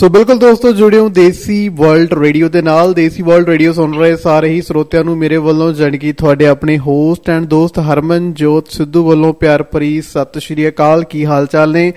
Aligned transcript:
ਸੋ 0.00 0.08
ਬਿਲਕੁਲ 0.08 0.38
ਦੋਸਤੋ, 0.38 0.70
ਜੁੜਿਓ 0.72 1.08
ਦੇਸੀ 1.08 1.68
world 1.68 2.12
radio 2.14 2.48
ਦੇ 2.48 2.60
ਨਾਲ। 2.62 2.92
ਦੇਸੀ 2.94 3.22
ਵਰਲਡ 3.22 3.48
ਰੇਡੀਓ 3.48 3.72
ਸੁਣ 3.72 3.96
ਰਹੇ 3.98 4.16
ਸਾਰੇ 4.16 4.48
ਹੀ 4.48 4.60
ਸਰੋਤਿਆਂ 4.62 5.02
ਨੂੰ 5.04 5.16
ਮੇਰੇ 5.18 5.36
ਵੱਲੋਂ 5.36 5.72
ਜਾਣਕੀ 5.72 6.12
ਤੁਹਾਡੇ 6.12 6.46
ਆਪਣੇ 6.46 6.76
ਹੋਸਟ 6.78 7.28
ਐਂਡ 7.30 7.46
ਦੋਸਤ 7.46 7.78
ਹਰਮਨ 7.78 8.32
ਜੋਤ 8.32 8.68
ਸਿੱਧੂ 8.68 9.04
ਵੱਲੋਂ 9.06 9.32
ਪਿਆਰ 9.34 9.62
ਭਰੀ 9.62 10.00
ਸਤਿ 10.00 10.40
ਸ਼੍ਰੀ 10.40 10.68
ਅਕਾਲ। 10.68 11.04
ਕੀ 11.04 11.24
ਹਾਲ 11.24 11.46
ਚਾਲ 11.46 11.72
ਨੇ? 11.72 11.92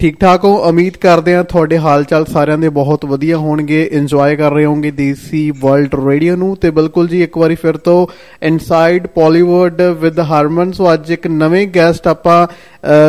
ਠੀਕ 0.00 0.18
ਠਾਕ 0.20 0.44
ਹੋ? 0.44 0.56
ਉਮੀਦ 0.68 0.96
ਕਰਦੇ 1.00 1.34
ਹਾਂ 1.34 1.42
ਤੁਹਾਡੇ 1.44 1.76
ਹਾਲ 1.78 2.02
ਚਾਲ 2.04 2.24
ਸਾਰਿਆਂ 2.24 2.58
ਦੇ 2.58 2.68
ਬਹੁਤ 2.68 3.04
ਵਧੀਆ 3.04 3.36
ਹੋਣਗੇ। 3.36 3.82
ਇੰਜੋਏ 3.92 4.36
ਕਰ 4.36 4.52
ਰਹੇ 4.52 4.64
ਹੋਵੋਗੇ 4.64 4.90
ਦੇਸੀ 4.90 5.50
ਵਰਲਡ 5.60 5.94
ਰੇਡੀਓ 6.06 6.34
ਨੂੰ। 6.36 6.56
ਤੇ 6.56 6.70
ਬਿਲਕੁਲ 6.70 7.08
ਜੀ, 7.08 7.22
ਇੱਕ 7.22 7.38
ਵਾਰੀ 7.38 7.54
ਫਿਰ 7.54 7.76
ਤੋਂ 7.76 8.06
inside 8.46 9.06
Pollywood 9.06 9.80
with 10.00 10.20
Harman 10.20 10.72
so 10.72 10.92
ਅੱਜ 10.92 11.10
ਇੱਕ 11.10 11.26
ਨਵੇਂ 11.26 11.66
ਗੈਸਟ 11.74 12.08
ਆਪਾਂ 12.08 12.46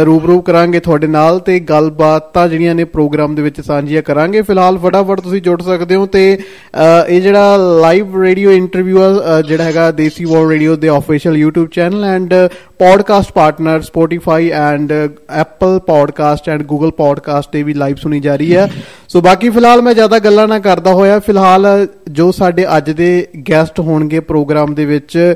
ਰੂਬਰੂ 0.06 0.40
ਕਰਾਂਗੇ 0.42 0.80
ਤੁਹਾਡੇ 0.80 1.08
ਨਾਲ 1.08 1.40
ਤੇ 1.40 1.60
ਗੱਲਬਾਤਾਂ 1.60 2.48
ਜਿਹੜੀਆਂ 2.48 2.76
ਨੇ 2.76 2.84
ਪ੍ਰੋਗਰਾਮ 2.84 3.36
ਦੇ 3.36 3.42
ਵਿੱਚ 3.42 3.60
ਸਾਂਝੀਆਂ 3.62 4.02
ਕਰਾਂਗੇ। 4.02 4.42
ਫਿਲਹਾਲ 4.42 4.78
ਫਟਾਫਟ 4.78 5.20
ਤੁਸੀਂ 5.22 5.42
ਜੁੜ 5.42 5.62
ਸਕਦੇ 5.62 5.96
ਹੋ 5.96 6.06
ਤੇ 6.06 6.24
ਇਹ 7.10 7.22
ਜਿਹੜਾ 7.22 7.56
ਲਾਈਵ 7.82 8.22
ਰੇਡੀਓ 8.22 8.52
ਇੰਟਰਵਿਊ 8.52 9.00
ਜਿਹੜਾ 9.48 9.64
ਹੈਗਾ 9.64 9.92
ਦੇਸੀ 9.92 10.26
ਵਰਲਡ 10.26 10.50
ਰੇਡੀਓ 10.50 10.76
ਦੇ 10.76 10.90
official 10.98 11.44
YouTube 11.44 11.70
channel 11.72 12.04
and 12.04 12.34
podcast 12.80 13.32
partner 13.32 13.82
Spotify 13.82 14.50
and 14.50 14.94
Apple 15.36 15.80
podcast 15.88 16.50
and 16.50 16.64
Google 16.78 16.92
podcast 16.98 17.52
ਤੇ 17.52 17.64
ਵੀ 17.64 17.74
ਲਾਈਵ 17.74 17.96
ਸੁਣੀ 17.96 18.20
ਜਾ 18.20 18.36
ਰਹੀ 18.36 18.56
ਹੈ। 18.56 18.70
ਸੋ 19.10 19.22
ਬਾਕੀ 19.22 19.50
ਫਿਲਹਾਲ 19.50 19.82
ਮੈਂ 19.82 19.94
ਜ਼ਿਆਦਾ 19.94 20.20
ਗੱਲਾਂ 20.20 20.48
ਨਾ 20.48 20.60
ਕਰਦਾ 20.60 20.94
ਹੋਇਆ। 20.94 21.20
ਫਿਲਹਾਲ 21.20 21.66
ਜੋ 22.10 22.32
ਸਾਡੇ 22.32 22.68
ਅੱਜ 22.78 22.92
ਦੇ 22.92 23.28
ਗੈਸਟ 23.50 23.80
ਹੋਣਗੇ 23.80 24.20
ਪ੍ਰੋਗਰਾਮ 24.20 24.76
ਦੇ 24.76 24.86
ਵਿੱਚ, 24.86 25.34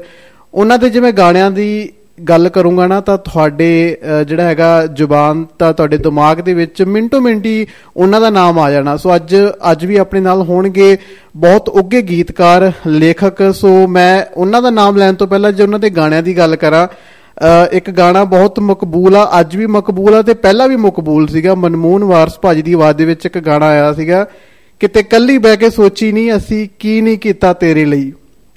ਉਹਨਾਂ 0.54 0.78
ਦੇ 0.78 0.90
ਜਿਵੇਂ 0.90 1.14
ਗਾਣਿਆਂ 1.14 1.50
ਦੀ 1.52 1.92
ਗੱਲ 2.20 2.50
ਕਰੂੰਗਾ 2.50 2.86
ਨਾ, 2.88 3.00
ਤਾਂ 3.02 3.18
ਤੁਹਾਡੇ 3.18 3.98
ਜਿਹੜਾ 4.28 4.44
ਹੈਗਾ 4.44 4.86
ਜ਼ੁਬਾਨ, 4.88 5.46
ਤਾਂ 5.60 5.72
ਤੁਹਾਡੇ 5.74 5.98
ਦਿਮਾਗ 5.98 6.40
ਦੇ 6.40 6.54
ਵਿੱਚ 6.54 6.82
ਮਿੰਟੋ 6.84 7.20
ਮਿੰਟੀ 7.20 7.68
ਉਹਨਾਂ 7.98 8.20
ਦਾ 8.22 8.30
ਨਾਮ 8.30 8.60
ਆ 8.60 8.70
ਜਾਣਾ। 8.72 8.96
ਸੋ 8.98 9.16
ਅੱਜ 9.16 9.36
ਅੱਜ 9.72 9.86
ਵੀ 9.86 9.96
ਆਪਣੇ 9.98 10.20
ਨਾਲ 10.20 10.42
ਹੋਣਗੇ 10.42 10.98
ਬਹੁਤ 11.38 11.70
ਉੱਗੇ 11.70 12.02
ਗੀਤਕਾਰ, 12.02 12.72
ਲੇਖਕ। 12.88 13.54
ਸੋ 13.54 13.88
ਮੈਂ 13.88 14.24
ਉਹਨਾਂ 14.36 14.62
ਦਾ 14.62 14.70
ਨਾਮ 14.70 14.98
ਲੈਣ 14.98 15.14
ਤੋਂ 15.14 15.28
ਪਹਿਲਾਂ 15.28 15.52
ਜੇ 15.52 15.64
ਉਹਨਾਂ 15.64 15.80
ਦੇ 15.80 15.90
ਗਾਣਿਆਂ 15.90 16.24
ਦੀ 16.24 16.38
ਗੱਲ 16.38 16.56
ਕਰਾਂ 16.56 16.88
ਇੱਕ 17.72 17.90
ਗਾਣਾ 17.90 18.24
ਬਹੁਤ 18.24 18.60
ਮਕਬੂਲ 18.60 19.16
ਆ, 19.16 19.30
ਅੱਜ 19.40 19.56
ਵੀ 19.56 19.66
ਮਕਬੂਲ 19.68 20.16
ਆ 20.16 20.22
ਤੇ 20.22 20.34
ਪਹਿਲਾਂ 20.36 20.68
ਵੀ 20.68 20.76
ਮਕਬੂਲ 20.76 21.28
ਸੀਗਾ। 21.28 21.56
ਮਨਮੋਹਨ 21.56 22.04
ਵਾਰਸ 22.04 22.40
ਭਾਜੀ 22.40 22.62
ਦੀ 22.62 22.74
ਆਵਾਜ਼ 22.74 22.98
ਦੇ 22.98 23.06
ਵਿੱਚ 23.06 23.26
ਇੱਕ 23.26 23.38
ਗਾਣਾ 23.40 23.68
ਆਇਆ 23.68 23.92
ਸੀਗਾ, 23.94 24.26
ਕਿਤੇ 24.82 25.04
ਕੱਲੀ 25.04 25.38
ਬਹਿ 25.38 25.58
ਕੇ 25.58 25.70
ਸੋਚੀ 25.70 26.12
ਨਹੀਂ 26.12 26.32
ਅਸੀਂ 26.38 26.68
ਕੀ 26.80 27.00
ਨਹੀਂ 27.02 27.18
ਕੀਤਾ 27.18 27.54
ਤੇਰੇ 27.54 27.86
ਲਈ। 27.86 28.12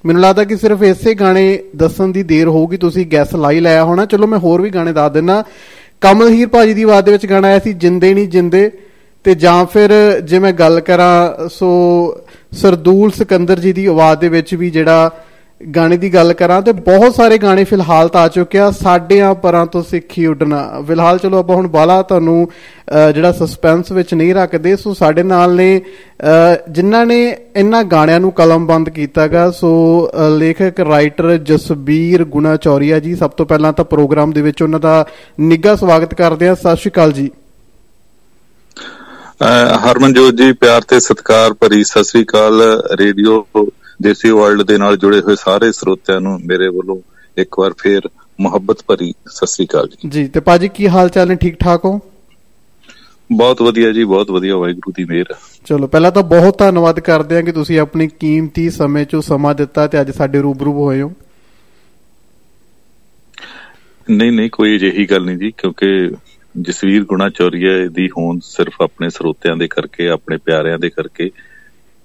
ਮੈਨੂੰ 0.05 0.22
ਲੱਗਦਾ 0.22 0.44
ਕਿ 0.44 0.56
ਸਿਰਫ 0.56 0.82
ਇਸੇ 0.82 1.14
ਗਾਣੇ 1.14 1.58
ਦੱਸਣ 1.77 2.08
ਦੀ 2.08 2.22
ਦੇਰ 2.22 2.48
ਹੋਊਗੀ, 2.48 2.77
ਤੁਸੀਂ 2.77 3.06
ਗੈਸ 3.06 3.34
ਲਾਈ 3.34 3.60
ਲਿਆ 3.60 3.84
ਹੋਣਾ। 3.84 4.05
ਚਲੋ 4.06 4.27
ਮੈਂ 4.27 4.38
ਹੋਰ 4.38 4.62
ਵੀ 4.62 4.70
ਗਾਣੇ 4.70 4.92
ਦੱਸ 4.92 5.12
ਦਿੰਨਾ। 5.12 5.42
ਕਮਲ 6.00 6.28
ਹੀਰ 6.28 6.48
ਭਾਜੀ 6.48 6.74
ਦੀ 6.74 6.82
ਆਵਾਜ਼ 6.82 7.05
ਦੇ 7.06 7.12
ਵਿੱਚ 7.12 7.27
ਗਾਣਾ 7.27 7.48
ਆਇਆ 7.48 7.58
ਸੀ, 7.58 7.72
ਜਿੰਦੇ 7.72 8.14
ਨਹੀਂ 8.14 8.28
ਜਿੰਦੇ। 8.28 8.70
ਤੇ 9.24 9.34
ਜਾਂ 9.34 9.64
ਫਿਰ 9.64 9.90
ਜੇ 10.20 10.38
ਮੈਂ 10.38 10.52
ਗੱਲ 10.52 10.80
ਕਰਾਂ, 10.80 11.48
ਸੋ 11.48 11.68
ਸਰਦੂਲ 12.52 13.10
ਸਿਕੰਦਰ 13.10 13.60
ਜੀ 13.60 13.72
ਦੀ 13.72 13.86
ਆਵਾਜ਼ 13.86 14.20
ਦੇ 14.20 14.28
ਵਿੱਚ 14.28 14.55
ਵੀ 14.55 14.70
ਜਿਹੜਾ 14.70 15.10
ਗਾਣੇ 15.60 15.97
ਦੀ 15.97 16.12
ਗੱਲ 16.14 16.33
ਕਰਾਂ 16.33 16.60
ਤੇ 16.62 16.72
ਬਹੁਤ 16.72 17.14
ਸਾਰੇ 17.14 17.36
ਗਾਣੇ 17.38 17.64
ਫਿਲਹਾਲ 17.64 18.08
ਤਾਂ 18.08 18.22
ਆ 18.22 18.28
ਚੁੱਕੇ 18.28 18.58
ਆ। 18.58 18.70
ਸਾਡਿਆਂ 18.72 19.34
ਪਰਾਂ 19.34 19.64
ਤੋਂ 19.66 19.83
ਸਿੱਖੀ 19.83 20.24
ਉੱਡਣਾ। 20.27 20.58
ਫਿਲਹਾਲ 20.88 21.19
ਚਲੋ 21.19 21.38
ਆਪਾਂ 21.38 21.56
ਹੁਣ 21.56 21.69
ਬਾਲਾ 21.69 22.00
ਤੁਹਾਨੂੰ 22.02 22.48
ਜਿਹੜਾ 23.14 23.30
ਸਸਪੈਂਸ 23.33 23.92
ਵਿੱਚ 23.92 24.14
ਨਹੀਂ 24.14 24.34
ਰੱਖਦੇ, 24.34 24.74
ਸੋ 24.77 24.94
ਸਾਡੇ 24.94 25.22
ਨਾਲ 25.22 25.55
ਨੇ 25.56 25.80
ਜਿਨ੍ਹਾਂ 26.70 27.05
ਨੇ 27.06 27.36
ਇਹਨਾਂ 27.56 27.83
ਗਾਣਿਆਂ 27.84 28.20
ਨੂੰ 28.20 28.33
ਕਲਮਬੰਦ 28.33 28.88
ਕੀਤਾਗਾ, 28.91 29.50
ਸੋ 29.50 30.11
ਲੇਖਕ 30.38 30.80
ਰਾਈਟਰ 30.80 31.36
ਜਸਬੀਰ 31.44 32.24
ਗੁਣਾ 32.27 32.56
ਚੌਰੀਆ 32.56 32.98
ਜੀ, 33.00 33.14
ਸਭ 33.14 33.30
ਤੋਂ 33.30 33.46
ਪਹਿਲਾਂ 33.46 33.72
ਤਾਂ 33.72 33.84
ਪ੍ਰੋਗਰਾਮ 33.84 34.33
ਦੇ 34.33 34.42
ਵਿੱਚ 34.42 34.62
ਉਹਨਾਂ 34.62 34.80
ਦਾ 34.80 35.05
ਨਿੱਘਾ 35.41 35.74
ਸਵਾਗਤ 35.77 36.14
ਕਰਦੇ 36.14 36.48
ਆ 36.48 36.55
ਸਤਿ 36.55 36.77
ਸ਼੍ਰੀ 36.77 36.91
ਅਕਾਲ 36.91 37.12
ਜੀ। 37.12 37.30
ਹਰਮਨਜੋਤ 39.84 40.34
ਜੀ, 40.34 40.52
ਪਿਆਰ 40.55 40.83
ਤੇ 40.83 41.00
ਸਤਿਕਾਰ 41.00 41.52
ਭਰੀ 41.55 41.84
ਸਤਿ 41.84 42.05
ਸ਼੍ਰੀ 42.05 42.22
ਅਕਾਲ, 42.24 42.62
ਰੇਡੀਓ 43.00 43.44
ਦੇਸੀ 44.05 44.30
ਵਰਲਡ 44.30 44.62
ਦੇ 44.62 44.78
ਨਾਲ 44.78 44.97
ਜੁੜੇ 44.97 45.20
ਹੋਏ 45.20 45.36
ਸਾਰੇ 45.36 45.72
ਸਰੋਤਿਆਂ 45.72 46.20
ਨੂੰ 46.20 46.41
ਮੇਰੇ 46.47 46.69
ਵੱਲੋਂ 46.69 46.97
ਇੱਕ 47.38 47.58
ਵਾਰ 47.58 47.72
ਫੇਰ 47.78 48.00
ਮੁਹੱਬਤ 48.40 48.78
ਭਰੀ 48.86 49.14
ਸਤਿ 49.27 49.46
ਸ੍ਰੀ 49.46 49.67
ਅਕਾਲ 49.67 49.89
ਜੀ। 49.89 50.08
ਜੀ 50.08 50.28
ਤੇ 50.28 50.40
ਪਾਜੀ 50.40 50.68
ਕੀ 50.68 50.89
ਹਾਲ 50.89 51.08
ਚਾਲ 51.08 51.28
ਨੇ? 51.28 51.34
ਠੀਕ 51.34 51.56
ਠਾਕ 51.61 51.84
ਹੋ? 51.84 52.01
ਬਹੁਤ 53.33 53.62
ਵਧੀਆ 53.62 53.92
ਜੀ 53.92 54.05
ਬਹੁਤ 54.05 54.30
ਵਧੀਆ 54.30 54.56
ਵਾਹਿਗੁਰੂ 54.56 54.92
ਦੀ 54.96 55.05
ਮਿਹਰ। 55.05 55.34
ਚਲੋ 55.64 55.86
ਪਹਿਲਾਂ 55.86 56.12
ਤਾਂ 56.12 56.23
ਬਹੁਤ 56.23 56.58
ਧੰਨਵਾਦ 56.58 57.01
ਕਰਦੇ 57.01 57.36
ਹਾਂ 57.36 57.42
ਕਿ 57.42 57.52
ਤੁਸੀਂ 57.52 57.78
ਆਪਣੀ 57.80 58.08
ਕੀਮਤੀ 58.08 58.70
ਸਮੇਂ 58.70 59.05
ਚੋਂ 59.05 59.23
ਸਮਾਂ 59.23 59.55
ਦਿੱਤਾ 59.55 59.86
ਤੇ 59.86 60.01
ਅੱਜ 60.01 60.11
ਸਾਡੇ 60.11 60.40
ਰੂਬਰੂ 60.40 60.73
ਹੋਏ 60.73 61.02
ਹੋ। 61.02 61.12
ਨਹੀਂ 64.11 64.33
ਨਹੀਂ 64.33 64.51
ਕੋਈ 64.51 64.77
ਅਜਿਹੀ 64.77 65.07
ਗੱਲ 65.07 65.24
ਨਹੀਂ 65.24 65.36
ਜੀ 65.36 65.51
ਕਿਉਂਕਿ 65.51 66.11
ਜਸਵੀਰ 66.61 67.05
ਗੁਣਾ 67.05 67.28
ਚੌਰੀਆ 67.30 67.89
ਦੀ 67.89 68.08
ਹੋਂਦ 68.08 68.40
ਸਿਰਫ 68.45 68.83
ਆਪਣੇ 68.83 69.11
ਸਰੋਤਿਆਂ 69.11 69.57
ਦੇ 69.57 69.68
ਕਰਕੇ 69.68 70.08
ਆਪਣੇ 70.08 70.36
ਪਿਆਰਿਆਂ 70.36 70.78
ਦੇ 70.78 70.90
ਕਰਕੇ 70.90 71.30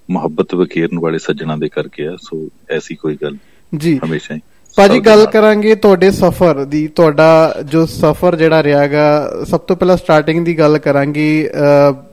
ਮੁਹੱਬਤ 0.09 0.55
ਵਕੀਰਨ 0.55 0.99
ਵਾਲੇ 0.99 1.19
ਸੱਜਣਾ 1.19 1.55
ਦੇ 1.57 1.69
ਕਰਕੇ 1.69 2.07
ਆ 2.07 2.17
ਸੋ 2.21 2.47
ਐਸੀ 2.69 2.95
ਕੋਈ 2.95 3.17
ਗੱਲ 3.23 3.35
ਜੀ। 3.77 3.99
ਹਮੇਸ਼ਾ 4.05 4.35
ਹੀ। 4.35 4.41
ਭਾਜੀ 4.75 4.99
ਗੱਲ 4.99 5.25
ਕਰਾਂਗੇ 5.25 5.75
ਤੁਹਾਡੇ 5.75 6.11
ਸਫ਼ਰ 6.11 6.65
ਦੀ 6.65 6.87
ਤੁਹਾਡਾ 6.87 7.55
ਜੋ 7.65 7.85
ਸਫ਼ਰ 7.85 8.35
ਜਿਹੜਾ 8.35 8.63
ਰਿਹਾਗਾ 8.63 9.29
ਸਭ 9.45 9.59
ਤੋਂ 9.59 9.75
ਪਹਿਲਾਂ 9.75 9.97
ਸਟਾਰਟਿੰਗ 9.97 10.45
ਦੀ 10.45 10.59
ਗੱਲ 10.59 10.77
ਕਰਾਂਗੇ 10.77 11.49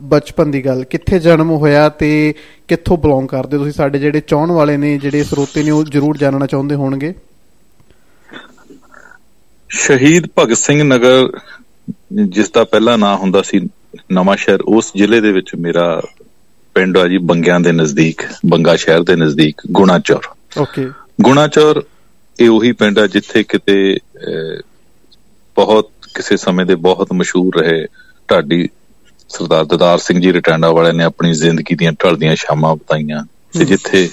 ਬਚਪਨ 0.03 0.51
ਦੀ 0.51 0.65
ਗੱਲ। 0.67 0.85
ਕਿੱਥੇ 0.85 1.19
ਜਨਮ 1.19 1.51
ਹੋਇਆ 1.51 1.89
ਤੇ 1.89 2.35
ਕਿੱਥੋਂ 2.69 2.97
ਬਿਲੋਂਗ 2.99 3.27
ਕਰਦੇ 3.27 3.59
ਤੁਸੀਂ? 3.59 3.73
ਸਾਡੇ 3.73 3.99
ਜਿਹੜੇ 3.99 4.21
ਚਾਹਣ 4.21 4.51
ਵਾਲੇ 4.51 4.77
ਨੇ 4.77 4.99
ਜਿਹੜੇ 4.99 5.25
ਸਰੋਤੇ 5.25 5.63
ਨੇ 5.63 5.71
ਉਹ 5.71 5.85
ਜ਼ਰੂਰ 5.85 6.17
ਜਾਣਨਾ 6.17 6.47
ਚਾਹੁੰਦੇ 6.47 6.75
ਹੋਣਗੇ। 6.75 7.15
ਸ਼ਹੀਦ 9.69 10.27
ਭਗਤ 10.39 10.57
ਸਿੰਘ 10.57 10.83
ਨਗਰ 10.83 11.29
ਜਿਸ 12.27 12.51
ਦਾ 12.51 12.65
ਪਹਿਲਾ 12.65 12.97
ਨਾਮ 12.97 13.19
ਹੁੰਦਾ 13.19 13.43
ਸੀ 13.43 13.61
ਨਵਾਂ 14.13 14.37
ਸ਼ਹਿਰ 14.37 14.61
ਉਸ 14.61 14.93
ਜ਼ਿਲ੍ਹੇ 14.97 15.21
ਦੇ 15.21 15.33
ਵਿੱਚ 15.33 15.55
ਮੇਰਾ 15.55 16.03
ਪਿੰਡ 16.77 16.99
ਆ 16.99 17.09
ਜੀ 17.09 17.19
ਬੰਗਿਆਂ 17.19 17.61
ਦੇ 17.61 17.73
ਨਜ਼ਦੀਕ 17.73 18.23
ਬੰਗਾ 18.47 18.77
ਸ਼ਹਿਰ 18.77 19.03
ਦੇ 19.03 19.17
ਨਜ਼ਦੀਕ 19.17 19.63
ਗੁਣਾਚੌਰ। 19.73 20.21
ਓਕੇ। 20.61 20.91
ਗੁਣਾਚੌਰ 21.21 21.83
ਇਹ 22.41 22.49
ਉਹੀ 22.49 22.73
ਪਿੰਡ 22.73 22.99
ਆ 22.99 23.07
ਜਿੱਥੇ 23.07 23.43
ਕਿਤੇ 23.43 23.99
ਬਹੁਤ 25.57 25.91
ਕਿਸੇ 26.15 26.37
ਸਮੇਂ 26.37 26.67
ਦੇ 26.67 26.75
ਬਹੁਤ 26.75 27.13
ਮਸ਼ਹੂਰ 27.13 27.61
ਰਹੇ 27.61 27.87
ਢਾਡੀ 28.31 28.69
ਸਰਦਾਰ 29.29 29.65
ਦਦਾਰ 29.65 29.99
ਸਿੰਘ 29.99 30.21
ਜੀ 30.21 30.33
ਰਟਾਂਡਾ 30.33 30.71
ਵਾਲਿਆਂ 30.71 30.95
ਨੇ 30.95 31.05
ਆਪਣੀ 31.05 31.33
ਜ਼ਿੰਦਗੀ 31.33 31.75
ਦੀਆਂ 31.75 31.93
ਢਲਦੀਆਂ 31.93 32.37
ਸ਼ਾਮਾਂ 32.37 32.77
ਬਤਾਈਆਂ 32.77 33.25
ਤੇ 33.59 33.65
ਜਿੱਥੇ 33.65 34.09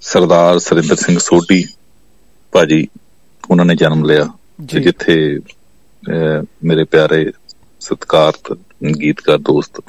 ਸਰਦਾਰ 0.00 0.58
ਸਰਿੰਦਰ 0.58 0.96
ਸਿੰਘ 0.96 1.18
ਸੋਢੀ 1.18 1.64
ਭਾਜੀ 2.52 2.88
ਉਹਨਾਂ 3.50 3.64
ਨੇ 3.64 3.74
ਜਨਮ 3.74 4.04
ਲਿਆ 4.04 4.28
ਤੇ 4.70 4.80
ਜਿੱਥੇ 4.80 5.40
ਮੇਰੇ 6.64 6.84
ਪਿਆਰੇ 6.84 7.32
ਸਤਿਕਾਰਤ 7.80 8.52
ਗੀਤਕਾਰ 9.00 9.38
ਦੋਸਤ 9.38 9.80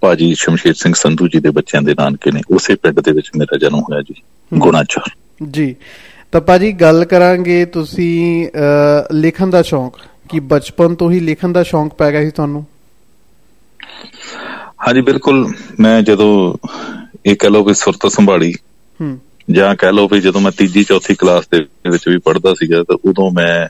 ਭਾਜੀ 0.00 0.34
ਸ਼ਮਸ਼ੇਰ 0.34 0.74
ਸਿੰਘ 0.74 0.92
ਸੰਧੂ 0.96 1.28
ਜੀ 1.28 1.40
ਦੇ 1.40 1.50
ਬੱਚਿਆਂ 1.50 1.82
ਦੇ 1.82 1.94
ਨਾਨਕੇ 1.98 2.30
ਨੇ 2.30 2.40
ਉਸੇ 2.50 2.74
ਪਿੰਡ 2.74 3.00
ਦੇ 3.00 3.12
ਵਿੱਚ 3.12 3.30
ਮੇਰਾ 3.36 3.56
ਜਨਮ 3.56 3.78
ਹੋਇਆ 3.78 4.02
ਜੀ 4.02 4.14
ਗੁਣਾਚੌਰ 4.54 5.10
ਜੀ। 5.50 5.76
ਤਾਂ 6.32 6.40
ਭਾਜੀ 6.40 6.72
ਗੱਲ 6.72 7.04
ਕਰਾਂਗੇ 7.04 7.64
ਤੁਸੀਂ 7.64 8.48
ਲਿਖਣ 9.12 9.50
ਦਾ 9.50 9.62
ਸ਼ੌਂਕ 9.62 9.94
ਕਿ 10.28 10.40
ਬਚਪਨ 10.40 10.94
ਤੋਂ 10.94 11.12
ਹੀ 11.12 11.20
ਲਿਖਣ 11.20 11.52
ਦਾ 11.52 11.62
ਸ਼ੌਂਕ 11.62 11.94
ਪੈ 11.94 12.12
ਗਿਆ 12.12 12.24
ਸੀ 12.24 12.30
ਤੁਹਾਨੂੰ? 12.30 12.66
ਹਾਂਜੀ 14.88 15.00
ਬਿਲਕੁਲ। 15.00 15.52
ਮੈਂ 15.80 16.02
ਜਦੋਂ 16.02 16.56
ਇਹ 17.26 17.36
ਕਹ 17.36 17.46
ਲਓ 17.46 17.64
ਵੀ 17.64 17.74
ਸੁਰਤ 17.74 18.12
ਸੰਭਾਲੀ 18.12 18.54
ਹੂੰ। 19.00 19.20
ਜਾਂ 19.50 19.76
ਕਹ 19.76 19.86
ਲਓ 19.86 20.08
ਵੀ 20.08 20.20
ਜਦੋਂ 20.20 20.40
ਮੈਂ 20.40 20.52
ਤੀਜੀ 20.52 20.84
ਚੌਥੀ 20.84 21.14
ਕਲਾਸ 21.14 21.44
ਦੇ 21.48 21.66
ਵਿੱਚ 21.90 22.08
ਵੀ 22.08 22.18
ਪੜ੍ਹਦਾ 22.18 22.54
ਸੀਗਾ 22.54 22.82
ਤਾਂ 22.82 22.96
ਉਦੋਂ 23.04 23.30
ਮੈਂ 23.30 23.68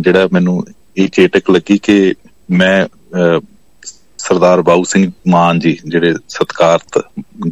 ਜਿਹੜਾ 0.00 0.28
ਮੈਨੂੰ 0.32 0.64
ਇਹ 0.96 1.08
ਚੇਟਕ 1.08 1.50
ਲੱਗੀ 1.50 1.78
ਕਿ 1.78 2.14
ਮੈਂ 2.50 2.86
ਸਰਦਾਰ 4.20 4.62
ਬਾਉ 4.62 4.82
ਸਿੰਘ 4.84 5.10
ਮਾਨ 5.28 5.58
ਜੀ 5.58 5.76
ਜਿਹੜੇ 5.88 6.14
ਸਤਕਾਰਤ 6.28 6.98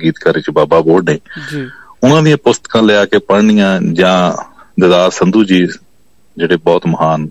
ਗੀਤਕਾਰ 0.02 0.40
ਚ 0.40 0.50
ਬਾਬਾ 0.50 0.80
ਬੋੜ 0.80 1.10
ਨੇ 1.10 1.18
ਜੀ। 1.52 1.66
ਉਹਨਾਂ 2.02 2.22
ਦੀਆਂ 2.22 2.36
ਪੁਸਤਕਾਂ 2.36 2.82
ਲਿਆ 2.82 3.04
ਕੇ 3.04 3.18
ਪੜ੍ਹਨੀਆਂ 3.18 3.80
ਜਾਂ 3.92 4.32
ਦਦਾਰ 4.80 5.10
ਸੰਧੂ 5.10 5.44
ਜੀ 5.44 5.66
ਜਿਹੜੇ 6.36 6.56
ਬਹੁਤ 6.56 6.86
ਮਹਾਨ 6.86 7.28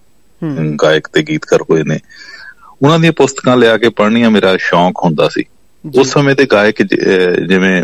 ਗਾਇਕ 0.83 1.07
ਤੇ 1.07 1.21
ਗੀਤਕਾਰ 1.23 1.61
ਹੋਏ 1.61 1.83
ਨੇ 1.83 1.99
ਉਹਨਾਂ 2.81 2.99
ਦੀਆਂ 2.99 3.11
ਪੁਸਤਕਾਂ 3.11 3.57
ਲਿਆ 3.57 3.77
ਕੇ 3.77 3.89
ਪੜ੍ਹਨੀਆਂ 3.89 4.29
ਮੇਰਾ 4.31 4.57
ਸ਼ੌਂਕ 4.57 4.99
ਹੁੰਦਾ 5.03 5.29
ਸੀ। 5.29 5.43
ਉਸ 5.99 6.11
ਸਮੇਂ 6.11 6.35
ਦੇ 6.35 6.45
ਗਾਇਕ 6.45 6.81
ਜਿਵੇਂ 7.47 7.83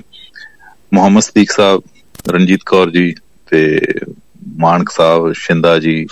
ਮੁਹੰਮਦ 0.93 1.21
ਸਦੀਕ 1.21 1.51
ਸਾਹਿਬ 1.51 1.81
ਰਣਜੀਤ 2.29 2.59
ਕੌਰ 2.65 2.89
ਜੀ 2.89 3.13
ਤੇ 3.47 3.79
ਮਾਨਕ 4.59 4.89
ਸਾਹਿਬ 4.89 5.31
ਸ਼ਿੰਦਾ 5.31 5.79
ਜੀ 5.79 6.07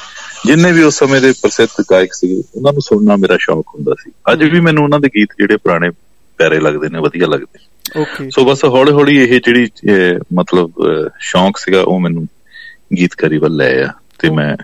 ਜਿੰਨੇ 0.46 0.72
ਵੀ 0.72 0.84
ਉਸ 0.84 0.98
ਸਮੇਂ 0.98 1.22
ਦੇ 1.22 1.32
ਪ੍ਰਸਿੱਧ 1.32 1.84
ਗਾਇਕ 1.92 2.14
ਸੀ 2.14 2.44
ਉਹਨਾਂ 2.56 2.74
ਨੂੰ 2.74 2.82
ਸੁਣਨਾ 2.82 3.16
ਮੇਰਾ 3.16 3.38
ਸ਼ੌਕ 3.40 3.66
ਹੁੰਦਾ 3.76 3.94
ਸੀ। 4.04 4.12
ਅੱਜ 4.34 4.44
ਵੀ 4.44 4.60
ਮੈਨੂੰ 4.60 4.84
ਉਹਨਾਂ 4.84 5.00
ਦੇ 5.00 5.08
ਗੀਤ 5.08 5.30
ਜਿਹੜੇ 5.38 5.58
ਪੁਰਾਣੇ 5.58 5.90
ਪਿਆਰੇ 6.38 6.60
ਲੱਗਦੇ 6.60 6.90
ਨੇ 6.90 7.00
ਵਧੀਆ 7.00 7.28
ਲੱਗਦੇ 7.28 7.60
ਓਕੇ 8.02 8.30
ਸੋ 8.30 8.46
ਬਸ 8.46 8.66
ਹੌਲੀ 8.66 8.92
ਹੌਲੀ 8.92 9.18
ਇਹ 9.18 9.42
ਜਿਹੜੀ 9.46 9.68
ਮਤਲਬ 10.34 10.72
ਸ਼ੌਕ 11.20 11.58
ਸੀਗਾ 11.58 11.82
ਉਹ 11.82 12.00
ਮੈਨੂੰ 12.00 12.28
ਗੀਤਕਾਰੀ 12.98 13.38
ਵੱਲ 13.38 13.56
ਲੈ 13.56 13.84
ਆ 13.84 13.94
ਤੇ 14.20 14.30
ਮੈਂ 14.30 14.58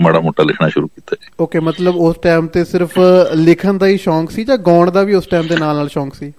ਮਾੜਾ 0.00 0.20
ਮੋਟਾ 0.20 0.42
ਲਿਖਣਾ 0.42 0.68
ਸ਼ੁਰੂ 0.68 0.86
ਕੀਤਾ 0.86 1.16
ਜੀ। 1.20 1.30
ਓਕੇ 1.40 1.60
ਮਤਲਬ 1.60 1.96
ਉਸ 1.96 2.16
ਟਾਈਮ 2.22 2.46
ਤੇ 2.46 2.64
ਸਿਰਫ 2.64 2.90
ਲਿਖਣ 3.34 3.74
ਦਾ 3.74 3.86
ਹੀ 3.86 3.96
ਸ਼ੌਂਕ 3.96 4.30
ਸੀ 4.30 4.44
ਜਾਂ 4.44 4.56
ਗਾਉਣ 4.58 4.90
ਦਾ 4.90 5.02
ਵੀ 5.02 5.14
ਉਸ 5.14 5.26
ਟਾਈਮ 5.26 5.46
ਦੇ 5.46 5.56
ਨਾਲ 5.56 5.76
ਨਾਲ 5.76 5.88
ਸ਼ੌਂਕ 5.88 6.14
ਸੀ? 6.14 6.32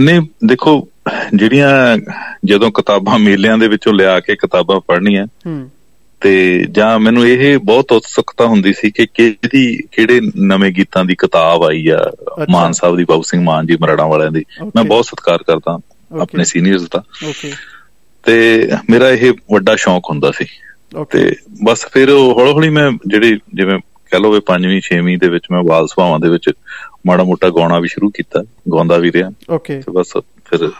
ਨਹੀਂ 0.00 0.20
ਦੇਖੋ 0.44 0.88
ਜਿਹੜੀਆਂ 1.34 1.96
ਜਦੋਂ 2.44 2.70
ਕਿਤਾਬਾਂ 2.70 3.18
ਮੇਲਿਆਂ 3.18 3.58
ਦੇ 3.58 3.68
ਵਿੱਚੋਂ 3.68 3.92
ਲਿਆ 3.92 4.20
ਕੇ 4.20 4.36
ਕਿਤਾਬਾਂ 4.36 4.80
ਪੜ੍ਹਨੀਆਂ 4.80 5.26
ਹੂੰ। 5.46 5.70
ਤੇ 6.20 6.64
ਜਾਂ 6.70 6.98
ਮੈਨੂੰ 6.98 7.28
ਇਹ 7.28 7.58
ਬਹੁਤ 7.58 7.92
ਉਤਸੁਕਤਾ 7.92 8.46
ਹੁੰਦੀ 8.46 8.72
ਸੀ 8.72 8.90
ਕਿ 8.90 9.06
ਕਿਹਦੀ 9.14 9.82
ਕਿਹੜੇ 9.92 10.20
ਨਵੇਂ 10.36 10.72
ਗੀਤਾਂ 10.72 11.04
ਦੀ 11.04 11.14
ਕਿਤਾਬ 11.14 11.64
ਆਈ 11.64 11.88
ਆ 11.88 12.12
ਮਾਨ 12.50 12.72
ਸਾਹਿਬ 12.72 12.96
ਦੀ 12.96 13.04
ਬਾਬੂ 13.04 13.22
ਸਿੰਘ 13.22 13.42
ਮਾਨ 13.42 13.66
ਜੀ 13.66 13.76
ਮਰੜਾਂ 13.80 14.06
ਵਾਲਿਆਂ 14.06 14.30
ਦੀ। 14.30 14.44
ਮੈਂ 14.62 14.84
ਬਹੁਤ 14.84 15.04
ਸਤਿਕਾਰ 15.04 15.38
ਕਰਦਾ 15.38 15.78
ਆਪਣੇ 16.20 16.44
ਸੀਨੀਅਰਸ 16.44 16.82
ਦਾ। 16.82 17.02
ਓਕੇ 17.28 17.52
ਤੇ 18.22 18.68
ਮੇਰਾ 18.90 19.10
ਇਹ 19.10 19.32
ਵੱਡਾ 19.52 19.76
ਸ਼ੌਂਕ 19.76 20.04
ਹੁੰਦਾ 20.10 20.30
ਸੀ। 20.30 20.46
ਤੇ 21.10 21.36
ਬਸ 21.64 21.86
ਫਿਰ 21.92 22.10
ਹੌਲੀ 22.10 22.52
ਹੌਲੀ 22.52 22.68
ਮੈਂ 22.68 22.90
ਜਿਹੜੀ 23.06 23.38
ਜਿਵੇਂ 23.54 23.78
ਕਹ 23.78 24.16
ਲਓ 24.16 24.30
ਵੀ 24.30 24.40
5ਵੀਂ 24.46 24.80
6ਵੀਂ 24.82 25.18
ਦੇ 25.18 25.28
ਵਿੱਚ 25.28 25.44
ਮੈਂ 25.50 25.62
ਵਾਲ 25.62 25.86
ਸੁਭਾਵਾਂ 25.86 26.20
ਦੇ 26.20 26.28
ਵਿੱਚ 26.28 26.50
ਮਾੜਾ 27.06 27.24
ਮੋਟਾ 27.24 27.50
ਗਾਉਣਾ 27.50 27.80
ਵੀ 27.80 27.88
ਸ਼ੁਰੂ 27.88 28.10
ਕੀਤਾ 28.10 28.42
ਗਾਉਂਦਾ 28.42 28.96
ਵੀ 28.96 29.12
ਰਿਹਾ। 29.12 29.30
ਓਕੇ 29.50 29.80
ਤੇ 29.80 29.92
ਬਸ 29.92 30.12
ਫਿਰ 30.16 30.70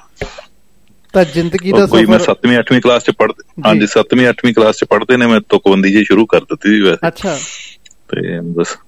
ਤਾਂ 1.12 1.24
ਜ਼ਿੰਦਗੀ 1.24 1.72
ਦਾ 1.72 1.86
ਕੋਈ 1.86 2.06
ਮੈਂ 2.06 2.18
7ਵੀਂ 2.18 2.58
8ਵੀਂ 2.58 2.80
ਕਲਾਸ 2.80 3.04
ਚ 3.04 3.10
ਪੜ੍ਹਦੇ 3.10 3.62
ਹਾਂਜੀ 3.66 3.86
7ਵੀਂ 3.98 4.28
8ਵੀਂ 4.28 4.54
ਕਲਾਸ 4.54 4.76
ਚ 4.76 4.84
ਪੜ੍ਹਦੇ 4.84 5.16
ਨੇ 5.16 5.26
ਮੈਂ 5.26 5.40
ਤੁਕਬੰਦੀ 5.48 5.92
ਜੀ 5.92 6.04
ਸ਼ੁਰੂ 6.04 6.26
ਕਰ 6.26 6.40
ਦਿੱਤੀ 6.40 6.68
ਸੀ 6.68 6.80
ਵੈਸੇ। 6.80 7.08
ਅੱਛਾ। 7.08 7.38
ਤੇ 8.08 8.40
ਬਸ। 8.40 8.78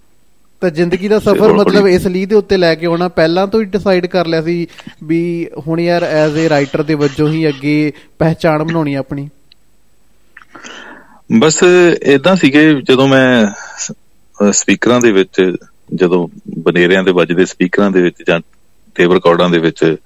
ਤਾਂ 0.61 0.71
ਜ਼ਿੰਦਗੀ 0.71 1.09
ਦਾ 1.09 1.19
ਸਫ਼ਰ 1.19 1.53
ਮਤਲਬ 1.53 1.87
ਇਸ 1.87 2.07
ਲਈ 2.07 2.27
ਦੇ 2.27 2.35
ਉੱਤੇ 2.35 2.57
ਲੈ 2.57 2.75
ਕੇ 2.75 2.87
ਆਉਣਾ 2.87 3.09
ਪਹਿਲਾਂ 3.09 3.47
ਤੋਂ 3.47 3.61
ਹੀ 3.61 3.65
ਡਿਸਾਈਡ 3.65 4.07
ਕਰ 4.07 4.27
ਲਿਆ 4.27 4.43
ਸੀ 4.43 4.67
ਵੀ 5.05 5.49
ਹੁਣ 5.69 5.81
ਯਾਰ 5.81 6.03
ਐਜ਼ 6.03 6.47
ਅ 6.47 6.49
ਰਾਈਟਰ 6.49 6.83
ਦੇ 6.83 6.95
ਵਜੋਂ 6.95 7.29
ਹੀ 7.29 7.49
ਅੱਗੇ 7.49 7.93
ਪਹਿਚਾਣ 8.19 8.65
ਬਣਾਉਣੀ 8.65 8.95
ਆਪਣੀ। 8.95 9.29
ਬਸ 11.39 11.63
ਇਦਾਂ 12.03 12.37
ਸੀਗੇ 12.37 12.75
ਜਦੋਂ 12.83 13.09
ਮੈਂ 13.09 13.47
ਸਪੀਕਰਾਂ 14.53 15.01
ਦੇ 15.01 15.13
ਵਿੱਚ 15.13 15.57
ਜਦੋਂ 15.95 16.29
ਬਨੇਰਿਆਂ 16.59 17.03
ਦੇ 17.03 17.11
ਵੱਜਦੇ 17.13 17.47
ਸਪੀਕਰਾਂ 17.47 17.91
ਦੇ 17.91 18.03
ਵਿੱਚ 18.03 18.17
ਜਾਂ 18.29 18.41
ਟੇਪ 18.95 19.13
ਰਿਕਾਰਡਾਂ 19.13 19.51
ਦੇ 19.51 19.59
ਵਿੱਚ 19.59 19.97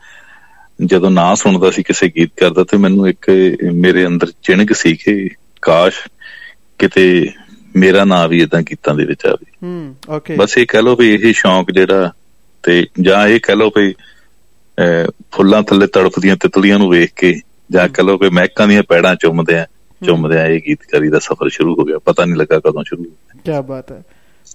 ਜਦੋਂ 0.81 1.11
ਨਾਂ 1.11 1.35
ਸੁਣਦਾ 1.37 1.71
ਸੀ 1.71 1.83
ਕਿਸੇ 1.83 2.09
ਗੀਤ 2.09 2.31
ਕਰਦਾ 2.37 2.65
ਤੇ 2.65 2.77
ਮੈਨੂੰ 2.77 3.09
ਇੱਕ 3.09 3.31
ਮੇਰੇ 3.73 4.07
ਅੰਦਰ 4.07 4.27
ਚਿਣਕ 4.43 4.73
ਸੀ 4.73 4.95
ਕਿ 4.97 5.29
ਕਾਸ਼ 5.63 5.97
ਕਿਤੇ 6.79 7.31
ਮੇਰਾ 7.77 8.05
ਨਾਂ 8.05 8.29
ਵੀ 8.29 8.43
ਇਦਾਂ 8.43 8.63
ਗੀਤਾਂ 8.63 8.95
ਦੇ 8.95 9.05
ਵਿੱਚ 9.05 9.27
ਆਵੇ। 9.27 9.51
ਹੂੰ 9.63 9.95
ਓਕੇ 10.11 10.37
ਬਸ 10.37 10.59
ਇਹ 10.59 10.67
ਕਹਿ 10.67 10.83
ਲਓ 10.83 10.97
ਵੀ 10.97 11.15
ਇਹ 11.15 11.33
ਸ਼ੌਂਕ 11.33 11.71
ਜਿਹੜਾ 11.71 12.11
ਤੇ 12.63 12.87
ਜਾਂ 13.01 13.27
ਇਹ 13.29 13.41
ਕਹਿ 13.41 13.57
ਲਓ 13.57 13.71
ਵੀ 13.79 13.95
ਫੁੱਲਾਂ 15.33 15.63
ਥੱਲੇ 15.63 15.87
ਤੜਫਦੀਆਂ 15.87 16.37
ਤਿਤਲੀਆਂ 16.37 16.79
ਨੂੰ 16.79 16.89
ਵੇਖ 16.91 17.11
ਕੇ 17.17 17.35
ਜਾਂ 17.71 17.89
ਕਹਿ 17.89 18.05
ਲਓ 18.05 18.19
ਵੀ 18.19 18.29
ਮਹਿਕਾਂ 18.29 18.69
ਦੀਆਂ 18.69 18.83
ਪੈੜਾਂ 18.83 19.15
ਚੁੰਮਦੇ 19.15 19.59
ਆ 19.59 19.67
ਚੁੰਮਦੇ 20.07 20.39
ਆ 20.39 20.47
ਇਹ 20.47 20.61
ਗੀਤਕਾਰੀ 20.67 21.09
ਦਾ 21.09 21.19
ਸਫ਼ਰ 21.19 21.49
ਸ਼ੁਰੂ 21.49 21.75
ਹੋ 21.75 21.85
ਗਿਆ। 21.85 21.99
ਪਤਾ 21.99 22.25
ਨਹੀਂ 22.25 22.37
ਲੱਗਾ 22.37 22.59
ਕਦੋਂ 22.59 22.85
ਸ਼ੁਰੂ 22.85 23.03
ਹੋਇਆ 23.03 23.61
ਕੀ 23.61 23.67
ਬਾਤ 23.69 23.93
ਹੈ। 23.93 24.03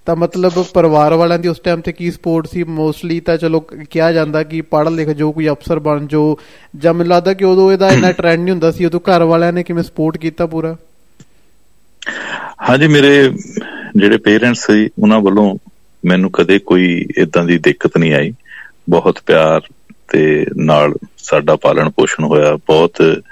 ਤਾਂ 0.05 0.15
ਮਤਲਬ 0.15 0.65
ਪਰਿਵਾਰ 0.73 1.13
ਵਾਲਿਆਂ 1.13 1.39
ਦੀ 1.39 1.47
ਉਸ 1.47 1.59
ਟਾਈਮ 1.59 1.81
ਤੇ 1.81 1.91
ਕੀ 1.91 2.11
ਸਪੋਰਟ 2.11 2.47
ਸੀ? 2.47 2.63
ਮੋਸਟਲੀ 2.63 3.19
ਤਾਂ 3.19 3.37
ਚਲੋ 3.37 3.59
ਕਿਹਾ 3.59 4.11
ਜਾਂਦਾ 4.11 4.43
ਕਿ 4.43 4.61
ਪੜ੍ਹ 4.61 4.89
ਲਿਖ 4.89 5.09
ਜੋ 5.09 5.31
ਕੋਈ 5.31 5.47
ਅਫਸਰ 5.47 5.79
ਬਣ 5.79 6.05
ਜੋ, 6.05 6.39
ਜਾਂ 6.77 6.93
ਮੈਨੂੰ 6.93 7.11
ਲੱਗਦਾ 7.11 7.33
ਕਿ 7.33 7.45
ਉਦੋਂ 7.45 7.71
ਇਹਦਾ 7.71 7.89
ਇੰਨਾ 7.89 8.11
ਟ੍ਰੈਂਡ 8.11 8.41
ਨਹੀਂ 8.41 8.51
ਹੁੰਦਾ 8.51 8.71
ਸੀ, 8.71 8.85
ਉਦੋਂ 8.85 8.99
ਘਰ 8.99 9.23
ਵਾਲਿਆਂ 9.23 9.53
ਨੇ 9.53 9.63
ਕਿਵੇਂ 9.63 9.83
ਸਪੋਰਟ 9.83 10.17
ਕੀਤਾ 10.17 10.45
ਪੂਰਾ? 10.45 10.77
ਹਾਂਜੀ, 12.69 12.87
ਮੇਰੇ 12.87 13.31
ਜਿਹੜੇ 13.95 14.17
ਪੇਰੈਂਟਸ 14.17 14.65
ਸੀ, 14.67 14.89
ਉਹਨਾਂ 14.99 15.19
ਵੱਲੋਂ 15.19 15.57
ਮੈਨੂੰ 16.05 16.31
ਕਦੇ 16.31 16.59
ਕੋਈ 16.59 17.05
ਇਦਾਂ 17.17 17.45
ਦੀ 17.45 17.57
ਦਿੱਕਤ 17.57 17.97
ਨਹੀਂ 17.97 18.13
ਆਈ। 18.13 18.33
ਬਹੁਤ 18.89 19.19
ਪਿਆਰ 19.25 19.61
ਤੇ 20.11 20.45
ਨਾਲ 20.55 20.93
ਸਾਡਾ 21.17 21.55
ਪਾਲਣ 21.55 21.89
ਪੋਸ਼ਣ 21.89 22.23
ਹੋਇਆ। 22.23 22.55
ਬਹੁਤ 22.55 23.23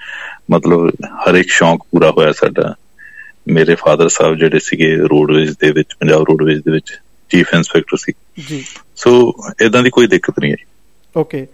ਮਤਲਬ 0.51 0.91
ਹਰ 1.05 1.35
ਇੱਕ 1.35 1.49
ਸ਼ੌਂਕ 1.49 1.83
ਪੂਰਾ 1.91 2.11
ਹੋਇਆ 2.11 2.31
ਸਾਡਾ। 2.31 2.75
ਮੇਰੇ 3.51 3.75
ਫਾਦਰ 3.75 4.09
ਸਾਹਿਬ 4.09 4.35
ਜਿਹੜੇ 4.35 4.59
ਸੀਗੇ 4.59 4.95
ਰੋਡਵੇਜ਼ 4.95 5.55
ਦੇ 5.59 5.71
ਵਿੱਚ 5.71 5.87
ਪੰਜਾਬ 5.99 6.21
ਰੋਡਵੇਜ਼ 6.21 6.59
ਦੇ 6.59 6.71
ਵਿੱਚ 6.71 6.93
ਚੀਫ 7.29 7.53
ਇੰਸਪੈਕਟਰ 7.53 7.97
ਸੀ। 7.97 8.13
ਜੀ। 8.49 8.65
ਸੋ 8.95 9.33
ਇਦਾਂ 9.61 9.83
ਦੀ 9.83 9.89
ਕੋਈ 9.89 10.07
ਦਿੱਕਤ 10.07 10.33
ਨਹੀਂ 10.39 10.51
ਆਈ। 10.51 10.65
ਓਕੇ 11.17 11.47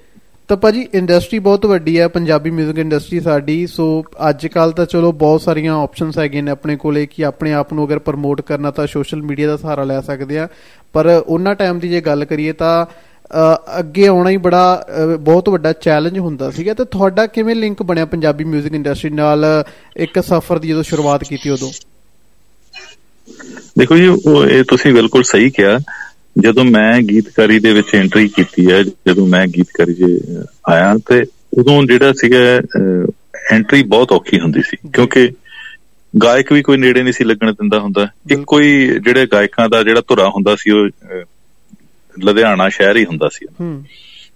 ਤਾਂ 0.47 0.57
ਭਾਜੀ 0.57 0.87
ਇੰਡਸਟਰੀ 0.93 1.39
ਬਹੁਤ 1.39 1.65
ਵੱਡੀ 1.65 1.99
ਹੈ 1.99 2.07
ਪੰਜਾਬੀ 2.07 2.49
뮤직 2.49 2.77
ਇੰਡਸਟਰੀ 2.77 3.19
ਸਾਡੀ। 3.19 3.67
ਸੋ 3.67 4.03
ਅੱਜ 4.29 4.47
ਕੱਲ 4.47 4.71
ਤਾਂ 4.71 4.85
ਚਲੋ 4.85 5.11
ਬਹੁਤ 5.11 5.41
ਸਾਰੀਆਂ 5.41 5.83
ਆਪਸ਼ਨਸ 5.83 6.19
ਹੈਗੀਆਂ 6.19 6.43
ਨੇ 6.43 6.51
ਆਪਣੇ 6.51 6.75
ਕੋਲੇ 6.75 7.05
ਕਿ 7.05 7.25
ਆਪਣੇ 7.25 7.53
ਆਪ 7.53 7.73
ਨੂੰ 7.73 7.87
ਅਗਰ 7.87 7.99
ਪ੍ਰਮੋਟ 7.99 8.41
ਕਰਨਾ 8.41 8.71
ਤਾਂ 8.71 8.87
ਸੋਸ਼ਲ 8.87 9.21
ਮੀਡੀਆ 9.21 9.47
ਦਾ 9.47 9.57
ਸਹਾਰਾ 9.57 9.83
ਲੈ 9.83 10.01
ਸਕਦੇ 10.01 10.39
ਆ। 10.39 10.47
ਪਰ 10.93 11.23
ਉਹਨਾਂ 11.27 11.55
ਟਾਈਮ 11.55 11.79
ਦੀ 11.79 11.89
ਜੇ 11.89 12.01
ਗੱਲ 12.01 12.25
ਕਰੀਏ 12.25 12.51
ਤਾਂ 12.51 12.85
ਅੱਗੇ 13.79 14.07
ਆਉਣਾ 14.07 14.29
ਹੀ 14.29 14.37
ਬੜਾ 14.37 14.85
ਬਹੁਤ 15.19 15.49
ਵੱਡਾ 15.49 15.73
ਚੈਲੰਜ 15.73 16.19
ਹੁੰਦਾ 16.19 16.49
ਸੀਗਾ। 16.51 16.73
ਤੇ 16.73 16.85
ਤੁਹਾਡਾ 16.85 17.25
ਕਿਵੇਂ 17.27 17.55
ਲਿੰਕ 17.55 17.83
ਬਣਿਆ 17.83 18.05
ਪੰਜਾਬੀ 18.05 18.45
뮤직 18.45 18.75
ਇੰਡਸਟਰੀ 18.75 19.09
ਨਾਲ? 19.09 19.45
ਇੱਕ 19.97 20.19
ਸਫ਼ਰ 20.23 20.59
ਦੀ 20.59 20.67
ਜਦੋਂ 20.67 20.83
ਸ਼ੁਰੂਆਤ 20.83 21.23
ਕੀਤੀ 21.23 21.49
ਉਦੋਂ। 21.49 21.71
ਦੇਖੋ 23.79 23.97
ਜੀ 23.97 24.07
ਇਹ 24.49 24.63
ਤੁਸੀਂ 24.63 24.93
ਬਿਲਕੁਲ 24.93 25.23
ਸਹੀ 25.23 25.49
ਕਿਹਾ। 25.49 25.77
ਜਦੋਂ 26.39 26.63
ਮੈਂ 26.63 27.01
ਗੀਤਕਾਰੀ 27.01 27.59
ਦੇ 27.59 27.73
ਵਿੱਚ 27.73 27.95
ਐਂਟਰੀ 27.95 28.27
ਕੀਤੀ 28.27 28.71
ਹੈ 28.71 28.83
ਜਦੋਂ 28.83 29.27
ਮੈਂ 29.27 29.45
ਗੀਤਕਾਰੀ 29.47 29.93
'ਚ 29.93 30.21
ਆਇਆ 30.69 30.95
ਤੇ 31.09 31.23
ਉਦੋਂ 31.57 31.83
ਜਿਹੜਾ 31.83 32.13
ਸੀਗਾ 32.13 32.37
ਐਂਟਰੀ 33.51 33.83
ਬਹੁਤ 33.83 34.11
ਔਖੀ 34.11 34.39
ਹੁੰਦੀ 34.39 34.61
ਸੀ। 34.61 34.77
ਕਿਉਂਕਿ 34.93 35.29
ਗਾਇਕ 36.13 36.51
ਵੀ 36.53 36.61
ਕੋਈ 36.61 36.77
ਨੇੜੇ 36.77 37.03
ਨਹੀਂ 37.03 37.13
ਸੀ 37.13 37.23
ਲੱਗਣ 37.23 37.51
ਦਿੰਦਾ 37.51 37.79
ਹੁੰਦਾ। 37.79 38.07
ਇੱਕੋ 38.31 38.59
ਹੀ 38.59 38.87
ਜਿਹੜੇ 38.99 39.25
ਗਾਇਕਾਂ 39.25 39.69
ਦਾ 39.69 39.83
ਜਿਹੜਾ 39.83 40.01
ਧੁਰਾ 40.07 40.29
ਹੁੰਦਾ 40.29 40.55
ਸੀ 40.55 40.71
ਉਹ 40.71 40.89
ਲੁਧਿਆਣਾ 42.19 42.69
ਸ਼ਹਿਰ 42.69 42.97
ਹੀ 42.97 43.05
ਹੁੰਦਾ 43.05 43.29
ਸੀ। 43.33 43.45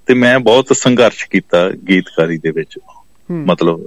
ਤੇ 0.05 0.13
ਮੈਂ 0.13 0.39
ਬਹੁਤ 0.39 0.77
ਸੰਘਰਸ਼ 0.77 1.29
ਕੀਤਾ 1.29 1.69
ਗੀਤਕਾਰੀ 1.69 2.37
ਦੇ 2.37 2.51
ਵਿੱਚ 2.51 2.79
ਮਤਲਬ 3.31 3.81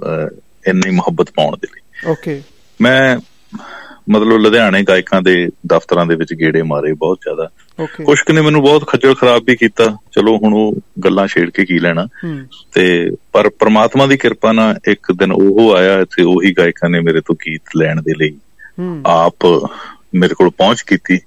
ਇੰਨੀ 0.67 0.91
ਮੁਹੱਬਤ 0.91 1.31
ਪਾਉਣ 1.31 1.57
ਦੇ 1.57 1.67
ਲਈ। 1.75 2.11
ਓਕੇ। 2.11 2.41
ਮੈਂ 2.81 3.17
ਮਤਲਬ 4.09 4.37
ਲੁਧਿਆਣੇ 4.37 4.83
ਗਾਇਕਾਂ 4.83 5.21
ਦੇ 5.21 5.49
ਦਫ਼ਤਰਾਂ 5.67 6.05
ਦੇ 6.05 6.15
ਵਿੱਚ 6.15 6.33
ਗੇੜੇ 6.33 6.61
ਮਾਰੇ 6.61 6.93
ਬਹੁਤ 6.93 7.19
ਜ਼ਿਆਦਾ। 7.21 7.49
ਕੁਝ 8.05 8.19
ਨੇ 8.31 8.41
ਮੈਨੂੰ 8.41 8.61
ਬਹੁਤ 8.61 8.87
ਖੱਜਲ 8.87 9.15
ਖਰਾਬ 9.15 9.43
ਵੀ 9.45 9.55
ਕੀਤਾ। 9.55 9.97
ਚਲੋ 10.11 10.37
ਹੁਣ 10.37 10.53
ਉਹ 10.53 10.79
ਗੱਲਾਂ 11.05 11.27
ਛੇੜ 11.27 11.49
ਕੇ 11.49 11.65
ਕੀ 11.65 11.79
ਲੈਣਾ। 11.79 12.07
ਤੇ 12.73 13.11
ਪਰ 13.31 13.49
ਪ੍ਰਮਾਤਮਾ 13.49 14.05
ਦੀ 14.05 14.17
ਕਿਰਪਾ 14.17 14.51
ਨਾਲ 14.51 14.79
ਇੱਕ 14.87 15.11
ਦਿਨ 15.11 15.31
ਉਹ 15.31 15.75
ਆਇਆ 15.75 16.03
ਤੇ 16.03 16.23
ਉਹੀ 16.23 16.53
ਗਾਇਕਾਂ 16.53 16.89
ਨੇ 16.89 16.99
ਮੇਰੇ 16.99 17.21
ਤੋਂ 17.21 17.35
ਗੀਤ 17.35 17.61
ਲੈਣ 17.77 18.01
ਦੇ 18.01 18.13
ਲਈ 18.17 18.37
ਆਪ 19.05 19.69
ਮੇਰੇ 20.15 20.35
ਕੋਲ 20.35 20.49
ਪਹੁੰਚ 20.49 20.81
ਕੀਤੀ। 20.81 21.19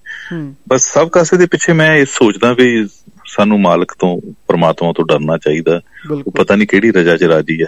ਬਸ 0.69 0.92
ਸਭ 0.92 1.08
ਕਾਸੇ 1.08 1.36
ਦੇ 1.36 1.46
ਪਿੱਛੇ 1.46 1.72
ਮੈਂ 1.72 1.96
ਇਹ 1.96 2.06
ਸੋਚਦਾ 2.06 2.52
ਵੀ 2.52 2.88
ਸਾਨੂੰ 3.26 3.60
ਮਾਲਕ 3.60 3.92
ਤੋਂ 3.98 4.20
ਪ੍ਰਮਾਤਮਾ 4.48 4.92
ਤੋਂ 4.92 5.04
ਡਰਨਾ 5.04 5.38
ਚਾਹੀਦਾ। 5.38 5.81
ਉਹ 6.10 6.32
ਪਤਾ 6.32 6.56
ਨਹੀਂ 6.56 6.69
ਕਿਹੜੀ 6.69 6.90
ਰਜਾ 6.90 7.16
ਚ 7.16 7.22
ਰਾਜੀ 7.22 7.62
ਆ। 7.62 7.66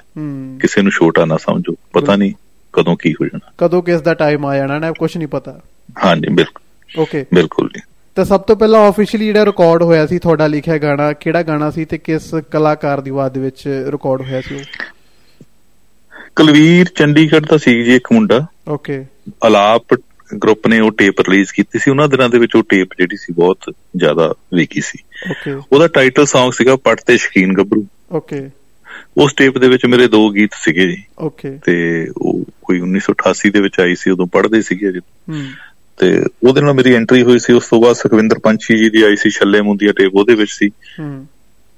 ਕਿਸੇ 0.61 0.83
ਨੂੰ 0.83 0.93
ਛੋਟਾ 0.93 1.25
ਨਾ 1.25 1.37
ਸਮਝੋ। 1.37 1.75
ਪਤਾ 1.93 2.17
ਨਹੀਂ 2.17 2.33
ਕਦੋਂ 2.73 2.97
ਕੀ 2.97 3.13
ਹੋ 3.13 3.27
ਜਾਣਾ। 3.27 3.53
ਕਦੋਂ 3.59 3.83
ਕਿਸ 3.83 4.01
ਦਾ 4.01 4.15
ਟਾਈਮ 4.15 4.47
ਆ 4.47 4.57
ਜਾਣਾ 4.57 4.79
ਨਾ 4.79 4.93
ਕੁਝ 4.93 5.17
ਨਹੀਂ 5.17 5.29
ਪਤਾ। 5.29 5.61
ਹਾਂਜੀ 6.05 6.29
ਬਿਲਕੁਲ। 6.29 7.03
ਓਕੇ 7.03 7.27
ਬਿਲਕੁਲ 7.35 7.69
ਜੀ। 7.69 7.81
ਤਾਂ 8.15 8.25
ਸਭ 8.25 8.41
ਤੋਂ 8.41 8.57
ਪਹਿਲਾਂ 8.57 8.81
ਆਫੀਸ਼ੀਅਲੀ 8.81 9.27
ਜਿਹੜਾ 9.27 9.45
ਰਿਕਾਰਡ 9.45 9.83
ਹੋਇਆ 9.83 10.07
ਸੀ 10.07 10.19
ਤੁਹਾਡਾ 10.19 10.47
ਲਿਖਿਆ 10.47 10.79
ਗਾਣਾ 10.79 11.13
ਕਿਹੜਾ 11.13 11.43
ਗਾਣਾ 11.43 11.71
ਸੀ 11.71 11.85
ਤੇ 11.85 11.99
ਕਿਸ 11.99 12.35
ਕਲਾਕਾਰ 12.35 13.01
ਦੀ 13.01 13.11
ਆਵਾਜ਼ 13.11 13.35
ਦੇ 13.35 13.41
ਵਿੱਚ 13.41 13.63
ਰਿਕਾਰਡ 13.91 14.21
ਹੋਇਆ 14.21 14.41
ਸੀ 14.41 14.55
ਉਹ? 14.55 14.61
ਕੁਲਵੀਰ 16.37 16.87
ਚੰਡੀਗੜ੍ਹ 16.95 17.47
ਦਾ 17.51 17.57
ਸੀ 17.57 17.83
ਜੀ 17.83 17.97
ਇੱਕ 17.97 18.13
ਮੁੰਡਾ। 18.13 18.47
ਓਕੇ 18.69 19.05
ਅਲਾਪ 19.47 19.95
ਗਰੁੱਪ 20.35 20.67
ਨੇ 20.67 20.81
ਉਹ 20.81 20.93
ਟੇਪ 20.93 21.21
ਰਿਲੀਜ਼ 21.21 21.53
ਕੀਤੀ 21.53 21.79
ਸੀ। 21.79 21.91
ਉਹਨਾਂ 21.91 22.09
ਦਿਨਾਂ 22.09 22.29
ਦੇ 22.29 22.39
ਵਿੱਚ 22.39 22.57
ਉਹ 22.57 22.63
ਟੇਪ 22.63 22.89
ਜਿਹੜੀ 22.99 23.17
ਸੀ 23.17 23.33
ਬਹੁਤ 23.33 23.59
ਜ਼ਿਆਦਾ 23.97 24.35
ਵਿਕੀ 24.55 24.81
ਸੀ। 24.81 24.99
ਓਕੇ 25.31 25.53
ਉਹਦਾ 25.73 25.89
ਟਾਈਟਲ 25.89 26.23
Song 26.23 26.51
ਸੀਗਾ 26.51 26.77
ਪੱਟ 26.77 27.01
ਤੇ 27.07 27.17
ਸ਼ਕੀਨ 27.17 27.57
ਗੱਭਰੂ। 27.57 27.87
ਓਕੇ 28.13 28.51
ਉਸ 29.17 29.35
ਟੇਪ 29.35 29.59
ਦੇ 29.59 29.69
ਵਿੱਚ 29.69 29.87
ਮੇਰੇ 29.87 30.09
ਦੋ 30.09 30.31
ਗੀਤ 30.31 30.51
ਸੀਗੇ 30.55 30.87
ਜੀ। 30.87 31.05
ਓਕੇ 31.19 31.59
ਤੇ 31.65 32.07
ਉਹ 32.17 32.45
ਕੋਈ 32.63 32.81
1988 32.81 33.51
ਦੇ 33.51 33.61
ਵਿੱਚ 33.61 33.81
ਆਈ 33.81 33.95
ਸੀ 33.95 34.11
ਉਦੋਂ 34.11 34.27
ਪੜ੍ਹਦੇ 34.27 34.63
ਸੀਗੇ 34.63 34.93
ਜੀ। 34.93 34.99
ਹੂੰ। 34.99 35.47
ਤੇ 35.99 36.23
ਉਹਦੇ 36.43 36.61
ਨਾਲ 36.61 36.73
ਮੇਰੀ 36.73 36.95
ਐਂਟਰੀ 36.95 37.23
ਹੋਈ 37.23 37.39
ਸੀ। 37.39 37.53
ਉਸ 37.53 37.69
ਤੋਂ 37.69 37.83
ਬਾਅਦ 37.83 37.97
ਸੁਖਵਿੰਦਰ 37.97 38.39
ਪੰਛੀ 38.39 38.79
ਜੀ 38.79 38.91
ਦੀ 38.91 39.03
ਆਈ 39.03 39.17
ਸੀ 39.17 39.31
ਛੱਲੇ 39.31 39.61
ਮੁੰਦੀਆਂ 39.61 39.93
ਟੇਪ 39.93 40.15
ਉਹਦੇ 40.15 40.35
ਵਿੱਚ 40.35 40.51
ਸੀ। 40.51 40.69
ਹੂੰ। 40.69 41.27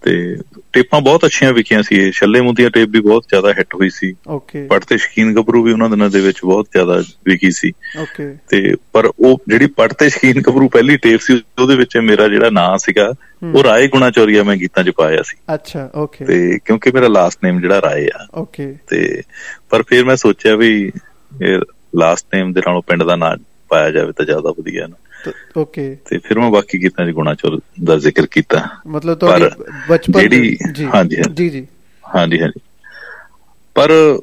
ਤੇ 0.02 0.36
ਟੇਪਾਂ 0.72 1.00
ਬਹੁਤ 1.00 1.24
ਅੱਛੀਆਂ 1.24 1.52
ਵਿਕੀਆਂ 1.52 1.82
ਸੀ 1.82 1.96
ਇਹ। 1.96 2.12
ਛੱਲੇ 2.12 2.40
ਮੁੰਦੀਆਂ 2.40 2.70
ਟੇਪ 2.70 2.88
ਵੀ 2.88 3.00
ਬਹੁਤ 3.00 3.24
ਜ਼ਿਆਦਾ 3.28 3.52
ਹਿੱਟ 3.52 3.74
ਹੋਈ 3.74 3.88
ਸੀ। 3.90 4.14
ਓਕੇ 4.28 4.66
ਪੜ 4.66 4.84
ਤੇ 4.84 4.96
ਸ਼ਕੀਨ 4.98 5.34
ਗੱਭਰੂ 5.34 5.62
ਵੀ 5.62 5.72
ਉਹਨਾਂ 5.72 5.88
ਦਿਨਾਂ 5.90 6.10
ਦੇ 6.10 6.20
ਵਿੱਚ 6.20 6.38
ਬਹੁਤ 6.44 6.66
ਜ਼ਿਆਦਾ 6.72 7.02
ਵਿਕੀ 7.24 7.50
ਸੀ। 7.50 7.72
ਓਕੇ 7.98 8.36
ਤੇ 8.48 8.74
ਪਰ 8.92 9.10
ਉਹ 9.18 9.40
ਜਿਹੜੀ 9.48 9.66
ਪੜ 9.66 9.92
ਤੇ 9.92 10.08
ਸ਼ਕੀਨ 10.08 10.40
ਗੱਭਰੂ 10.40 10.68
ਪਹਿਲੀ 10.68 10.96
ਟੇਪ 10.96 11.20
ਸੀ 11.20 11.42
ਉਹਦੇ 11.58 11.76
ਵਿੱਚ 11.76 11.96
ਮੇਰਾ 11.96 12.28
ਜਿਹੜਾ 12.28 12.50
ਨਾਂ 12.50 12.78
ਸੀਗਾ 12.78 13.12
ਉਹ 13.54 13.62
ਰਾਏ 13.64 13.88
ਗੁਣਾ 13.88 14.10
ਚੋਰੀਆ 14.10 14.42
ਮੈਂ 14.42 14.56
ਗੀਤਾਂ 14.56 14.84
'ਚ 14.84 14.90
ਪਾਇਆ 14.90 15.22
ਸੀ। 15.22 15.36
ਅੱਛਾ 15.54 15.90
ਓਕੇ 15.94 16.24
ਤੇ 16.24 16.58
ਕਿਉਂਕਿ 16.64 16.90
ਮੇਰਾ 16.90 17.08
ਲਾਸਟ 17.08 17.44
ਨੇਮ 17.44 17.60
ਜਿਹੜਾ 17.60 17.80
ਰਾਏ 17.80 18.08
ਆ। 18.14 18.26
ਓਕੇ 18.34 18.76
ਤੇ 18.86 19.22
ਪਰ 19.70 19.82
ਫਿਰ 19.82 20.04
ਮੈਂ 20.04 20.16
ਸੋਚਿਆ 20.16 20.56
ਵੀ 20.56 20.92
ਲਾਸਟ 21.96 22.26
ਨੇਮ 22.34 22.52
ਦੇ 22.52 22.60
ਨਾਲੋਂ 22.60 22.82
ਪਿੰਡ 22.82 23.02
ਦਾ 23.02 23.16
ਨਾਂ 23.16 23.36
ਪਾਇਆ 23.68 23.90
ਜਾਵੇ 23.90 24.12
ਤਾਂ 24.12 24.24
ਜ਼ਿਆਦਾ 24.24 24.50
ਵਧੀਆ 24.50 24.86
ਨਾ। 24.86 24.96
ਓਕੇ 25.56 25.96
ਤੇ 26.04 26.18
ਫਿਰ 26.18 26.38
ਮੈਂ 26.38 26.50
ਬਾਕੀ 26.50 26.82
ਗੀਤਾਂ 26.82 27.06
'ਚ 27.06 27.10
ਗੁਣਾ 27.10 27.34
ਚੋਰ 27.34 27.60
ਦਾ 27.84 27.96
ਜ਼ਿਕਰ 27.96 28.26
ਕੀਤਾ। 28.26 28.68
ਮਤਲਬ 28.86 29.18
ਤੁਹਾਡੀ 29.18 29.44
ਬਚਪਨ 29.88 30.20
ਜਿਹੜੀ 30.20 30.58
ਹਾਂਜੀ 30.94 31.16
ਜੀ 31.34 31.48
ਜੀ। 31.50 31.66
ਹਾਂਜੀ 32.16 32.40
ਹਾਂਜੀ। 32.40 32.60
ਪਰ 33.74 34.18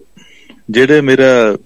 ਜਿਹੜੇ 0.69 1.01
ਮੇਰਾ 1.01 1.57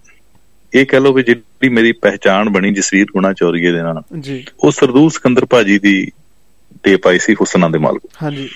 ਇਹ 0.73 0.85
ਕਹ 0.85 0.97
ਲਓ 0.97 1.13
ਵੀ 1.13 1.23
ਜਿਹੜੀ 1.23 1.69
ਮੇਰੀ 1.69 1.91
ਪਹਿਚਾਣ 1.91 2.49
ਬਣੀ 2.49 2.73
ਜਸਵੀਰ 2.73 3.05
ਗੁਣਾ 3.13 3.33
ਚੌਰੀਏ 3.33 3.71
ਦੇ 3.71 3.81
ਨਾਲ 3.81 4.01
ਜੀ। 4.19 4.45
ਉਹ 4.59 4.71
ਸਰਦੂਲ 4.71 5.09
ਸਿਕੰਦਰ 5.09 5.45
ਭਾਜੀ 5.45 5.79
ਦੀ 5.79 6.11
ਟੇਪ 6.83 7.07
ਆਈ 7.07 7.19
ਸੀ 7.19 7.33
ਹੁਸਨਾਂ 7.33 7.69
ਦੇ 7.69 7.77
ਮਾਲਕ। 7.77 8.01
ਹਾਂਜੀ। 8.23 8.49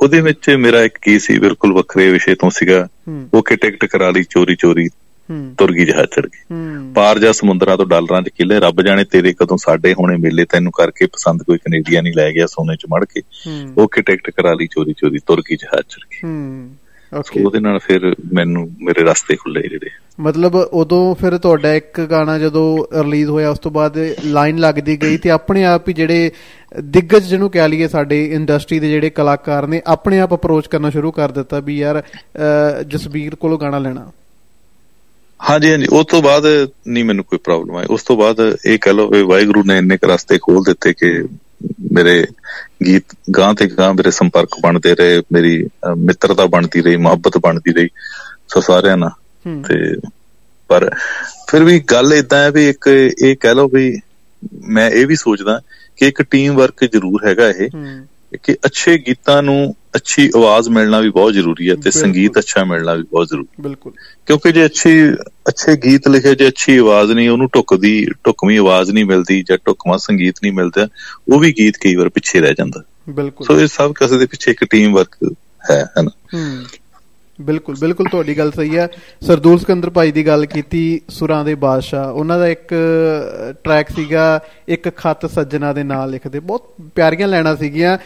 ਉਹਦੇ 0.00 0.20
ਵਿੱਚ 0.20 0.50
ਮੇਰਾ 0.50 0.82
ਇੱਕ 0.82 0.98
ਕੀ 1.02 1.18
ਸੀ 1.18 1.38
ਬਿਲਕੁਲ 1.38 1.72
ਵੱਖਰੇ 1.72 2.10
ਵਿਸ਼ੇ 2.10 2.34
ਤੋਂ 2.34 2.50
ਸੀਗਾ। 2.50 2.88
ਉਹ 3.34 3.42
ਕਿ 3.42 3.56
ਟਿਕਟ 3.56 3.84
ਕਰਾ 3.84 4.10
ਲਈ 4.10 4.22
ਚੋਰੀ 4.22 4.56
ਚੋਰੀ 4.56 4.88
ਤੁਰ 5.58 5.72
ਗਈ 5.72 5.84
ਜਹਾਜ਼ 5.84 6.08
ਚੜ 6.08 6.26
ਗਈ। 6.26 6.92
ਪਾਰ 6.94 7.18
ਜਾ 7.18 7.32
ਸਮੁੰਦਰਾਂ 7.32 7.76
ਤੋਂ 7.76 7.86
ਡਾਲਰਾਂ 7.86 8.22
ਦੇ 8.22 8.30
ਕਿਲੇ 8.36 8.60
ਰੱਬ 8.60 8.82
ਜਾਣੇ 8.82 9.04
ਤੇਰੇ 9.04 9.32
ਕਦੋਂ 9.32 9.56
ਸਾਡੇ 9.56 9.92
ਹੋਣੇ 9.92 10.16
ਮੇਲੇ 10.16 10.44
ਤੈਨੂੰ 10.44 10.72
ਕਰਕੇ 10.72 11.06
ਪਸੰਦ 11.06 11.42
ਕੋਈ 11.42 11.58
ਕੈਨੇਡੀਆ 11.58 12.02
ਨਹੀਂ 12.02 12.12
ਲੈ 12.16 12.32
ਗਿਆ 12.32 12.46
ਸੋਨੇ 12.46 12.76
ਚ 12.76 12.86
ਮੜ 12.90 13.04
ਕੇ। 13.04 13.22
ਉਹ 13.78 13.88
ਕਿ 13.88 14.02
ਟਿਕਟ 14.02 14.30
ਕਰਾ 14.30 14.54
ਲਈ 14.54 14.66
ਚੋਰੀ 14.66 14.92
ਚੋਰੀ 14.92 15.18
ਤੁਰ 15.26 15.42
ਗਈ 15.50 15.56
ਜਹਾਜ਼ 15.56 15.86
ਚੜ 15.88 16.02
ਗਈ। 16.12 16.28
ਓਕੇ। 17.18 17.42
ਉਹਦੇ 17.42 17.60
ਨਾਲ 17.60 17.78
ਫਿਰ 17.78 18.14
ਮੈਨੂੰ 18.32 18.70
ਮੇਰੇ 18.82 19.04
ਰਸਤੇ 19.04 19.36
ਖੁੱਲੇ 19.36 19.68
ਜਿਹੜੇ। 19.68 19.90
ਮਤਲਬ 20.20 20.54
ਉਦੋਂ 20.54 21.14
ਫਿਰ 21.14 21.38
ਤੁਹਾਡਾ 21.38 21.74
ਇੱਕ 21.74 22.00
ਗਾਣਾ 22.00 22.38
ਜਦੋਂ 22.38 22.86
ਰਿਲੀਜ਼ 23.02 23.30
ਹੋਇਆ 23.30 23.50
ਉਸ 23.50 23.58
ਤੋਂ 23.58 23.70
ਬਾਅਦ 23.70 23.98
ਲਾਈਨ 24.24 24.58
ਲੱਗਦੀ 24.58 24.96
ਗਈ 25.02 25.16
ਤੇ 25.16 25.30
ਆਪਣੇ 25.30 25.64
ਆਪ 25.64 25.88
ਹੀ 25.88 25.94
ਜਿਹੜੇ 25.94 26.30
ਦਿੱਗਜ 26.80 27.24
ਜਿਹਨੂੰ 27.24 27.50
ਕਹਿ 27.50 27.68
ਲਈਏ 27.68 27.88
ਸਾਡੇ 27.88 28.24
ਇੰਡਸਟਰੀ 28.26 28.78
ਦੇ 28.78 28.90
ਜਿਹੜੇ 28.90 29.10
ਕਲਾਕਾਰ 29.10 29.66
ਨੇ 29.66 29.82
ਆਪਣੇ 29.86 30.20
ਆਪ 30.20 30.34
ਅਪਰੋਚ 30.34 30.66
ਕਰਨਾ 30.66 30.90
ਸ਼ੁਰੂ 30.90 31.12
ਕਰ 31.12 31.32
ਦਿੱਤਾ 31.32 31.60
ਵੀ 31.60 31.78
ਯਾਰ 31.78 32.02
ਜਸਬੀਰ 32.86 33.34
ਕੋਲੋਂ 33.34 33.58
ਗਾਣਾ 33.58 33.78
ਲੈਣਾ। 33.78 34.10
ਹਾਂਜੀ 35.40 35.70
ਹਾਂਜੀ। 35.70 35.86
ਉਸ 35.90 36.06
ਤੋਂ 36.06 36.22
ਬਾਅਦ 36.22 36.46
ਨਹੀਂ 36.86 37.04
ਮੈਨੂੰ 37.04 37.24
ਕੋਈ 37.24 37.38
ਪ੍ਰੋਬਲਮ 37.38 37.76
ਆਈ। 37.76 37.86
ਉਸ 37.90 38.02
ਤੋਂ 38.02 38.16
ਬਾਅਦ 38.16 38.40
ਇਹ 38.66 38.78
ਕਹ 38.78 39.06
ਵੀ 39.08 39.22
ਵਾਹਿਗੁਰੂ 39.22 39.62
ਨੇ 39.64 39.76
ਇੰਨੇ 39.78 39.98
ਰਸਤੇ 40.04 40.38
ਖੋਲ 40.38 40.62
ਦਿੱਤੇ 40.64 40.92
ਕਿ 40.94 41.10
ਮੇਰੇ 41.92 42.22
ਗੀਤ 42.86 43.14
ਗਾਂ 43.36 43.52
ਤੇ 43.54 43.66
ਗਾਂ 43.68 43.92
ਮੇਰੇ 43.94 44.10
ਸੰਪਰਕ 44.10 44.58
ਬਣਦੇ 44.62 44.94
ਰਹੇ 44.94 45.22
ਮੇਰੀ 45.32 45.56
ਮਿੱਤਰਤਾ 45.98 46.46
ਬਣਦੀ 46.46 46.80
ਰਹੀ 46.82 46.96
ਮੁਹੱਬਤ 46.96 47.38
ਬਣਦੀ 47.38 47.72
ਰਹੀ 47.72 47.88
ਸੋ 48.48 48.60
ਸਾਰਿਆਂ 48.60 48.96
ਨਾਲ। 48.96 49.10
ਤੇ 49.64 49.76
ਪਰ 50.70 50.88
ਫਿਰ 51.48 51.64
ਵੀ 51.64 51.78
ਗੱਲ 51.80 52.12
ਇਦਾਂ 52.12 52.38
ਹੈ 52.38 52.50
ਵੀ 52.50 52.68
ਇੱਕ 52.68 52.86
ਇਹ 52.88 53.36
ਕਹਿ 53.40 53.54
ਲਓ 53.54 53.68
ਵੀ 53.68 54.00
ਮੈਂ 54.68 54.90
ਇਹ 54.90 55.06
ਵੀ 55.06 55.16
ਸੋਚਦਾ 55.16 55.60
ਕਿ 55.98 56.08
ਇੱਕ 56.08 56.22
ਟੀਮ 56.22 56.54
ਵਰਕ 56.56 56.84
ਜ਼ਰੂਰ 56.84 57.26
ਹੈਗਾ 57.26 57.48
ਇਹ। 57.50 57.68
ਕਿ 58.36 58.54
ਅੱਛੇ 58.66 58.96
ਗੀਤਾਂ 58.98 59.42
ਨੂੰ 59.42 59.74
ਅੱਛੀ 59.96 60.28
ਆਵਾਜ਼ 60.36 60.68
ਮਿਲਣਾ 60.68 61.00
ਵੀ 61.00 61.10
ਬਹੁਤ 61.10 61.32
ਜ਼ਰੂਰੀ 61.32 61.68
ਹੈ 61.70 61.74
ਤੇ। 61.76 61.90
ਸੰਗੀਤ 61.92 62.38
ਅੱਛਾ 62.38 62.64
ਮਿਲਣਾ 62.64 62.94
ਵੀ 62.94 63.02
ਬਹੁਤ 63.02 63.28
ਜ਼ਰੂਰੀ 63.28 63.62
ਬਿਲਕੁਲ। 63.62 63.92
ਕਿਉਂਕਿ 64.26 64.52
ਜੇ 64.52 64.64
ਅੱਛੀ 64.64 64.90
ਅੱਛੇ 65.48 65.74
ਗੀਤ 65.84 66.08
ਲਿਖੇ 66.08 66.34
ਜੇ 66.34 66.48
ਅੱਛੀ 66.48 66.76
ਆਵਾਜ਼ 66.78 67.12
ਨਹੀਂ 67.12 67.28
ਉਹਨੂੰ 67.28 67.48
ਢੁੱਕਦੀ 67.54 67.92
ਢੁੱਕਵੀਂ 68.24 68.58
ਆਵਾਜ਼ 68.58 68.90
ਨਹੀਂ 68.90 69.04
ਮਿਲਦੀ 69.04 69.42
ਜਾਂ 69.42 69.56
ਢੁੱਕਵਾਂ 69.66 69.98
ਸੰਗੀਤ 69.98 70.38
ਨਹੀਂ 70.42 70.52
ਮਿਲਦਾ 70.52 70.86
ਉਹ 71.28 71.40
ਵੀ 71.40 71.52
ਗੀਤ 71.52 71.76
ਕਈ 71.76 71.94
ਵਾਰ 71.94 72.08
ਪਿੱਛੇ 72.08 72.40
ਰਹਿ 72.40 72.54
ਜਾਂਦਾ। 72.54 72.82
ਬਿਲਕੁਲ। 73.10 73.46
ਸੋ 73.46 73.58
ਇਹ 73.60 73.66
ਸਭ 73.68 73.92
ਕਿਸੇ 73.94 74.18
ਦੇ 74.18 74.26
ਪਿੱਛੇ 74.26 74.50
ਇੱਕ 74.50 74.64
ਟੀਮ 74.66 74.92
ਵਰਕ 74.94 75.16
ਹੈ 75.70 75.82
ਹਨਾ 75.98 76.10
ਹੂੰ। 76.34 76.64
ਬਿਲਕੁਲ 77.40 77.76
ਬਿਲਕੁਲ 77.80 78.06
ਤੁਹਾਡੀ 78.06 78.36
ਗੱਲ 78.38 78.50
ਸਹੀ 78.52 78.76
ਹੈ। 78.76 78.88
ਸਰਦੂਲ 79.26 79.58
ਸਿਕੰਦਰ 79.58 79.90
ਭਾਈ 79.90 80.12
ਦੀ 80.12 80.26
ਗੱਲ 80.26 80.46
ਕੀਤੀ 80.46 81.00
ਸੁਰਾਂ 81.08 81.44
ਦੇ 81.44 81.54
ਬਾਦਸ਼ਾਹ। 81.54 82.10
ਉਹਨਾਂ 82.12 82.38
ਦਾ 82.38 82.48
ਇੱਕ 82.48 82.74
ਟਰੈਕ 83.64 83.90
ਸੀਗਾ 83.96 84.40
ਇੱਕ 84.68 84.88
ਖੱਤ 84.96 85.26
ਸੱਜਣਾ 85.26 85.72
ਦੇ 85.72 85.82
ਨਾਂ 85.82 86.06
ਲਿਖਦੇ। 86.08 86.40
ਬਹੁਤ 86.40 86.68
ਪਿਆਰੀਆਂ 86.94 87.28
ਲੈਣਾ 87.28 87.54
ਸੀਗੀਆਂ। 87.54 87.96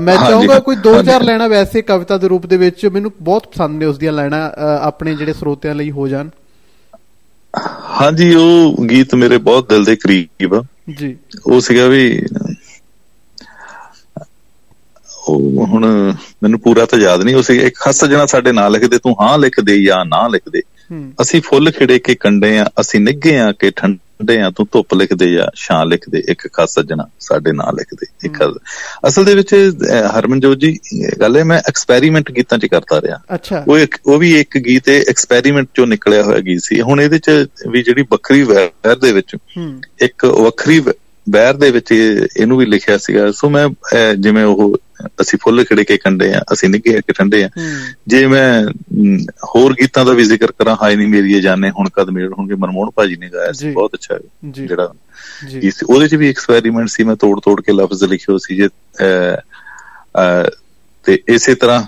ਮੈਂ 0.00 0.16
ਚਾਹੂੰਗਾ 0.16 0.58
ਕੋਈ 0.58 0.76
ਦੋ 0.76 0.92
ਚਾਰ 0.94 1.12
ਹਾਂਜੀ। 1.12 1.26
ਲੈਣਾ 1.26 1.48
ਵੈਸੇ 1.48 1.82
ਕਵਿਤਾ 1.82 2.18
ਦੇ 2.18 2.28
ਰੂਪ 2.28 2.46
ਦੇ 2.46 2.56
ਵਿੱਚ 2.56 2.86
ਮੈਨੂੰ 2.86 3.12
ਬਹੁਤ 3.22 3.46
ਪਸੰਦ 3.46 3.78
ਨੇ 3.78 3.86
ਉਸ 3.86 3.98
ਦੀਆਂ 3.98 4.12
ਲੈਣਾ 4.12 4.50
ਆਪਣੇ 4.80 5.14
ਜਿਹੜੇ 5.14 5.32
ਸਰੋਤਿਆਂ 5.32 5.74
ਲਈ 5.74 5.90
ਹੋ 5.90 6.08
ਜਾਣ। 6.08 6.28
ਹਾਂਜੀ 8.00 8.34
ਉਹ 8.34 8.86
ਗੀਤ 8.86 9.14
ਮੇਰੇ 9.14 9.38
ਬਹੁਤ 9.38 9.68
ਦਿਲ 9.68 9.84
ਦੇ 9.84 9.96
ਕਰੀਬ 9.96 10.54
ਆ। 10.54 10.62
ਜੀ। 10.98 11.16
ਉਹ 11.46 11.60
ਸੀਗਾ 11.60 11.86
ਵੀ 11.86 12.22
ਉਹ 15.28 15.66
ਹੁਣ 15.66 15.86
ਮੈਨੂੰ 16.42 16.60
ਪੂਰਾ 16.60 16.86
ਤਾਂ 16.86 16.98
ਯਾਦ 16.98 17.22
ਨਹੀਂ 17.22 17.34
ਉਹ 17.34 17.42
ਸੀ 17.42 17.58
ਇੱਕ 17.58 17.76
ਖਸ 17.78 18.04
ਜਣਾ 18.04 18.26
ਸਾਡੇ 18.26 18.52
ਨਾਂ 18.52 18.70
ਲਿਖਦੇ 18.70 18.98
ਤੂੰ 18.98 19.16
ਹਾਂ 19.20 19.38
ਲਿਖ 19.38 19.60
ਦੇ 19.60 19.82
ਜਾਂ 19.82 20.04
ਨਾ 20.04 20.28
ਲਿਖ 20.28 20.42
ਦੇ 20.52 20.62
ਹੂੰ। 20.92 21.12
ਅਸੀਂ 21.22 21.40
ਫੁੱਲ 21.42 21.70
ਖਿੜੇ 21.70 21.98
ਕੇ 21.98 22.14
ਕੰਡੇ 22.14 22.58
ਆ 22.58 22.66
ਅਸੀਂ 22.80 23.00
ਨਿੱਗੇ 23.00 23.38
ਆ 23.38 23.52
ਕਿ 23.52 23.70
ਠੰਡੇ 23.70 24.40
ਆ 24.40 24.50
ਤੂੰ 24.50 24.66
ਧੁੱਪ 24.72 24.94
ਲਿਖ 24.94 25.14
ਦੇ 25.14 25.32
ਜਾਂ 25.32 25.46
ਛਾਂ 25.56 25.86
ਲਿਖ 25.86 26.08
ਦੇ 26.10 26.22
ਇੱਕ 26.28 26.48
ਖਾਸ 26.52 26.74
ਸੱਜਣਾ 26.74 27.06
ਸਾਡੇ 27.20 27.52
ਨਾਂ 27.52 27.72
ਲਿਖ 27.72 27.86
ਦੇ 27.94 28.06
ਇੱਕ। 28.24 28.58
ਅਸਲ 29.08 29.24
ਦੇ 29.24 29.34
ਵਿੱਚ 29.34 29.54
ਹਰਮਨਜੋਤ 30.18 30.58
ਜੀ 30.58 30.78
ਗੱਲ 31.20 31.36
ਹੈ 31.36 31.44
ਮੈਂ 31.44 31.58
ਐਕਸਪੈਰੀਮੈਂਟ 31.68 32.30
ਗੀਤਾਂ 32.32 32.58
'ਚ 32.58 32.66
ਕਰਦਾ 32.66 33.00
ਰਿਹਾ। 33.00 33.18
ਉਹ 33.68 33.78
ਇੱਕ 33.78 33.96
ਉਹ 34.06 34.18
ਵੀ 34.18 34.40
ਇੱਕ 34.40 34.58
ਗੀਤ 34.58 34.88
ਹੈ 34.88 35.00
ਐਕਸਪੈਰੀਮੈਂਟ 35.08 35.68
ਚੋਂ 35.74 35.86
ਨਿਕਲਿਆ 35.86 36.22
ਹੋਇਆ 36.22 36.40
ਗੀਤ 36.40 36.60
ਸੀ। 36.62 36.80
ਹੁਣ 36.80 37.00
ਇਹਦੇ 37.00 37.18
'ਚ 37.18 37.30
ਵੀ 37.68 37.82
ਜਿਹੜੀ 37.82 38.02
ਵੱਖਰੀ 38.02 38.42
ਵੈਰ 38.42 38.94
ਦੇ 38.94 39.12
ਵਿੱਚ 39.12 39.36
ਇੱਕ 40.00 40.24
ਵੱਖਰੀ 40.24 40.80
ਵੈਰ 41.30 41.54
ਦੇ 41.54 41.70
ਵਿੱਚ 41.70 41.92
ਇਹ- 41.92 42.26
ਇਹਨੂੰ 42.36 42.58
ਵੀ 42.58 42.66
ਲਿਖਿਆ 42.66 42.98
ਸੀਗਾ। 42.98 43.32
ਸੋ 43.32 43.50
ਮੈਂ 43.50 43.68
ਜਿਵੇਂ 44.18 44.44
ਉਹ 44.44 44.78
ਅਸੀਂ 45.20 45.38
ਫੁੱਲ 45.42 45.64
ਖਿੜੇ 45.64 45.84
ਕੇ 45.84 45.96
ਕੰਡੇ 45.96 46.34
ਆ 46.34 46.40
ਅਸੀਂ 46.52 46.68
ਨਿੱਗੇ 46.68 46.92
ਕੇ 46.92 47.12
ਠੰਡੇ 47.12 47.44
ਆ। 47.44 47.48
ਜੇ 48.06 48.26
ਮੈਂ 48.26 48.64
ਹੋਰ 49.44 49.72
ਗੀਤਾਂ 49.72 50.04
ਦਾ 50.04 50.12
ਵੀ 50.12 50.24
ਜ਼ਿਕਰ 50.24 50.52
ਕਰਾਂ 50.52 50.76
ਹਾਏ 50.82 50.96
ਨਹੀਂ 50.96 51.08
ਮੇਰੀ 51.08 51.34
ਇਹ 51.34 51.42
ਜਾਣੇ 51.42 51.70
ਹੁਣ 51.70 51.88
ਕਦ 51.88 52.10
ਮੇਲ 52.10 52.32
ਹੋਣਗੇ 52.32 52.54
ਮਨਮੋਹਨ 52.54 52.90
ਭਾਜੀ 52.90 53.16
ਨੇ 53.16 53.28
ਗਾਇਆ 53.28 53.52
ਸੀ। 53.52 53.70
ਬਹੁਤ 53.70 53.94
ਅੱਛਾ 53.94 54.18
ਜਿਹੜਾ। 54.44 54.92
ਜੀ। 55.50 55.62
ਗੀਤ 55.62 55.74
ਸੀ 55.74 55.86
ਉਹਦੇ 55.94 56.08
'ਚ 56.08 56.14
ਵੀ 56.14 56.28
ਐਕਸਪੈਰੀਮੈਂਟ 56.28 56.88
ਸੀ 56.88 57.04
ਮੈਂ 57.04 57.16
ਤੋੜ 57.16 57.40
ਤੋੜ 57.40 57.60
ਕੇ 57.62 57.72
ਲਫ਼ਜ਼ 57.72 58.04
ਲਿਖੇ 58.04 58.32
ਹੋਏ 58.32 58.38
ਸੀ 58.42 58.56
ਜੇ 58.56 58.68
ਤੇ 61.04 61.18
ਇਸੇ 61.28 61.54
ਤਰ੍ਹਾਂ 61.54 61.82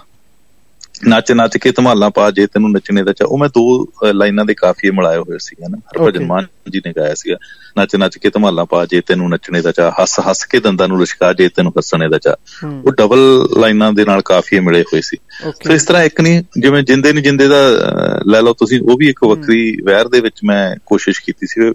ਨੱਚ 1.06 1.32
ਨੱਚ 1.32 1.56
ਕੇ 1.56 1.72
ਧਮਾਲਾਂ 1.72 2.10
ਪਾ 2.10 2.30
ਜੇ 2.30 2.46
ਤੈਨੂੰ 2.46 2.70
ਨੱਚਣੇ 2.72 3.02
ਦਾ 3.02 3.12
ਚਾ 3.12 3.24
ਉਹ 3.26 3.38
ਮੈਂ 3.38 3.48
ਦੋ 3.48 3.86
ਲਾਈਨਾਂ 4.12 4.44
ਦੇ 4.44 4.54
ਕਾਫੀਏ 4.54 4.90
ਮਿਲਾਏ 4.90 5.16
ਹੋਏ 5.16 5.36
ਸੀ 5.40 5.56
ਨਾ। 5.68 5.78
ਹਰਭਜਨ. 5.78 6.24
ਮਾਨ 6.24 6.46
ਜੀ 6.70 6.80
ਨੇ 6.86 6.92
ਗਾਇਆ 6.96 7.14
ਸੀਗਾ 7.14 7.36
ਨੱਚ 7.78 7.96
ਨੱਚ 7.96 8.18
ਕੇ 8.18 8.30
ਧਮਾਲਾਂ 8.30 8.66
ਪਾ 8.66 8.86
ਜੇ 8.86 9.00
ਤੈਨੂੰ 9.00 9.30
ਨੱਚਣੇ 9.30 9.62
ਦਾ 9.62 9.72
ਚਾ 9.72 9.92
ਹੱਸ 10.00 10.20
ਹੱਸ 10.20 10.44
ਕੇ 10.44 10.60
ਦੰਦਾਂ 10.60 10.88
ਨੂੰ 10.88 11.00
ਲਿਸ਼ਕਾ 11.00 11.32
ਜੇ 11.32 11.48
ਤੈਨੂੰ 11.48 11.72
ਹੱਸਣੇ 11.72 12.08
ਦਾ 12.08 12.18
ਚਾ। 12.18 12.36
ਉਹ 12.84 12.92
ਡਬਲ 12.92 13.46
ਲਾਈਨਾਂ 13.58 13.92
ਦੇ 13.92 14.04
ਨਾਲ 14.04 14.22
ਕਾਫੀਏ 14.22 14.60
ਮਿਲੇ 14.60 14.82
ਹੋਏ 14.82 15.00
ਸੀ। 15.00 15.16
ਸੋ 15.66 15.72
ਇਸ 15.72 15.84
ਤਰ੍ਹਾਂ 15.84 16.04
ਇੱਕ 16.04 16.20
ਨਹੀਂ 16.20 16.42
ਜਿਵੇਂ 16.60 16.82
ਜਿੰਦੇ 16.82 17.12
ਨਹੀਂ 17.12 17.24
ਜਿੰਦੇ 17.24 17.48
ਦਾ 17.48 17.56
ਲੈ 18.26 18.42
ਲਓ 18.42 18.52
ਤੁਸੀਂ 18.52 18.80
ਉਹ 18.80 18.96
ਵੀ 18.96 19.08
ਇੱਕ 19.08 19.24
ਵੱਖਰੀ 19.24 19.82
ਵਹਿਰ 19.82 20.08
ਦੇ 20.08 20.20
ਵਿੱਚ 20.20 20.40
ਮੈਂ 20.44 20.76
ਕੋਸ਼ਿਸ਼ 20.86 21.20
ਕੀਤੀ 21.20 21.46
ਸੀ 21.46 21.66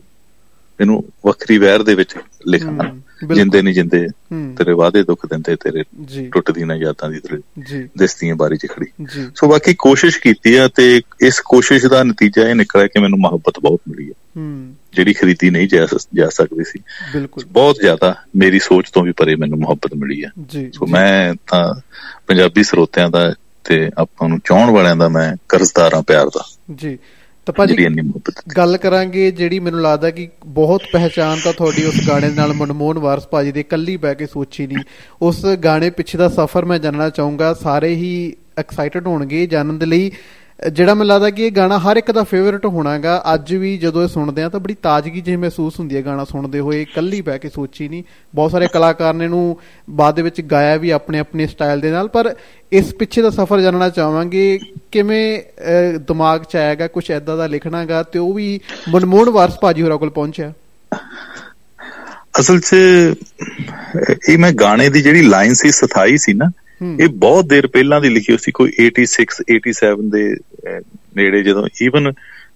ਇਹਨੂੰ 0.81 1.03
ਵੱਖਰੀ 1.25 1.57
ਵਹਿਰ 1.57 1.83
ਦੇ 1.83 1.95
ਵਿੱਚ 1.95 2.15
ਲਿਖਾਂ। 2.47 2.69
ਹੂੰ, 2.69 2.77
ਬਿਲਕੁਲ। 2.77 2.99
ਜਿੰਦੇ 3.35 3.61
ਨਹੀਂ 3.61 3.73
ਜਿੰਦੇ 3.73 4.07
ਹੂੰ। 4.07 4.55
ਤੇਰੇ 4.57 4.73
ਵਾਅਦੇ 4.73 5.03
ਦੁੱਖ 5.03 5.25
ਦਿੰਦੇ 5.25 5.55
ਤੇਰੇ 5.55 5.83
ਟੁੱਟਦੀ 6.31 6.63
ਨਾ 6.63 6.75
ਯਾਦਾਂ 6.75 7.09
ਦੀ 7.09 7.19
ਤੇਰੇ 7.19 7.41
ਜੀ। 7.65 7.89
ਦਿਸਤੀਆਂ 7.97 8.35
ਬਾਰੀ 8.35 8.57
ਚ 8.57 8.67
ਖੜੀ। 8.71 9.05
ਸੋ 9.35 9.47
ਬਾਕੀ 9.47 9.73
ਕੋਸ਼ਿਸ਼ 9.73 10.19
ਕੀਤੀ 10.19 10.55
ਆ 10.55 10.67
ਤੇ 10.67 11.01
ਇਸ 11.21 11.41
ਕੋਸ਼ਿਸ਼ 11.45 11.85
ਦਾ 11.85 12.03
ਨਤੀਜਾ 12.03 12.49
ਇਹ 12.49 12.55
ਨਿਕਲਿਆ 12.55 12.87
ਕਿ 12.87 12.99
ਮੈਨੂੰ 12.99 13.19
ਮੁਹੱਬਤ 13.19 13.59
ਬਹੁਤ 13.59 13.81
ਮਿਲੀ 13.89 14.07
ਹੈ 14.07 14.13
ਹੂੰ। 14.37 14.75
ਜਿਹੜੀ 14.93 15.13
ਖਰੀਦੀ 15.13 15.49
ਨਹੀਂ 15.49 15.67
ਜਾ 15.67 15.85
ਸਕ- 15.85 16.07
ਜਾ 16.13 16.29
ਸਕਦੀ 16.29 16.63
ਸੀ। 16.63 16.79
ਬਹੁਤ 17.47 17.75
ਜ਼ਿਆਦਾ 17.75 18.15
ਮੇਰੀ 18.35 18.59
ਸੋਚ 18.59 18.89
ਤੋਂ 18.89 19.03
ਵੀ 19.03 19.11
ਪਰੇ 19.11 19.35
ਮੈਨੂੰ 19.35 19.59
ਮੁਹੱਬਤ 19.59 19.93
ਮਿਲੀ 19.95 20.23
ਹੈ 20.23 20.31
ਸੋ। 20.73 20.85
ਮੈਂ 20.85 21.33
ਤਾਂ 21.33 21.73
ਪੰਜਾਬੀ 22.27 22.63
ਸਰੋਤਿਆਂ 22.63 23.09
ਦਾ 23.09 23.33
ਤੇ 23.63 23.89
ਆਪਾਂ 23.97 24.29
ਨੂੰ 24.29 24.39
ਚਾਹਣ 24.45 24.69
ਵਾਲਿਆਂ 24.69 24.95
ਦਾ 24.95 25.09
ਮੈਂ 25.09 25.35
ਕਰਜ਼ਦਾਰਾਂ 25.49 26.03
ਪਿਆਰ 26.03 26.25
ਦਾ। 26.25 26.45
ਜੀ। 26.75 26.97
ਤਾਂ 27.45 27.53
ਭਾਜੀ 27.53 27.88
ਗੱਲ 28.57 28.77
ਕਰਾਂਗੇ 28.77 29.31
ਜਿਹੜੀ 29.31 29.59
ਮੈਨੂੰ 29.59 29.81
ਲੱਗਦਾ 29.81 30.09
ਕਿ 30.09 30.29
ਬਹੁਤ 30.45 30.81
ਪਹਿਚਾਨ 30.91 31.38
ਤਾਂ 31.43 31.53
ਤੁਹਾਡੀ 31.53 31.85
ਉਸ 31.85 31.95
ਗਾਣੇ 32.07 32.29
ਨਾਲ 32.29 32.53
ਮਨਮੋਹਨ 32.53 33.00
ਵਾਰਸ 33.00 33.27
ਭਾਜੀ 33.27 33.51
ਦੇ 33.51 33.63
ਕੱਲੀ 33.63 33.97
ਬਹਿ 33.97 34.15
ਕੇ 34.15 34.25
ਸੋਚੀ 34.25 34.67
ਨਹੀਂ। 34.67 34.83
ਉਸ 35.21 35.45
ਗਾਣੇ 35.45 35.89
ਪਿੱਛੇ 35.89 36.17
ਦਾ 36.17 36.29
ਸਫ਼ਰ 36.29 36.65
ਮੈਂ 36.65 36.79
ਜਾਣਨਾ 36.79 37.09
ਚਾਹੂੰਗਾ 37.09 37.53
ਸਾਰੇ 37.53 37.95
ਹੀ 37.95 38.33
ਐਕਸਾਈਟਡ 38.57 39.07
ਹੋਣਗੇ 39.07 39.47
ਜਾਣਨ 39.47 39.79
ਦੇ 39.79 39.85
ਲਈ। 39.85 40.12
ਜਿਹੜਾ 40.63 40.93
ਮੈਨੂੰ 40.93 41.05
ਲੱਗਦਾ 41.08 41.29
ਕਿ 41.29 41.46
ਇਹ 41.46 41.51
ਗਾਣਾ 41.51 41.77
ਹਰ 41.79 41.98
ਇੱਕ 41.98 42.12
ਦਾ 42.12 42.24
ਫੇਵਰਿਟ 42.24 42.65
ਹੋਣਾਗਾ 42.65 43.22
ਅੱਜ 43.34 43.53
ਵੀ 43.55 43.77
ਜਦੋਂ 43.77 44.03
ਇਹ 44.03 44.08
ਸੁਣਦੇ 44.08 44.43
ਆ 44.43 44.50
ਤਾਂ 44.50 44.60
ਬੜੀ 44.60 44.75
ਤਾਜ਼ਗੀ 44.82 45.22
ਜਿਹੀ 45.22 45.36
ਮਹਿਸੂਸ 45.38 45.79
ਹੁੰਦੀ 45.79 45.96
ਹੈ 45.96 46.01
ਗਾਣਾ 46.01 46.24
ਸੁਣਦੇ 46.25 46.60
ਹੋਏ 46.60 46.84
ਕੱਲੀ 46.86 47.20
ਬਹਿ 47.22 47.39
ਕੇ 47.39 47.50
ਸੋਚੀ 47.50 47.88
ਨਹੀਂ 47.89 48.03
ਬਹੁਤ 48.34 48.51
ਸਾਰੇ 48.51 48.67
ਕਲਾਕਾਰ 48.67 49.13
ਨੇ 49.13 49.25
ਇਹਨੂੰ 49.25 49.58
ਬਾਅਦ 49.91 50.15
ਦੇ 50.15 50.22
ਵਿੱਚ 50.22 50.41
ਗਾਇਆ 50.48 50.75
ਵੀ 50.77 50.89
ਆਪਣੇ 50.89 51.20
ਆਪਣੇ 51.20 51.48
ਸਟਾਈਲ 51.48 51.82
ਦੇ 51.82 51.91
ਨਾਲ 51.91 52.08
ਪਰ 52.10 52.34
ਇਸ 52.72 52.93
ਪਿੱਛੇ 52.96 53.22
ਦਾ 53.22 53.29
ਸਫ਼ਰ 53.32 53.62
ਜਾਣਨਾ 53.62 53.89
ਚਾਹਾਂਗੇ 53.91 54.60
ਕਿਵੇਂ 54.91 55.24
ਅ, 55.39 55.98
ਦਿਮਾਗ 56.00 56.43
'ਚ 56.43 56.55
ਆਏਗਾ 56.58 56.88
ਕੁਝ 56.89 57.10
ਐਦਾਂ 57.12 57.38
ਦਾ 57.38 57.48
ਲਿਖਣਾਗਾ 57.48 58.01
ਤੇ 58.03 58.20
ਉਹ 58.20 58.34
ਵੀ 58.34 58.60
ਮਨਮੋਹਨ 58.89 59.29
ਵਾਰਸ 59.32 59.60
ਭਾਜੀ 59.62 59.82
ਹੋਰਾਂ 59.82 59.98
ਕੋਲ 59.98 60.10
ਪਹੁੰਚਿਆ 60.12 60.51
ਅਸਲ 62.39 62.60
'ਚ 62.60 62.75
ਇਹ 64.29 64.38
ਮੈਂ 64.38 64.51
ਗਾਣੇ 64.60 64.89
ਦੀ 64.89 65.01
ਜਿਹੜੀ 65.01 65.22
ਲਾਈਨ 65.24 65.53
ਸੀ 65.53 65.72
ਸਥਾਈ 65.74 66.17
ਸੀ 66.17 66.34
ਨਾ 66.34 66.46
ਹੂੰ। 66.46 66.53
ਇਹ 66.99 67.07
ਬਹੁਤ 67.09 67.45
ਦੇਰ 67.45 67.67
ਪਹਿਲਾਂ 67.67 68.01
ਦੀ 68.01 68.09
ਲਿਖੀ 68.09 68.33
ਹੋਈ 68.33 68.37
ਸੀ 68.37 68.51
ਕੋਈ 68.51 68.71
86 68.85 69.57
87 69.57 70.09
ਦੇ 70.09 70.35
ਨੇੜੇ 71.15 71.43
ਜਦੋਂ 71.43 71.67
ਈਵਨ 71.81 72.11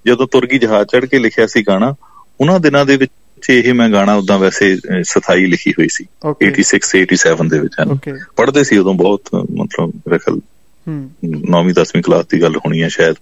ਜਦੋਂ 0.06 0.28
ਤੁਰਗੀ 0.28 0.60
ਜਹਾਜ਼ 0.60 0.88
ਚੜ੍ਹ 0.88 1.06
ਕੇ 1.06 1.20
ਲਿਖਿਆ 1.20 1.48
ਸੀ 1.48 1.64
ਗਾਣਾ 1.68 1.96
ਉਹਨਾਂ 2.42 2.60
ਦਿਨਾਂ 2.60 2.86
ਦੇ 2.86 2.98
ਵਿੱਚ 2.98 3.50
ਇਹ 3.50 3.74
ਮੈਂ 3.74 3.90
ਗਾਣਾ 3.90 4.16
ਉਦਾਂ 4.16 4.40
ਵੈਸੇ 4.40 4.76
ਅਹ, 4.76 5.02
ਸਥਾਈ 5.04 5.46
ਲਿਖੀ 5.46 5.72
ਹੋਈ 5.72 5.88
ਸੀ 5.88 6.06
Okay. 6.28 6.52
86 6.64 7.02
87 7.06 7.50
ਦੇ 7.50 7.60
ਵਿੱਚ 7.60 7.74
ਹਨ 7.82 7.88
ਪੜ੍ਹਦੇ 8.36 8.64
ਸੀ 8.64 8.78
ਉਦੋਂ 8.78 8.94
ਬਹੁਤ 8.94 9.22
ਮਤਲਬ 9.36 9.88
ਮੇਰੇ 9.88 10.18
ਖਿਆਲ 10.18 10.40
ਹੂੰ। 10.88 11.12
9ਵੀਂ 11.52 11.74
10ਵੀਂ 11.74 12.04
ਕਲਾਸ 12.04 12.26
ਦੀ 12.28 12.42
ਗੱਲ 12.42 12.56
ਹੋਣੀ 12.56 12.84
ਹੈ 12.84 12.88
ਸ਼ਾਇਦ। 12.88 13.16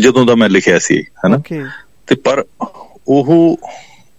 ਜਦੋਂ 0.00 0.26
ਦਾ 0.26 0.34
ਮੈਂ 0.34 0.48
ਲਿਖਿਆ 0.48 0.78
ਸੀ 0.78 1.02
ਹਨਾ 1.26 1.36
ਤੇ 2.06 2.14
ਪਰ 2.14 2.44
ਉਹ 3.08 3.58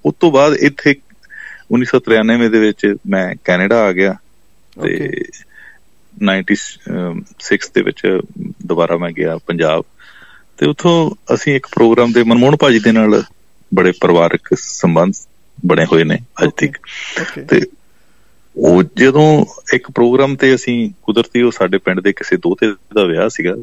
ਉਸ 0.05 0.13
ਤੋਂ 0.19 0.31
ਬਾਅਦ 0.31 0.53
ਇੱਥੇ 0.53 0.95
1993 1.74 2.50
ਦੇ 2.50 2.60
ਵਿੱਚ 2.60 2.95
ਮੈਂ 3.07 3.36
ਕੈਨੇਡਾ 3.43 3.81
ਆ 3.83 3.91
ਗਿਆ 3.91 4.15
ਤੇ. 4.83 5.22
96 6.24 7.72
ਦੇ 7.74 7.82
ਵਿੱਚ 7.82 8.20
ਦੁਬਾਰਾ 8.65 8.98
ਮੈਂ 8.98 9.12
ਗਿਆ 9.12 9.38
ਪੰਜਾਬ। 9.38 9.86
ਤੇ 10.58 10.65
ਉੱਥੋਂ 10.65 11.12
ਅਸੀਂ 11.34 11.56
ਇੱਕ 11.56 11.68
ਪ੍ਰੋਗਰਾਮ 11.68 12.12
ਦੇ 12.12 12.24
ਮਨਮੋਹਨ 12.24 12.56
ਭਾਜੀ 12.56 12.80
ਦੇ 12.80 12.92
ਨਾਲ 12.92 13.24
ਬੜੇ 13.74 13.92
ਪਰਿਵਾਰਕ 14.01 14.50
ਸੰਬੰਧ 14.56 15.13
ਬਣੇ 15.65 15.86
ਹੋਏ 15.86 16.03
ਨੇ 16.03 16.18
ਅੱਜ. 16.44 16.68
ਤੱਕ। 16.68 17.39
ਤੇ 17.39 17.62
ਉਹ 18.58 18.84
ਜਦੋਂ 18.84 19.46
ਇੱਕ 19.74 19.92
ਪ੍ਰੋਗਰਾਮ 19.92 20.36
ਤੇ 20.36 20.56
ਅਸੀਂ 20.56 20.92
ਕੁਦਰਤੀ 21.03 21.42
ਉਹ 21.42 21.51
ਸਾਡੇ 21.51 21.77
ਪਿੰਡ 21.77 22.00
ਦੇ 22.00 22.13
ਕਿਸੇ 22.13 22.38
ਦੋਤੇ 22.38 22.74
ਦਾ 22.94 23.03
ਵਿਆਹ 23.03 23.30
ਸੀਗਾ 23.30 23.56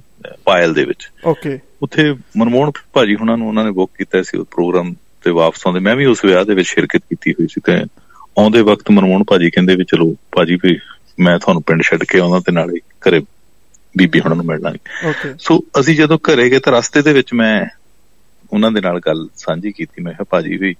ਪਾਇਲ 0.44 0.74
ਦੇ 0.74 0.84
ਵਿੱਚ। 0.84 1.10
ਓਕੇ 1.24 1.58
ਉੱਥੇ 1.82 2.14
ਮਨਮੋਹਨ 2.36 2.70
ਭਾਜੀ 2.92 3.14
ਹੁਣਾਂ 3.14 3.36
ਨੂੰ 3.36 3.48
ਉਹਨਾਂ 3.48 3.64
ਨੇ 3.64 3.70
ਬੁੱਕ 3.70 3.92
ਕੀਤਾ 3.98 4.22
ਸੀ 4.22 4.38
ਉਹ 4.38 4.44
ਪ੍ਰੋਗਰਾਮ 4.44 4.94
ਤੇ 5.24 5.30
ਵਾਪਸ 5.30 5.66
ਆਉਂਦੇ। 5.66 5.80
ਮੈਂ 5.80 5.96
ਵੀ 5.96 6.04
ਉਸ 6.04 6.24
ਵਿਆਹ 6.24 6.44
ਦੇ 6.44 6.54
ਵਿੱਚ 6.54 6.68
ਸ਼ਿਰਕਤ 6.68 6.98
ਕੀਤੀ 6.98 7.32
ਹੋਈ 7.32 7.46
ਸੀ 7.46 7.60
ਤੇ 7.64 7.72
ਆਉਂਦੇ 8.38 8.62
ਵਕਤ 8.62 8.90
ਮਨਮੋਹਨ 8.90 9.24
ਭਾਜੀ 9.24 9.50
ਕਹਿੰਦੇ 9.50 9.76
ਵੀ 9.76 9.84
ਚਲੋ 9.84 10.14
ਭਾਜੀ 10.32 10.58
ਵੀ 10.62 10.78
ਮੈਂ 11.20 11.38
ਤੁਹਾਨੂੰ 11.38 11.62
ਪਿੰਡ 11.62 11.82
ਛੱਡ 11.82 12.04
ਕੇ 12.04 12.18
ਆਉਂਦਾ 12.18 12.40
ਤੇ 12.40 12.52
ਨਾਲੇ 12.52 12.80
ਘਰੇ 13.08 13.20
ਬੀਬੀ 13.96 14.20
ਹੁਣਾਂ 14.20 14.36
ਨੂੰ 14.36 14.44
ਮਿਲ 14.46 14.60
ਲਾਂਗੇ 14.60 15.08
ਓਕੇ 15.08 15.34
ਸੋ 15.38 15.58
ਅਸੀਂ 15.80 15.96
ਜਦੋਂ 15.96 16.18
ਘਰੇ 16.18 16.50
ਗਏ 16.50 16.58
ਤਾਂ 16.58 16.72
ਰਸਤੇ 16.72 17.02
ਦੇ 17.02 17.12
ਵਿੱਚ 17.12 17.32
ਮੈਂ 17.34 17.66
ਉਹਨਾਂ 18.52 18.70
ਦੇ 18.70 18.80
ਨਾਲ 18.80 19.00
ਗੱਲ 19.00 19.28
ਸਾਂਝੀ 19.36 19.72
ਕੀਤੀ। 19.72 20.02
ਮੈਂ 20.02 20.12
ਕਿਹਾ 20.12 20.24
ਭਾਜੀ 20.30 20.56
ਵੀ 20.56 20.74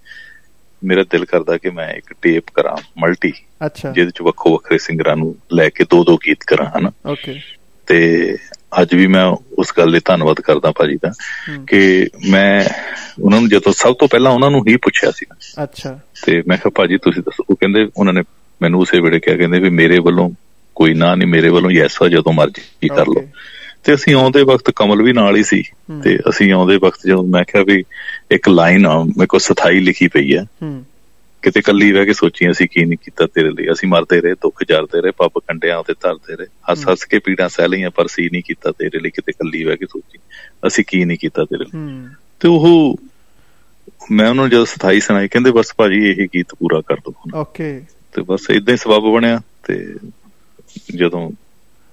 ਮੇਰਾ 0.82 1.02
ਦਿਲ 1.10 1.24
ਕਰਦਾ 1.24 1.56
ਕਿ 1.56 1.70
ਮੈਂ 1.70 1.88
ਇੱਕ 1.92 2.12
ਟੇਪ 2.22 2.44
ਕਰਾਂ 2.54 2.76
ਮਲਟੀ 2.98 3.32
ਅੱਛਾ। 3.66 3.90
ਜਿਹਦੇ 3.90 4.10
ਚ 4.10 4.22
ਵੱਖੋ 4.22 4.52
ਵੱਖਰੇ 4.52 4.78
ਸਿੰਗਰਾਂ 4.78 5.16
ਨੂੰ 5.16 5.36
ਲੈ 5.52 5.68
ਕੇ 5.68 5.84
ਦੋ 5.90 6.04
ਦੋ 6.04 6.16
ਗੀਤ 6.16 6.44
ਕਰਾਂ 6.44 6.66
ਹਨਾ? 6.78 6.92
ਓਕੇ 7.06 7.40
ਤੇ 7.86 8.36
ਅੱਜ 8.80 8.94
ਵੀ 8.94 9.06
ਮੈਂ 9.06 9.24
ਉਸ 9.58 9.72
ਗੱਲ 9.78 9.90
ਲਈ 9.90 10.00
ਧੰਨਵਾਦ 10.04 10.40
ਕਰਦਾ 10.40 10.70
ਭਾਜੀ 10.70 10.96
ਦਾ 10.96 11.10
ਕਿ 11.66 12.08
ਮੈਂ 12.30 12.64
ਉਹਨਾਂ 13.20 13.40
ਨੂੰ 13.40 13.48
ਜਦੋਂ 13.48 13.72
ਸਭ 13.72 13.94
ਤੋਂ 13.94 14.08
ਪਹਿਲਾਂ 14.08 14.32
ਉਹਨਾਂ 14.32 14.50
ਨੂੰ 14.50 14.64
ਹੀ 14.68 14.76
ਪੁੱਛਿਆ 14.76 15.10
ਸੀ। 15.10 15.26
ਅੱਛਾ। 15.62 16.00
ਤੇ 16.26 16.42
ਮੈਂ 16.46 16.56
ਕਿਹਾ 16.56 16.70
ਭਾਜੀ 16.74 16.96
ਤੁਸੀਂ 16.96 17.22
ਦੱਸੋ। 17.22 17.44
ਉਹ 17.50 17.56
ਕਹਿੰਦੇ 17.56 17.88
ਉਹਨਾਂ 17.96 18.12
ਨੇ 18.12 18.22
ਮੈਨੂੰ 18.62 18.80
ਉਸੇ 18.80 19.00
ਵੇਲੇ 19.00 19.20
ਕਿਹਾ 19.20 19.36
ਕਹਿੰਦੇ 19.36 19.58
ਵੀ 19.58 19.70
ਮੇਰੇ 19.70 19.98
ਵੱਲੋਂ 19.98 20.30
ਕੋਈ 20.74 20.94
ਨਾ 20.94 21.14
ਨਹੀਂ 21.14 21.28
ਮੇਰੇ 21.28 21.48
ਵੱਲੋਂ 21.48 21.70
ਯੈਸ 21.70 22.02
ਆ 22.02 22.08
ਜਦੋਂ 22.08 22.32
ਮਰਜ਼ੀ 22.32 22.88
ਕਰ 22.88 23.06
ਲਓ। 23.06 23.28
ਤੇ 23.84 23.94
ਅਸੀਂ 23.94 24.14
ਆਉਂਦੇ 24.14 24.42
ਵਕਤ 24.42 24.70
ਕਮਲ 24.70 25.02
ਵੀ 25.02 25.12
ਨਾਲ 25.12 25.36
ਹੀ 25.36 25.42
ਸੀ। 25.42 25.62
ਤੇ 26.02 26.18
ਅਸੀਂ 26.28 26.52
ਆਉਂਦੇ 26.52 26.76
ਵਕਤ 26.76 26.98
ਜਦੋਂ 27.06 27.24
ਮੈਂ 27.24 27.44
ਕਿਹਾ 27.44 27.62
ਵੀ 27.62 27.84
ਇੱਕ 28.30 28.48
ਲਾਈਨ 28.48 28.86
ਆ 28.86 29.04
ਮੇਰੇ 29.04 29.26
ਕੋਲ 29.26 29.40
ਸਥਾਈ 29.40 29.80
ਲਿਖੀ 29.80 30.08
ਪਈ 30.08 30.32
ਆ 30.32 30.42
ਹੂੰ। 30.62 30.84
ਕਿਤੇ 31.42 31.60
ਕੱਲੀ 31.60 31.92
ਬਹਿ 31.92 32.06
ਕੇ 32.06 32.12
ਸੋਚੀ 32.12 32.50
ਅਸੀਂ 32.50 32.68
ਕੀ 32.72 32.84
ਨਹੀਂ 32.84 32.98
ਕੀਤਾ 33.04 33.26
ਤੇਰੇ 33.26 33.50
ਲਈ। 33.50 33.72
ਅਸੀਂ 33.72 33.88
ਮਰਦੇ 33.88 34.20
ਰਹੇ 34.20 34.34
ਦੁੱਖ 34.34 34.64
ਜਰਦੇ 34.68 35.00
ਰਹੇ 35.00 35.10
ਪੱਬ 35.10 35.30
ਕੰਡਿਆਂ 35.48 35.78
ਉੱਤੇ 35.78 35.94
ਧਰਦੇ 36.00 36.36
ਰਹੇ। 36.36 36.46
ਹੱਸ 36.70 36.88
ਹੱਸ 36.88 37.04
ਕੇ 37.04 37.18
ਪੀੜਾਂ 37.18 37.48
ਸਹਿ 37.48 37.68
ਲਈਆਂ 37.68 37.90
ਪਰ 37.90 38.06
ਸੀ 38.06 38.28
ਨਹੀਂ 38.32 38.42
ਕੀਤਾ 38.46 38.72
ਤੇਰੇ 38.72 39.00
ਲਈ 39.00 39.10
ਕਿਤੇ 39.10 39.32
ਕੱਲੀ 39.32 39.64
ਬਹਿ 39.64 39.76
ਕੇ 39.76 39.86
ਸੋਚੀ। 39.86 40.18
ਅਸੀਂ 40.66 40.84
ਕੀ 40.88 41.04
ਨਹੀਂ 41.04 41.18
ਕੀਤਾ 41.18 41.44
ਤੇਰੇ 41.44 41.64
ਲਈ। 41.64 42.08
ਤੇ 42.40 42.48
ਉਹ 42.48 42.96
ਮੈਂ 44.10 44.30
ਉਹਨਾਂ 44.30 44.42
ਨੂੰ 44.44 44.50
ਜਦੋਂ 44.50 44.66
ਸਥਾਈ 44.66 45.00
ਸੁਣਾਈ 45.00 45.28
ਕਹਿੰਦੇ 45.28 45.50
ਬਸ 45.50 45.72
ਭਾਜੀ 45.76 45.96
ਇਹ 45.96 46.28
ਗੀਤ 46.34 46.46
ਪੂਰਾ 46.58 46.80
ਕਰ 46.80 46.94
ਦੋ 46.94 47.14
ਓਕੇ 47.34 47.82
ਤੇ 48.12 48.22
ਬਸ 48.22 48.46
ਇਦਾਂ 48.50 48.72
ਹੀ 48.72 48.76
ਸਬਬ 48.76 49.12
ਬਣਿਆ 49.12 49.40
ਤੇ 49.66 49.94
ਜਦੋਂ 50.96 51.30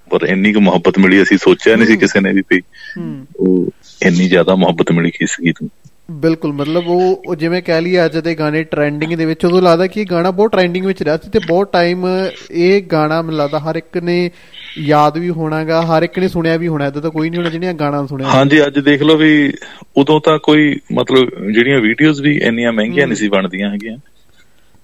ਪਰ 0.10 0.26
ਇੰਨੀ 0.28 0.54
ਕੁ 0.54 0.60
ਮੁਹੱਬਤ 0.60 1.00
ਮਿਲੀ 1.00 1.22
ਅਸੀਂ 1.22 1.38
ਸੋਚਿਆ 1.38 1.76
ਨਹੀਂ 1.76 1.88
ਸੀ। 1.88 1.98
ਕਿਸੇ 1.98 2.20
ਨੇ 2.20 2.34
ਵੀ 2.34 2.60
ਹੂੰ। 2.60 3.26
ਉਹ 3.38 3.70
ਇੰਨੀ 4.04 4.28
ਜ਼ਿਆਦਾ 4.30 4.56
ਮੁਹੱਬਤ 4.56 4.92
ਮਿਲੀ 4.92 5.12
ਕਿ 5.12 5.18
ਇਸ 5.22 5.38
ਗੀਤ 5.46 5.56
ਨੂੰ। 5.64 5.72
ਬਿਲਕੁਲ 6.12 6.54
ਮਤਲਬ 6.54 6.88
ਉਹ 6.88 7.36
ਜਿਵੇਂ 7.36 7.62
ਕਹਿ 7.62 7.82
ਲਈਏ 7.82 8.06
ਅੱਜ 8.06 8.18
ਦੇ 8.18 8.36
ਗਾਣੇ 8.36 8.64
ਟ੍ਰੈਂਡਿੰਗ 8.64 9.14
ਦੇ 9.14 9.26
ਵਿੱਚ 9.26 9.46
ਉਦੋਂ 9.46 9.62
ਲੱਗਦਾ 9.62 9.88
ਕਿ 9.88 10.02
ਇਹ 10.02 10.06
ਗਾਣਾ 10.12 10.32
ਬਹੁਤ 10.32 10.52
ਟ੍ਰੈਂਡਿੰਗ 10.52 10.86
ਵਿੱਚ 10.86 11.04
ਰਿਹਾ 11.04 11.18
ਸੀ 11.18 11.30
ਤੇ 11.30 11.40
ਬਹੁਤ 11.48 11.74
ਟਾਈਮ 11.74 12.06
ਇਹ 12.52 12.82
ਗਾਣਾ 12.82 13.22
ਮੈਨੂੰ 13.22 13.40
ਲੱਗਦਾ 13.40 13.60
ਹਰ 13.60 13.76
ਇੱਕ 13.76 13.98
ਨੇ 13.98 14.32
ਯਾਦ 14.78 15.18
ਵੀ 15.18 15.30
ਹੋਣਾਗਾ 15.30 15.82
ਹਰ 15.82 16.04
ਇੱਕ 16.04 16.20
ਨੇ 16.20 16.28
ਸੁਣਿਆ 16.28 16.58
ਵੀ 16.58 16.68
ਹੋਣਾ 16.68 16.88
ਇਦਾਂ 16.88 17.02
ਤਾਂ 17.02 17.12
ਕੋਈ 17.12 17.30
ਨਹੀਂ 17.30 17.38
ਹੋਣਾ 17.38 17.50
ਜਿਹਨੇ 17.50 17.74
ਗਾਣਾ 17.74 18.06
ਸੁਣਿਆ। 18.06 18.28
ਹਾਂਜੀ 18.28 18.66
ਅੱਜ 18.66 18.80
ਦੇਖ 18.80 19.02
ਲਓ 19.02 19.18
ਵੀ 19.18 19.54
ਉਦੋਂ 19.98 20.22
ਤਾਂ 20.22 20.40
ਕੋਈ 20.40 20.80
ਮਤਲਬ 20.94 21.52
ਜਿਹੜੀਆਂ 21.52 21.82
ਵੀਡੀਓਜ਼ 21.82 22.22
ਵੀ 22.22 22.38
ਇੰਨੀਆਂ 22.44 22.74
ਮਹਿੰਗੀਆਂ 22.74 23.08
ਨਹੀਂ 23.08 23.18
ਸੀ 23.18 23.30
ਬਣਦੀਆਂ 23.30 23.70
ਹੈਗੀਆਂ। 23.70 23.98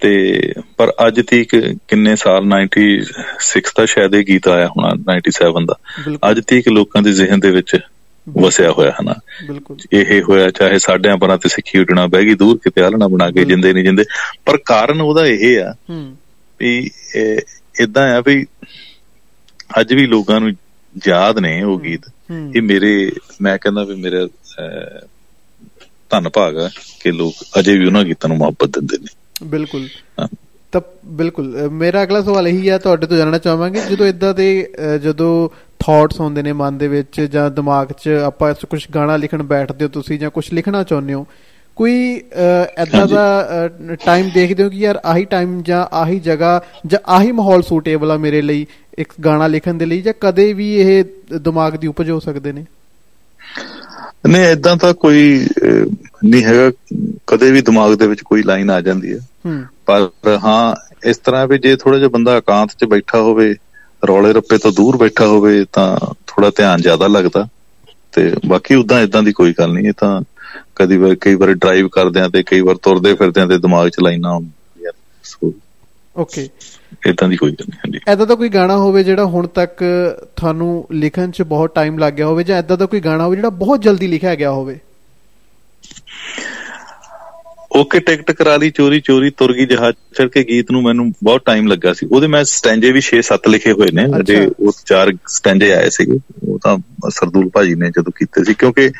ਤੇ 0.03 0.41
ਪਰ 0.77 0.93
ਅੱਜ 1.07 1.22
ਤੀਕ 1.27 1.55
ਕਿੰਨੇ 1.88 2.15
ਸਾਲ 2.15 2.45
96 2.45 3.00
ਦਾ 3.77 3.86
ਸ਼ਾਇਦ 3.86 4.15
ਇਹ 4.15 4.24
ਗੀਤ 4.25 4.48
ਆਇਆ 4.48 4.67
ਹੋਣਾ 4.67 4.89
97 4.89 5.65
ਦਾ। 5.65 5.79
ਅੱਜ 6.31 6.41
ਤੀਕ 6.48 6.67
ਲੋਕਾਂ 6.67 7.01
ਦੇ 7.01 7.12
ਜ਼ਿਹਨ 7.12 7.39
ਦੇ 7.39 7.51
ਵਿੱਚ 7.51 7.79
ਵਸਿਆ 8.29 8.72
ਹੋਇਆ 8.72 8.91
ਹੈ 8.91 9.03
ਨਾ। 9.03 9.15
ਇਹ 9.93 10.22
ਹੋਇਆ 10.22 10.50
ਚਾਹੇ 10.50 10.79
ਸਾਡਿਆਂ 10.79 11.17
ਪਰਾਂ 11.17 11.38
ਤੇ 11.38 11.50
ਸਿੱਖੀ 11.50 11.79
ਉੱਡਣਾ 11.79 12.07
ਬਹਿ 12.07 12.25
ਗਈ 12.25 12.33
ਦੂਰ 12.33 12.57
ਕਿਤੇ 12.57 12.81
ਆਲਣਾ 12.81 13.07
ਬਣਾ 13.07 13.31
ਕੇ 13.31 13.45
ਜਿੰਦੇ 13.45 13.74
ਨਹੀਂ 13.74 13.83
ਜਿੰਦੇ। 13.83 14.03
ਪਰ 14.45 14.57
ਕਾਰਨ 14.57 15.01
ਉਹਦਾ 15.01 15.25
ਇਹ 15.25 15.63
ਆ 15.63 15.75
ਹੂੰ। 15.89 16.17
ਵੀ 16.60 16.91
ਇਦਾਂ 17.79 18.17
ਆ 18.17 18.24
ਵੀ 18.25 18.45
ਅੱਜ 19.79 19.93
ਵੀ 19.93 20.07
ਲੋਕਾਂ 20.07 20.39
ਨੂੰ 20.39 20.51
ਯਾਦ 21.07 21.39
ਨੇ 21.39 21.63
ਉਹ 21.63 21.79
ਗੀਤ। 21.79 22.01
ਇਹ 22.55 22.62
ਮੇਰੇ 22.62 23.12
ਮੈਂ 23.41 23.57
ਕਹਿੰਦਾ 23.57 23.83
ਵੀ 23.83 23.95
ਮੇਰਾ 23.95 24.27
ਧੰਨ 26.10 26.29
ਭਾਗ 26.29 26.57
ਆ 26.57 26.69
ਕਿ 27.00 27.12
ਲੋਕ 27.12 27.33
ਅਜੇ 27.60 27.77
ਵੀ 27.77 27.86
ਉਹਨਾਂ 27.86 28.03
ਗੀਤਾਂ 28.03 28.27
ਨੂੰ 28.27 28.38
ਮੁਹੱਬਤ 28.38 28.69
ਦਿੰਦੇ 28.69 28.98
ਨੇ। 28.98 29.23
ਬਿਲਕੁਲ। 29.43 29.87
ਤਾਂ 30.71 30.81
ਬਿਲਕੁਲ 31.05 31.69
ਮੇਰਾ 31.69 32.03
ਅਗਲਾ 32.03 32.21
ਸਵਾਲ 32.21 32.47
ਇਹੀ 32.47 32.69
ਹੈ 32.69 32.77
ਤੁਹਾਡੇ 32.77 33.07
ਤੋਂ 33.07 33.17
ਜਾਣਨਾ 33.17 33.37
ਚਾਹਾਂਗੇ 33.37 33.81
ਜਦੋਂ 33.89 34.05
ਇਦਾਂ 34.05 34.33
ਦੇ 34.33 34.73
ਜਦੋਂ 35.03 35.49
ਥਾਟਸ 35.79 36.19
ਹੁੰਦੇ 36.19 36.41
ਨੇ 36.41 36.53
ਮਨ 36.53 36.77
ਦੇ 36.77 36.87
ਵਿੱਚ 36.87 37.21
ਜਾਂ 37.21 37.51
ਦਿਮਾਗ 37.51 37.87
'ਚ 37.91 38.09
ਆਪਾਂ 38.09 38.53
ਕੁਝ 38.69 38.85
ਗਾਣਾ 38.95 39.17
ਲਿਖਣ 39.17 39.43
ਬੈਠਦੇ 39.43 39.85
ਹੋ 39.85 39.89
ਤੁਸੀਂ 39.89 40.19
ਜਾਂ 40.19 40.29
ਕੁਝ 40.29 40.53
ਲਿਖਣਾ 40.53 40.83
ਚਾਹੁੰਦੇ 40.83 41.13
ਹੋ 41.13 41.27
ਕੋਈ 41.75 42.21
ਐਦਾਂ। 42.77 43.07
ਦਾ 43.07 43.69
ਟਾਈਮ 44.05 44.29
ਦੇਖਦੇ 44.33 44.63
ਹੋ 44.63 44.69
ਕਿ 44.69 44.77
ਯਾਰ 44.77 44.99
ਆਹੀ 45.05 45.25
ਟਾਈਮ 45.25 45.61
ਜਾਂ 45.61 45.95
ਆਹੀ 45.95 46.19
ਜਗ੍ਹਾ 46.19 46.63
ਜਾਂ 46.87 46.99
ਆਹੀ 47.07 47.31
ਮਾਹੌਲ 47.31 47.61
ਸੂਟੇਬਲ 47.61 48.11
ਆ 48.11 48.17
ਮੇਰੇ 48.17 48.41
ਲਈ 48.41 48.65
ਇੱਕ 48.97 49.13
ਗਾਣਾ 49.25 49.47
ਲਿਖਣ 49.47 49.73
ਦੇ 49.73 49.85
ਲਈ 49.85 50.01
ਜਾਂ 50.01 50.13
ਕਦੇ 50.21 50.53
ਵੀ 50.53 50.73
ਇਹ 50.75 51.03
ਦਿਮਾਗ 51.41 51.75
ਦੀ 51.75 51.87
ਉਪਜ 51.87 52.09
ਹੋ 52.09 52.19
ਸਕਦੇ 52.19 52.51
ਨੇ 52.51 52.65
ਨਹੀਂ 54.24 54.46
ਇਦਾਂ 54.46 54.75
ਤਾਂ 54.77 54.94
ਕੋਈ 54.96 55.48
ਨਹੀਂ 56.25 56.44
ਹੈਗਾ। 56.44 56.70
ਕਦੇ 57.27 57.51
ਵੀ 57.51 57.62
ਦਿਮਾਗ 57.62 57.94
ਦੇ 57.96 58.08
ਵਿੱਚ 58.08 58.22
ਕੋਈ 58.22 58.44
ਲਾਈਨ 58.44 58.70
ਆ 58.72 58.80
ਜਾਂਦੀ 58.82 59.13
ਹੈ। 59.13 59.20
ਪਰ 59.86 60.10
ਹਾਂ 60.44 60.75
ਇਸ 61.10 61.18
ਤਰ੍ਹਾਂ 61.18 61.48
ਵੀ 61.48 61.58
ਜੇ 61.58 61.75
ਥੋੜਾ 61.75 61.98
ਜਿਹਾ 61.98 62.10
ਬੰਦਾ 62.10 62.36
ਇਕਾਂਤ 62.38 62.72
'ਚ 62.72 62.86
ਬੈਠਾ 62.86 63.22
ਹੋਵੇ 63.22 63.53
ਰੌਲੇ 64.03 64.32
ਰੱਪੇ 64.34 64.58
ਤੋਂ 64.58 64.72
ਦੂਰ 64.72 64.98
ਬੈਠਾ 64.98 65.25
ਹੋਵੇ 65.25 65.65
ਤਾਂ 65.72 65.98
ਥੋੜਾ 66.27 66.50
ਧਿਆਨ 66.50 66.82
ਜ਼ਿਆਦਾ 66.82 67.08
ਲੱਗਦਾ। 67.08 67.48
ਤੇ 68.13 68.32
ਬਾਕੀ 68.48 68.75
ਉਦਾਂ 68.75 69.00
ਇਦਾਂ 69.01 69.22
ਦੀ 69.24 69.32
ਕੋਈ 69.32 69.53
ਗੱਲ 69.53 69.74
ਨਹੀਂ 69.74 69.88
ਇਹ 69.88 69.94
ਤਾਂ 69.98 70.22
ਕਦੀ 70.75 70.98
ਵਾਰ 70.98 71.16
ਕਈ 71.16 71.36
ਵਾਰ 71.36 71.53
ਡਰਾਈਵ 71.53 71.88
ਕਰਦਿਆਂ 71.88 72.29
ਤੇ 72.29 72.44
ਕਈ 72.44 72.62
ਵਾਰ 72.62 72.75
ਤੁਰਦੇ 72.75 73.14
ਫਿਰਦਿਆਂ 73.16 73.48
ਤੇ 73.48 73.57
ਦਿਮਾਗ 73.57 73.90
'ਚ 73.90 74.00
ਲਾਈਨਾਂ 74.00 74.31
ਆਉਂਦੀਆਂ 74.31 74.92
ਸੋ 75.24 75.53
ਓਕੇ 76.16 76.48
ਇਦਾਂ 77.09 77.29
ਦੀ 77.29 77.35
ਕੋਈ 77.35 77.51
ਗੱਲ 77.51 77.66
ਨਹੀਂ 77.70 77.79
ਹਾਂਜੀ 77.79 78.00
ਐਦਾਂ 78.07 78.27
ਦਾ 78.27 78.35
ਕੋਈ 78.35 78.50
ਗਾਣਾ 78.50 78.77
ਹੋਵੇ 78.77 79.03
ਜਿਹੜਾ 79.03 79.25
ਹੁਣ 79.25 79.48
ਤੱਕ 79.48 79.83
ਤੁਹਾਨੂੰ 80.35 80.87
ਲਿਖਣ 80.92 81.31
'ਚ 81.31 81.42
ਬਹੁਤ 81.42 81.75
ਟਾਈਮ 81.75 81.98
ਲੱਗ 81.98 82.13
ਗਿਆ 82.13 82.27
ਹੋਵੇ 82.27 82.44
ਜਾਂ 82.44 82.57
ਐਦਾਂ 82.57 82.77
ਦਾ 82.77 82.85
ਕੋਈ 82.85 83.00
ਗਾਣਾ 83.00 83.25
ਹੋਵੇ 83.25 83.35
ਜਿਹੜਾ 83.35 83.50
ਬਹੁਤ 83.50 83.81
ਜਲਦੀ 83.81 84.07
ਲਿਖਿਆ 84.07 84.35
ਗਿਆ 84.35 84.51
ਹੋਵੇ? 84.51 84.79
ਓਕੇ 87.75 88.00
ਟਿਕਟ 88.00 88.31
ਕਰਾ 88.31 88.57
ਲਈ 88.57 88.70
ਚੋਰੀ 88.70 89.01
ਚੋਰੀ 89.01 89.29
ਤੁਰ 89.29 89.53
ਗਈ 89.53 89.66
ਜਹਾਜ਼ 89.66 89.96
ਚੜ 90.18 90.27
ਕੇ 90.27 90.44
ਗੀਤ 90.44 90.72
ਨੂੰ 90.72 90.83
ਮੈਨੂੰ 90.83 91.11
ਬਹੁਤ 91.11 91.42
ਟਾਈਮ 91.46 91.68
ਲੱਗਾ 91.68 91.94
ਸੀ। 91.94 92.05
ਉਹਦੇ 92.11 92.27
ਮੈਂ 92.27 92.44
ਸਟੈਂਜੇ 92.44 92.92
ਵੀ 92.92 93.01
6-7 93.01 93.50
ਲਿਖੇ 93.50 93.72
ਹੋਏ 93.72 93.92
ਨੇ 93.94 94.05
ਅਜੇ। 94.20 94.51
ਉਹ 94.59 94.72
ਚਾਰ 94.85 95.13
ਸਟੈਂਜੇ 95.27 95.74
ਆਏ 95.74 95.89
ਸੀਗੇ। 95.89 96.20
ਉਹ 96.48 96.59
ਤਾਂ 96.63 96.77
ਸਰਦੂਲ 97.09 97.50
ਭਾਜੀ 97.53 97.75
ਨੇ 97.75 97.89
ਜਦੋਂ 97.89 98.11
ਕੀਤੇ 98.16 98.44
ਸੀ 98.44 98.53
ਕਿਉਂਕਿ 98.53 98.92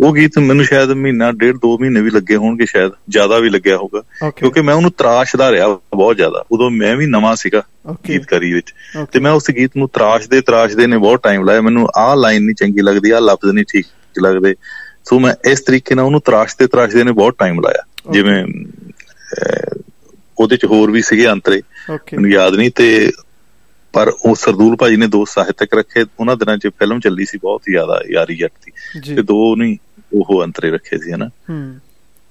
ਉਹ 0.00 0.14
ਗੀਤ 0.14 0.38
ਮੈਨੂੰ 0.38 0.64
ਸ਼ਾਇਦ 0.64 0.90
ਮਹੀਨਾ 0.90 1.32
ਡੇਢ 1.32 1.56
ਦੋ 1.56 1.78
ਮਹੀਨੇ 1.78 2.00
ਵੀ 2.00 2.10
ਲੱਗੇ 2.10 2.36
ਹੋਣਗੇ 2.36 2.66
ਸ਼ਾਇਦ 2.66 2.92
ਜ਼ਿਆਦਾ 3.08 3.38
ਵੀ 3.38 3.50
ਲੱਗਿਆ 3.50 3.76
ਓਕੇ 3.76 4.00
ਕਿਉਂਕਿ 4.36 4.60
ਮੈਂ 4.60 4.74
ਉਹਨੂੰ 4.74 4.90
ਤਰਾਸ਼ਦਾ 4.90 5.50
ਰਿਹਾ 5.52 5.68
ਬਹੁਤ 5.68 6.16
ਜ਼ਿਆਦਾ। 6.16 6.44
ਉਦੋਂ 6.52 6.70
ਮੈਂ 6.70 6.96
ਵੀ 6.96 7.06
ਨਵਾਂ 7.06 7.36
ਸੀਗਾ 7.36 7.62
ਗੀਤਕਾਰੀ 8.08 8.52
ਵਿੱਚ। 8.52 8.74
ਤੇ 9.12 9.20
ਮੈਂ 9.20 9.32
ਉਸ 9.32 9.50
ਗੀਤ 9.50 9.70
ਨੂੰ 9.76 9.88
ਤਰਾਸ਼ਦੇ 9.88 10.40
ਤਰਾਸ਼ਦੇ 10.40 10.86
ਨੇ 10.86 10.98
ਬਹੁਤ 10.98 11.22
ਟਾਈਮ 11.22 11.44
ਲਾਇਆ। 11.44 11.60
ਮੈਨੂੰ 11.60 11.88
ਆਹ 11.96 12.16
ਲਾਈਨ 12.16 12.42
ਨਹੀਂ 12.42 12.54
ਚੰਗੀ 12.54 12.80
ਲੱਗਦੀ 12.80 13.10
ਆਹ 13.10 13.20
ਲਫ਼ਜ਼ 13.20 13.52
ਨਹੀਂ 13.52 13.64
ਠੀਕ 13.72 13.86
ਲੱਗਦੇ। 14.22 14.54
ਸੋ 15.04 15.18
ਮੈਂ 15.18 15.50
ਇਸ 15.50 15.60
ਤਰੀਕੇ 15.60 15.94
ਨਾਲ 15.94 16.04
ਉਹਨੂੰ 16.04 16.20
ਤਰਾਸ਼ਦੇ 16.20 16.66
ਤਰਾਸ਼ਦੇ 16.66 17.04
ਨੇ 17.04 17.12
ਬਹੁਤ 17.12 17.34
ਟਾਈਮ 17.38 17.60
ਲਾਇਆ. 17.60 18.12
ਜਿਵੇਂ 18.12 18.44
ਉਹਦੇ 20.38 20.56
ਚ 20.56 20.64
ਹੋਰ 20.64 20.90
ਵੀ 20.90 21.02
ਸੀਗੇ 21.02 21.28
ਅੰਤਰੇ। 21.28 21.62
ਮੈਨੂੰ 21.90 22.30
ਯਾਦ 22.30 22.54
ਨਹੀਂ 22.54 22.70
ਤੇ 22.70 23.12
ਪਰ 23.92 24.12
ਉਹ 24.24 24.34
ਸਰਦੂਲ 24.34 24.76
ਭਾਜੀ 24.76 24.96
ਨੇ 24.96 25.06
ਦੋ 25.06 25.24
ਸਾਹਿਤਕ 25.24 25.74
ਰੱਖੇ। 25.74 26.04
ਉਹਨਾਂ 26.20 26.36
ਦਿਨਾਂ 26.36 26.58
'ਚ 26.58 26.68
ਫਿਲਮ 26.68 27.00
ਚੱਲੀ 27.00 27.24
ਸੀ 27.24 27.38
ਬਹੁਤ 27.38 27.62
ਜ਼ਿਆਦਾ 27.70 28.00
ਯਾਰੀ 28.10 28.36
ਜੱਟ 28.36 28.52
ਦੀ। 28.66 28.72
ਤੇ 29.14 29.22
ਦੋ 29.22 29.56
ਨਹੀਂ 29.56 29.76
ਉਹ 30.12 30.44
ਅੰਤਰੇ 30.44 30.70
ਰੱਖੇ 30.70 30.98
ਸੀ 30.98 31.12
ਹਨਾ? 31.12 31.28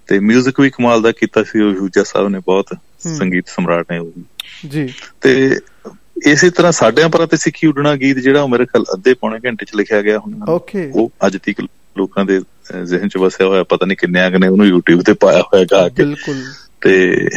ਤੇ 0.08 0.18
뮤직 0.18 0.52
ਵੀ 0.60 0.70
ਕਮਾਲ 0.70 1.02
ਦਾ 1.02 1.12
ਕੀਤਾ 1.12 1.44
ਸੀ 1.44 1.62
ਉਹ 1.62 1.74
ਹੂਜਾ 1.74 2.04
ਸਾਹਿਬ 2.04 2.30
ਨੇ 2.30 2.40
ਬਹੁਤ। 2.40 2.78
ਸੰਗੀਤ 3.00 3.48
ਸਮਰਾਟ 3.48 3.92
ਨੇ 3.92 3.98
ਉਹ। 3.98 4.12
ਜੀ। 4.70 4.94
ਤੇ 5.22 5.60
ਇਸੇ 6.26 6.50
ਤਰ੍ਹਾਂ 6.50 6.72
ਸਾਡਿਆਂ 6.72 7.10
ਪਰ 7.10 7.26
ਤੇ 7.26 7.38
ਸਿੱਖੀ 7.38 7.68
ਉੱਡਣਾ 7.68 7.96
ਗੀਤ 7.96 8.18
ਜਿਹੜਾ 8.18 8.42
ਉਹ 8.42 8.50
ਮੇਰੇ 8.50 8.66
ਖਿਆਲ 8.66 8.84
ਅੱਧੇ 8.94 9.14
ਪੌਣੇ 9.14 9.40
ਘੰਟੇ 9.46 9.66
'ਚ 9.66 9.76
ਲਿਖਿਆ 9.76 10.02
ਗਿਆ 10.02 10.20
ਹੁਣ। 10.20 10.46
ਓਕੇ 10.50 10.92
ਉਹ 10.94 11.12
ਅੱਜ 11.26 11.38
ਤੱਕ 11.38 11.68
ਲੋਕਾਂ 11.98 12.26
ਦੇ 12.26 12.42
ਜ਼ਿਹਨ 12.84 13.10
'ਚ 13.10 13.18
ਵਸਿਆ 13.18 13.48
ਹੋਇਆ 13.48 13.64
ਪਤਾ 13.64 13.86
ਨਹੀਂ 13.86 13.98
ਕਿੰਨਿਆਂ 13.98 14.32
ਕੁ 14.32 14.38
ਨੇ 14.38 14.48
ਉਹਨੂੰ 14.48 14.68
YouTube 14.68 15.02
ਤੇ 15.02 15.14
ਪਾਇਆ 15.14 15.42
ਹੋਇਆ 15.42 15.64
ਗਾ 15.64 15.90
ਕੇ। 15.90 16.04
ਬਿਲਕੁਲ। 16.04 16.44
ਤੇ 16.82 17.28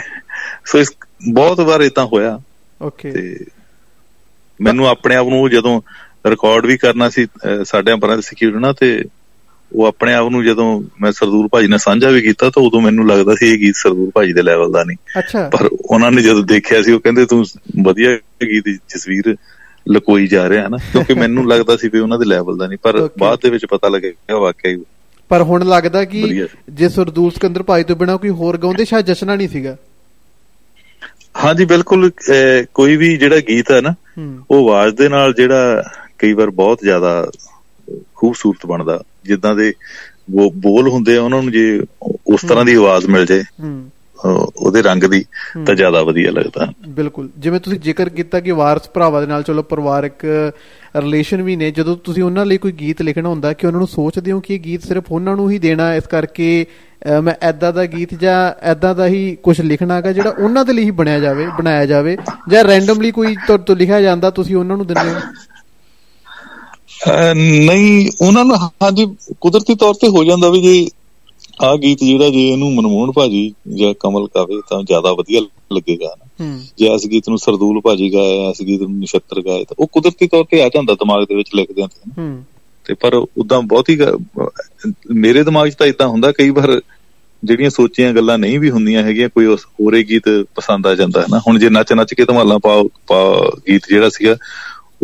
ਸੋ 0.66 0.78
ਇਸ 0.78 0.92
ਬਹੁਤ 1.33 1.61
ਵਾਰ 1.61 1.81
ਇਦਾਂ 1.81 2.07
ਹੋਇਆ। 2.07 2.40
ਓਕੇ 2.83 3.12
ਤੇ 3.12 3.44
ਮੈਨੂੰ 4.61 4.88
ਆਪਣੇ 4.88 5.14
ਆਪ 5.14 5.26
ਨੂੰ 5.26 5.50
ਜਦੋਂ 5.50 5.81
ਰਿਕਾਰਡ 6.26 6.66
ਵੀ 6.66 6.76
ਕਰਨਾ 6.76 7.09
ਸੀ 7.09 7.26
ਸਾਡਿਆਂ 7.64 7.96
ਪਰਾਂ 7.96 8.16
ਤੇ 8.16 8.22
ਸਿੱਖੀ 8.22 8.46
ਉੱਡਣਾ 8.46 8.72
ਤੇ 8.72 9.05
ਉਹ 9.74 9.85
ਆਪਣੇ 9.87 10.14
ਆਪ 10.14 10.28
ਨੂੰ 10.28 10.44
ਜਦੋਂ 10.44 10.66
ਮੈਂ 11.00 11.12
ਸਰਦੂਲ 11.12 11.48
ਭਾਜੀ 11.48 11.68
ਨਾਲ 11.68 11.78
ਸਾਂਝਾ 11.78 12.08
ਵੀ 12.11 12.20
ਕੀਤਾ 12.20 12.50
ਤਾਂ 12.50 12.62
ਉਦੋਂ 12.62 12.80
ਮੈਨੂੰ 12.80 13.06
ਲੱਗਦਾ 13.08 13.35
ਸੀ 13.35 13.46
ਇਹ 13.46 13.58
ਗੀਤ 13.58 13.74
ਸਰਦੂਲ 13.76 14.11
ਭਾਜੀ 14.14 14.32
ਦੇ 14.32 14.42
ਲੈਵਲ 14.42 14.72
ਦਾ 14.72 14.85
ਨਹੀਂ। 14.85 14.96
ਪਰ 15.52 15.68
ਉਹਨਾਂ 15.80 16.11
ਨੇ 16.12 16.22
ਜਦੋਂ 16.22 16.42
ਦੇਖਿਆ 16.42 16.82
ਸੀ 16.82 16.92
ਉਹ 16.92 17.00
ਕਹਿੰਦੇ 17.00 17.26
ਤੂੰ 17.26 17.44
ਵਧੀਆ 17.82 18.16
ਗੀਤ 18.44 18.64
ਦੀ 18.64 18.76
ਤਸਵੀਰ 18.88 19.37
ਲਕੋਈ 19.88 20.26
ਜਾ 20.26 20.48
ਰਿਹਾ 20.48 20.62
ਹੈ 20.62 20.68
ਨਾ 20.68 20.76
ਕਿਉਂਕਿ 20.92 21.14
ਮੈਨੂੰ 21.14 21.48
ਲੱਗਦਾ 21.48 21.76
ਸੀ 21.76 21.88
ਵੀ 21.88 21.98
ਉਹਨਾਂ 21.98 22.18
ਦੇ 22.18 22.24
ਲੈਵਲ 22.24 22.56
ਦਾ 22.56 22.66
ਨਹੀਂ 22.66 22.78
ਪਰ. 22.82 23.08
ਬਾਅਦ 23.18 23.38
ਦੇ 23.42 23.50
ਵਿੱਚ 23.50 23.66
ਪਤਾ 23.66 23.88
ਲੱਗਿਆ 23.88 24.37
ਵਾਕਿਆ 24.38 24.70
ਹੀ 24.70 24.82
ਪਰ 25.28 25.42
ਹੁਣ 25.42 25.64
ਲੱਗਦਾ 25.66 26.04
ਕਿ 26.04 26.46
ਜੇ 26.70 26.88
ਸਰਦੂਲ 26.88 27.30
ਸਿਕੰਦਰ 27.30 27.62
ਭਾਈ 27.62 27.85
ਤੋਂ 27.85 27.96
ਬਿਨਾ 27.96 28.16
ਕੋਈ 28.16 28.30
ਹੋਰ 28.30 28.58
ਗਾਉਂਦੇ 28.58 28.85
ਸ਼ਾਇਦ 28.85 29.06
ਜਸ਼ਨਾ 29.06 29.35
ਨਹੀਂ 29.35 29.48
ਸੀਗਾ। 29.48 29.76
ਹਾਂਜੀ 31.44 31.64
ਬਿਲਕੁਲ 31.64 32.11
ਕੋਈ 32.74 32.96
ਵੀ 32.96 33.16
ਜਿਹੜਾ 33.16 33.38
ਗੀਤ 33.48 33.70
ਹੈ 33.72 33.80
ਨਾ 33.80 33.94
ਉਹ 34.50 34.68
ਆਵਾਜ਼ 34.68 34.96
ਦੇ 34.96 35.08
ਨਾਲ 35.08 35.32
ਜਿਹੜਾ 35.35 35.82
ਕਈ 36.18 36.32
ਵਾਰ 36.32 36.50
ਬਹੁਤ 36.50 36.78
ਜ਼ਿਆਦਾ 36.82 37.30
ਖੂਬਸੂਰਤ 38.16 38.66
ਬਣਦਾ। 38.66 39.00
ਜਿੱਦਾਂ 39.24 39.54
ਦੇ 39.54 39.72
ਉਹ 40.35 40.50
ਬੋਲ 40.56 40.88
ਹੁੰਦੇ 40.88 41.16
ਆ 41.16 41.22
ਉਹਨਾਂ 41.22 41.42
ਨੂੰ 41.42 41.52
ਜੇ 41.52 41.82
ਉਸ 42.26 42.40
ਤਰ੍ਹਾਂ 42.48 42.64
ਦੀ 42.64 42.74
ਆਵਾਜ਼ 42.74 43.06
ਮਿਲ 43.06 43.26
ਅਹ, 44.24 44.46
ਉਹਦੇ 44.56 44.82
ਰੰਗ 44.82 45.04
ਦੀ। 45.04 45.24
ਤਾਂ 45.66 45.74
ਜ਼ਿਆਦਾ 45.74 46.02
ਵਧੀਆ 46.02 46.30
ਲੱਗਦਾ। 46.30 46.72
ਬਿਲਕੁਲ। 46.88 47.28
ਜਿਵੇਂ 47.38 47.61
ਤੁਸੀਂ 47.61 47.80
ਜ਼ਿਕਰ 47.80 48.08
ਕੀਤਾ 48.08 48.40
ਕਿ 48.40 48.50
ਵਾਰਸ 48.50 48.90
ਭਰਾਵਾਂ 48.94 49.20
ਦੇ 49.20 49.26
ਨਾਲ 49.26 49.42
ਚਲੋ 49.42 49.62
ਪਰਿਵਾਰਕ 49.62 50.24
ਰਿਲੇਸ਼ਨ 50.96 51.42
ਵੀ 51.42 51.56
ਨੇ 51.56 51.70
ਜਦੋਂ 51.70 51.96
ਤੁਸੀਂ 51.96 52.22
ਉਹਨਾਂ 52.22 52.46
ਲਈ 52.46 52.58
ਕੋਈ 52.58 52.72
ਗੀਤ 52.72 53.02
ਲਿਖਣਾ 53.02 53.28
ਹੁੰਦਾ 53.28 53.52
ਕਿ 53.52 53.66
ਉਹਨਾਂ 53.66 53.78
ਨੂੰ 53.78 53.88
ਸੋਚਦੇ 53.88 54.32
ਹੋ 54.32 54.40
ਕਿ 54.40 54.54
ਇਹ 54.54 54.61
ਗੀਤ 54.61 54.82
ਸਿਰਫ 54.82 55.04
ਉਹਨਾਂ 55.11 55.37
ਨੂੰ 55.37 55.50
ਹੀ 55.50 55.58
ਦੇਣਾ 55.58 55.90
ਹੈ, 55.90 55.96
ਇਸ 55.96 56.06
ਕਰਕੇ 56.06 56.66
ਮੈਂ 57.22 57.35
ਐਦਾਂ 57.42 57.72
ਦਾ 57.72 57.87
ਗੀਤ 57.87 58.14
ਜਾਂ 58.14 58.52
ਐਦਾਂ 58.62 58.94
ਦਾ 58.94 59.06
ਹੀ 59.06 59.37
ਕੁਝ 59.42 59.61
ਲਿਖਣਾ 59.61 59.94
ਹੈਗਾ 59.94 60.12
ਜਿਹੜਾ 60.12 60.30
ਉਹਨਾਂ 60.30 60.64
ਦੇ 60.64 60.72
ਲਈ 60.72 60.85
ਹੀ 60.85 60.90
ਬਣਿਆ 60.90 61.18
ਜਾਵੇ 61.20 61.46
ਬਣਾਇਆ 61.58 61.87
ਜਾਵੇ 61.87 62.16
ਜਾਂ 62.48 62.64
ਰੈਂਡਮਲੀ 62.64 63.11
ਕੋਈ 63.11 63.37
ਤੋਂ 63.66 63.76
ਲਿਖਿਆ 63.76 64.00
ਜਾਂਦਾ 64.00 64.30
ਤੁਸੀਂ 64.30 64.56
ਉਹਨਾਂ 64.56 64.76
ਨੂੰ 64.76 64.87
ਦਿੰਦੇ 64.87 65.11
ਹੋ? 65.11 65.18
ਨਹੀਂ 67.34 68.10
ਉਹਨਾਂ 68.20 68.44
ਨੂੰ 68.44 68.56
ਹਾਂਜੀ 68.56 69.06
ਕੁਦਰਤੀ 69.40 69.74
ਤੌਰ 69.74 69.94
ਤੇ 69.94 70.08
ਹੋ 70.08 70.24
ਜਾਂਦਾ 70.24 70.48
ਵੀ 70.48 70.62
ਜੇ 70.62 70.88
ਆ 71.60 71.76
ਗੀਤ 71.76 71.98
ਜਿਹੜਾ 72.04 72.30
ਜੇ 72.30 72.48
ਇਹਨੂੰ 72.48 72.74
ਮਨਮੋਹਨ 72.74 73.12
ਭਾਜੀ 73.12 73.54
ਜਾਂ 73.74 73.94
ਕਮਲ 74.00 74.26
ਕਾਵੇ 74.26 74.60
ਤਾਂ 74.70 74.82
ਜ਼ਿਆਦਾ 74.82 75.12
ਵਧੀਆ 75.12 75.40
ਲੱਗੇਗਾ 75.72 76.14
ਜੇ 76.78 76.94
ਇਸ 76.94 77.06
ਗੀਤ 77.06 77.28
ਨੂੰ 77.28 77.38
ਸਰਦੂਲ 77.38 77.80
ਭਾਜੀ 77.80 78.12
ਗਾਇਆ 78.14 78.50
ਇਸ 78.50 78.62
ਗੀਤ 78.62 78.80
ਨੂੰ 78.80 78.98
ਨਛੱਤਰ 78.98 79.42
ਗਾਏ 79.42 79.64
ਤਾਂ 79.64 79.76
ਉਹ 79.78 79.86
ਕੁਦਰਤੀ 79.92 80.26
ਤੌਰ 80.26 80.44
ਤੇ 80.44 80.62
ਆ 80.62 80.68
ਜਾਂਦਾ 80.68 80.94
ਦਿਮਾਗ 80.94 81.24
ਦੇ 81.24 81.34
ਵਿੱਚ 81.34 81.50
ਲਿਖਦਿਆਂ 81.54 81.88
ਤੇ। 81.88 82.10
ਹੂੰ। 82.18 82.44
ਤੇ 82.84 82.94
ਪਰ 82.94 83.14
ਉਦਾਂ 83.14 83.62
ਬਹੁਤੀ 83.62 83.98
ਮੇਰੇ 85.10 85.42
ਦਿਮਾਗ 85.44 85.68
'ਚ 85.68 85.74
ਤਾਂ 85.74 85.86
ਇਦਾਂ 85.86 86.08
ਹੁੰਦਾ 86.08 86.32
ਕਈ 86.32 86.50
ਵਾਰ 86.50 86.80
ਜਿਹੜੀਆਂ 87.44 87.70
ਸੋਚੀਆਂ 87.70 88.12
ਗੱਲਾਂ 88.12 88.38
ਨਹੀਂ 88.38 88.60
ਵੀ 88.60 88.70
ਹੁੰਦੀਆਂ 88.70 89.02
ਹੈਗੀਆਂ 89.02 89.28
ਕੋਈ 89.28 89.46
ਉਸ 89.46 89.64
ਹੋਰੇ 89.64 90.02
ਗੀਤ 90.02 90.46
ਪਸੰਦ 90.54 90.86
ਆ 90.86 90.94
ਜਾਂਦਾ 90.94 91.20
ਹੈ 91.20 91.26
ਨਾ। 91.30 91.40
ਹੁਣ 91.48 91.58
ਜੇ 91.58 91.68
ਨੱਚ 91.70 91.92
ਨੱਚ 91.92 92.14
ਕੇ 92.14 92.24
ਧਮਾਲਾਂ 92.24 92.58
ਪਾ 92.58 92.82
ਗੀਤ 93.68 93.82
ਜਿਹੜਾ 93.88 94.08
ਸੀਗਾ 94.08 94.36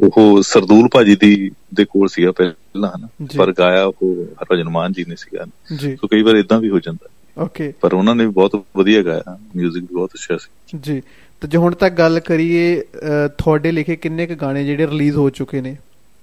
ਉਹ 0.02 0.42
ਸਰਦੂਲ 0.42 0.88
ਭਾਜੀ 0.88 1.16
ਦੀ 1.16 1.50
ਦੇ 1.74 1.84
ਕੋਲ 1.84 2.08
ਸੀਗਾ 2.08 2.32
ਪਹਿਲਾਂ 2.32 2.90
ਹਨਾ। 2.90 3.08
ਪਰ 3.36 3.52
ਗਾਇਆ 3.52 3.84
ਉਹ 3.84 4.24
ਹਰਭਜਨ 4.42 4.68
ਮਾਨ 4.68 4.92
ਜੀ 4.92 5.04
ਨੇ 5.08 5.16
ਸੀਗਾ। 5.16 5.44
ਸੋ 6.00 6.06
ਕਈ 6.06 6.22
ਵਾਰ 6.22 6.34
ਇਦਾਂ 6.36 6.60
ਵੀ 6.60 6.70
ਹੋ 6.70 6.80
ਜਾਂਦਾ। 6.80 7.08
ਓਕੇ। 7.38 7.72
ਪਰ 7.80 7.92
ਉਹਨਾਂ 7.92 8.14
ਨੇ 8.14 8.26
ਬਹੁਤ 8.26 8.64
ਵਧੀਆ 8.76 9.02
ਗਾਇਆ। 9.02 9.38
뮤직 9.58 9.72
ਵੀ 9.74 9.80
ਬਹੁਤ 9.80 10.10
ਅੱਛਾ 10.14 10.36
ਸੀ। 10.36 10.78
ਜੀ। 10.80 11.02
ਤੇ 11.40 11.48
ਜੇ 11.48 11.58
ਹੁਣ 11.58 11.74
ਤੱਕ 11.74 11.94
ਗੱਲ 11.94 12.20
ਕਰੀਏ 12.20 12.82
ਤੁਹਾਡੇ 13.38 13.72
ਲਿਖੇ 13.72 13.96
ਕਿੰਨੇ 13.96 14.26
ਕੁ 14.26 14.34
ਗਾਣੇ 14.34 14.64
ਜਿਹੜੇ 14.64 14.86
ਰਿਲੀਜ਼ 14.86 15.16
ਹੋ 15.16 15.30
ਚੁੱਕੇ 15.30 15.60
ਨੇ? 15.60 15.76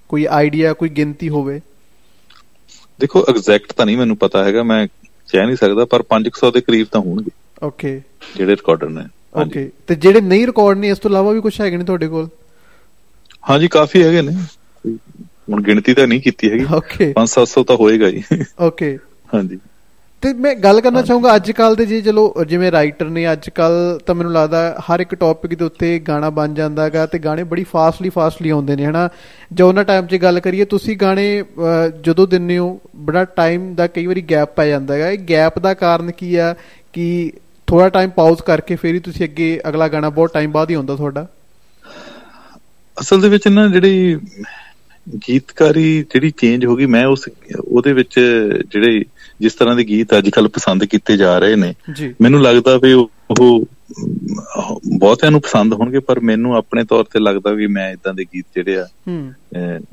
ਕੋਈ 0.09 0.27
ਆਈਡੀਆ 0.29 0.73
ਕੋਈ 0.73 0.89
ਗਿਣਤੀ 0.89 1.29
ਹੋਵੇ? 1.29 1.61
ਦੇਖੋ 2.99 3.25
ਐਗਜ਼ੈਕਟ 3.29 3.73
ਤਾਂ 3.73 3.85
ਨਹੀਂ 3.85 3.97
ਮੈਨੂੰ 3.97 4.17
ਪਤਾ 4.17 4.43
ਹੈਗਾ 4.43 4.63
ਮੈਂ 4.63 4.87
ਕਹਿ 5.31 5.45
ਨਹੀਂ 5.45 5.55
ਸਕਦਾ 5.55 5.85
ਪਰ 5.85 6.03
500 6.09 6.51
ਦੇ 6.51 6.61
ਕਰੀਬ 6.61 6.87
ਤਾਂ 6.91 7.01
ਹੋਣਗੇ। 7.01 7.31
ਓਕੇ। 7.63 8.01
ਜਿਹੜੇ 8.37 8.51
ਰਿਕਾਰਡਰ 8.51 8.89
ਨੇ। 8.89 9.03
ਓਕੇ। 9.41 9.71
ਤੇ 9.87 9.95
ਜਿਹੜੇ 9.95 10.21
ਨਹੀਂ 10.21 10.47
ਰਿਕਾਰਡ 10.47 10.77
ਨੇ 10.77 10.89
ਇਸ 10.89 10.99
ਤੋਂ 10.99 11.11
ਇਲਾਵਾ 11.11 11.31
ਵੀ 11.31 11.41
ਕੁਝ 11.41 11.61
ਹੈਗੇ 11.61 11.77
ਨੇ 11.77 11.83
ਤੁਹਾਡੇ 11.83 12.07
ਕੋਲ? 12.07 12.27
ਹਾਂਜੀ 13.45 13.67
ਕਾਫੀ 13.67 14.03
ਹੈਗੇ 14.03 14.21
ਨੇ। 14.21 14.31
ਹੁਣ 15.49 15.61
ਗਿਣਤੀ 15.61 15.93
ਤਾਂ 15.93 16.07
ਨਹੀਂ 16.07 16.21
ਕੀਤੀ 16.21 16.49
ਹੈਗੀ। 16.51 16.65
ਓਕੇ 16.73 17.13
5-700 17.15 17.63
ਤਾਂ 17.63 17.75
ਹੋਏਗਾ 17.75 18.07
ਹੀ। 18.07 18.43
ਓਕੇ 18.59 18.97
ਹਾਂਜੀ। 19.33 19.59
ਤੇ 20.23 20.31
ਮੈਂ 20.33 20.53
ਗੱਲ 20.55 20.79
ਕਰਨਾ 20.81 21.01
ਚਾਹੂੰਗਾ 21.01 21.35
ਅੱਜ 21.35 21.49
ਕੱਲ 21.51 21.75
ਦੇ 21.75 21.85
ਜੀ 21.85 22.01
ਚਲੋ 22.01 22.43
ਜਿਵੇਂ 22.47 22.71
ਰਾਈਟਰ 22.71 23.09
ਨੇ 23.09 23.31
ਅੱਜ 23.31 23.49
ਕੱਲ 23.49 23.73
ਤਾਂ 24.05 24.15
ਮੈਨੂੰ 24.15 24.31
ਲੱਗਦਾ 24.33 24.61
ਹਰ 24.83 24.99
ਇੱਕ 24.99 25.13
ਟੌਪਿਕ 25.15 25.53
ਦੇ 25.55 25.65
ਉੱਤੇ 25.65 25.97
ਗਾਣਾ 25.99 26.29
ਬਣ 26.29 26.53
ਜਾਂਦਾਗਾ 26.53 27.05
ਤੇ 27.05 27.19
ਗਾਣੇ 27.19 27.43
ਬੜੀ 27.43 27.63
ਫਾਸਟਲੀ 27.63 28.09
ਫਾਸਟਲੀ 28.09 28.49
ਆਉਂਦੇ 28.49 28.75
ਨੇ 28.75 28.85
ਹਨਾ? 28.85 29.09
ਜੋ 29.51 29.67
ਉਹਨਾਂ 29.67 29.83
ਟਾਈਮ 29.83 30.07
'ਚ 30.07 30.15
ਗੱਲ 30.15 30.39
ਕਰੀਏ 30.39 30.65
ਤੁਸੀਂ 30.65 30.97
ਗਾਣੇ 30.97 31.27
ਜਦੋਂ 32.03 32.27
ਦਿੰਦੇ 32.27 32.57
ਹੋ 32.57 32.79
ਬੜਾ 33.05 33.23
ਟਾਈਮ 33.35 33.73
ਦਾ 33.75 33.87
ਕਈ 33.87 34.05
ਵਾਰੀ 34.05 34.21
ਗੈਪ 34.21 34.55
ਪੈ 34.55 34.67
ਜਾਂਦਾ 34.67 34.93
ਹੈਗਾ 34.93 35.09
ਇਹ 35.09 35.17
ਗੈਪ 35.29 35.59
ਦਾ 35.59 35.73
ਕਾਰਨ 35.75 36.11
ਕੀ 36.11 36.35
ਆ? 36.35 36.53
ਕਿ 36.93 37.31
ਥੋੜਾ 37.67 37.89
ਟਾਈਮ 37.89 38.09
ਪਾਜ਼ 38.09 38.41
ਕਰਕੇ 38.41 38.75
ਫਿਰ 38.75 38.93
ਹੀ 38.95 38.99
ਤੁਸੀਂ 38.99 39.25
ਅੱਗੇ 39.25 39.59
ਅਗਲਾ 39.69 39.87
ਗਾਣਾ 39.87 40.09
ਬਹੁਤ 40.09 40.33
ਟਾਈਮ 40.33 40.51
ਬਾਅਦ 40.51 40.69
ਹੀ 40.69 40.75
ਆਉਂਦਾ 40.75 40.95
ਤੁਹਾਡਾ? 40.95 41.25
ਅਸਲ 43.01 43.21
ਦੇ 43.21 43.29
ਵਿੱਚ 43.29 43.47
ਨਾ 43.47 43.67
ਜਿਹੜੀ 43.67 44.17
ਗੀਤਕਾਰੀ 45.29 46.05
ਜਿਹੜੀ 46.13 46.31
ਚੇਂਜ 46.37 46.65
ਹੋ 46.65 46.75
ਗਈ 46.75 46.85
ਮੈਂ 46.85 47.05
ਉਸ 47.05 47.29
ਉਹਦੇ 47.67 47.93
ਵਿੱਚ 47.93 48.19
ਜਿਹੜੇ 48.71 49.03
ਜਿਸ 49.41 49.53
ਤਰ੍ਹਾਂ 49.53 49.75
ਦੇ 49.75 49.83
ਗੀਤ 49.83 50.17
ਅੱਜ 50.17 50.29
ਕੱਲ 50.29 50.47
ਪਸੰਦ 50.47 50.85
ਕੀਤੇ 50.85 51.17
ਜਾ 51.17 51.37
ਰਹੇ 51.39 51.55
ਨੇ 51.55 51.73
ਮੈਨੂੰ 52.21 52.41
ਲੱਗਦਾ 52.41 52.77
ਵੀ 52.77 52.93
ਉਹ 52.93 53.09
ਬਹੁਤਿਆਂ 54.97 55.31
ਨੂੰ 55.31 55.41
ਪਸੰਦ 55.41 55.73
ਹੋਣਗੇ 55.73 55.99
ਪਰ 55.99 56.19
ਮੈਨੂੰ 56.19 56.55
ਆਪਣੇ 56.55 56.83
ਤੌਰ 56.83 57.03
ਤੇ 57.03 57.19
ਲੱਗਦਾ 57.19 57.51
ਵੀ 57.51 57.67
ਮੈਂ 57.67 57.91
ਇਦਾਂ 57.91 58.13
ਦੇ 58.13 58.25
ਗੀਤ 58.25 58.45
ਜਿਹੜੇ 58.55 58.77
ਆ 58.77 58.87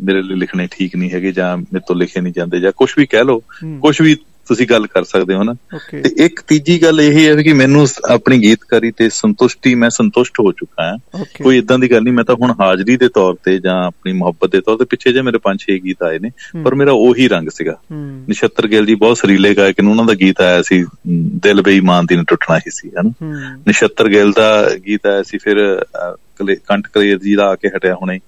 ਮੇਰੇ 0.00 0.22
ਲਈ 0.22 0.34
ਲਿਖਣੇ 0.34 0.68
ਠੀਕ 0.70 0.96
ਨਹੀਂ 0.96 1.10
ਹੈਗੇ 1.10 1.32
ਜਾਂ 1.32 1.56
ਮੇਰੇ 1.56 1.80
ਤੋਂ 1.80 1.96
ਲਿਖੇ 1.96 2.20
ਨਹੀਂ 2.20 2.32
ਜਾਂਦੇ 2.36 2.60
ਜਾਂ 2.60 2.72
ਕੁਝ 2.72 2.90
ਵੀ 2.98 3.06
ਕਹਿ 3.06 3.24
ਲਓ। 3.24 3.42
ਕੁਝ 3.80 4.02
ਵੀ 4.02 4.16
ਤੁਸੀਂ 4.48 4.66
ਗੱਲ 4.70 4.86
ਕਰ 4.86 5.04
ਸਕਦੇ 5.04 5.34
ਹੋ 5.34 5.42
ਨਾ। 5.42 5.54
ਤੇ 5.90 6.24
ਇੱਕ 6.24 6.40
ਤੀਜੀ 6.40 6.82
ਗੱਲ 6.82 7.00
ਇਹ 7.00 7.36
ਹੈ 7.36 7.42
ਕਿ 7.42 7.52
ਮੈਨੂੰ 7.52 7.86
ਆਪਣੀ 8.08 8.38
ਗੀਤਕਾਰੀ 8.38 8.90
ਤੇ 8.90 9.08
ਸੰਤੁਸ਼ਟੀ 9.10 9.74
ਮੈਂ 9.74 9.90
ਸੰਤੁਸ਼ਟ 9.90 10.40
ਹੋ 10.40 10.52
ਚੁੱਕਾ 10.52 10.82
ਹਾਂ। 10.82 11.24
ਕੋਈ 11.44 11.58
ਇਦਾਂ 11.58 11.78
ਦੀ 11.78 11.90
ਗੱਲ 11.90 12.02
ਨਹੀਂ 12.02 12.14
ਮੈਂ 12.14 12.24
ਤਾਂ 12.24 12.34
ਹੁਣ 12.34 12.54
ਹਾਜ਼ਰੀ 12.60 12.96
ਦੇ 12.96 13.08
ਤੌਰ 13.08 13.34
ਤੇ 13.44 13.58
ਜਾਂ 13.58 13.84
ਆਪਣੀ 13.84 14.12
ਮੁਹੱਬਤ 14.12 14.50
ਦੇ 14.50 14.60
ਤੌਰ 14.60 14.76
ਤੇ 14.76 14.84
ਪਿੱਛੇ 14.84 15.12
ਜੇ 15.12 15.22
ਮੇਰੇ 15.22 15.38
ਪੰਜ 15.38 15.60
ਛੇ 15.60 15.78
ਗੀਤ 15.78 16.02
ਆਏ 16.02 16.18
ਨੇ। 16.18 16.30
ਪਰ 16.64 16.74
ਮੇਰਾ 16.74 16.92
ਉਹੀ 16.92 17.28
ਰੰਗ 17.28 17.48
ਸੀਗਾ। 17.48 17.76
ਨਛੱਤਰ 18.30 18.66
ਗਿੱਲ 18.66 18.86
ਜੀ 18.86 18.94
ਬਹੁਤ 18.94 19.18
ਸਰੀਲੇ 19.18 19.54
ਗਾਇਕ 19.54 19.80
ਨੇ 19.80 19.90
ਉਹਨਾਂ 19.90 20.04
ਦਾ 20.04 20.14
ਗੀਤ 20.14 20.40
ਆਇਆ 20.40 20.62
ਸੀ 20.62 20.84
ਦਿਲ 21.42 21.62
ਬੇਈਮਾਨ 21.62 22.06
ਦੀ 22.06 22.16
ਨੇ 22.16 22.22
ਟੁੱਟਣਾ 22.28 22.56
ਹੀ 22.56 22.70
ਸੀ 22.70 22.90
ਹਨਾ। 23.00 23.12
ਨਛੱਤਰ 23.68 24.08
ਗਿੱਲ 24.08 24.32
ਦਾ 24.32 24.70
ਗੀਤ 24.86 25.06
ਆਇਆ 25.06 25.22
ਸੀ 25.22 25.38
ਫਿਰ 25.38 25.84
ਕੰਠ 26.66 26.86
ਕਲੇਰ 26.86 27.18
ਜੀ 27.18 27.34
ਦਾ 27.34 27.46
ਆ 27.46 27.54
ਕੇ 27.54 27.68
ਹਟਿਆ 27.68 27.94
ਹੁਣੇ। 27.94 28.18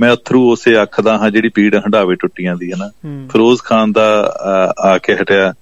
ਮੈਂ 0.00 0.14
ਅਥਰੂ 0.14 0.52
ਉਸੇ 0.52 0.82
ਅੱਖ 0.82 1.00
ਦਾ 1.00 1.18
ਹਾਂ 1.18 1.30
ਜਿਹੜੀ 1.30 1.48
ਪੀੜ 1.48 1.74
ਹੰਡਾਵੇ 1.74 2.14
ਟੁੱਟੀਆਂ 2.14 2.56
ਦੀ 2.56 2.72
ਹਨਾ। 2.72 2.90
ਫਿਰੋਜ਼ 3.32 3.60
ਖਾਨ 3.60 3.92
ਦਾ 3.92 4.34
ਆ 4.78 4.98
ਕੇ 4.98 5.14
ਹਟਿਆ। 5.14 5.54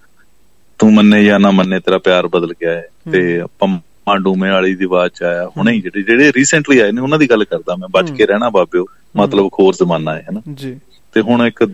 ਤੂੰ 0.82 0.94
ਮੰਨੇ 0.94 1.24
ਜਾਂ 1.24 1.40
ਨਾ 1.40 1.50
ਮੰਨੇ 1.50 1.80
ਤੇਰਾ 1.80 1.98
ਪਿਆਰ 1.98 2.26
ਬਦਲ 2.26 2.52
ਗਿਆ 2.60 2.70
ਹੈ। 2.70 2.88
ਤੇ 3.12 3.42
ਪੰਮਾ 3.58 4.16
ਡੂਮੇ 4.16 4.50
ਵਾਲੀ 4.50 4.74
ਦੀ 4.74 4.84
ਆਵਾਜ਼ 4.84 5.12
ਚ 5.12 5.22
ਆਇਆ। 5.22 5.46
ਹੁਣੇ 5.46 5.80
ਜਿਹੜੇ 5.80 6.02
ਜਿਹੜੇ 6.02 6.32
ਰੀਸੈਂਟਲੀ 6.36 6.78
ਆਏ 6.78 6.92
ਨੇ 6.92 7.00
ਉਹਨਾਂ 7.00 7.18
ਦੀ 7.18 7.30
ਗੱਲ 7.30 7.44
ਕਰਦਾ 7.44 7.76
ਮੈਂ। 7.76 7.88
ਬਚ 7.90 8.10
ਕੇ 8.10 8.26
ਰਹਿਣਾ 8.26 8.50
ਬਾਬਿਓ 8.50 8.86
ਮਤਲਬ 9.16 9.50
ਖੋਰ 9.52 9.74
ਜ਼ਮਾਨਾ 9.74 10.14
ਹੈ 10.14 10.26
ਹਨਾ 10.30 10.40
ਜੀ। 10.54 10.80
ਤੇ 11.14 11.20
ਹੁਣ 11.20 11.46
ਇੱਕ 11.46 11.64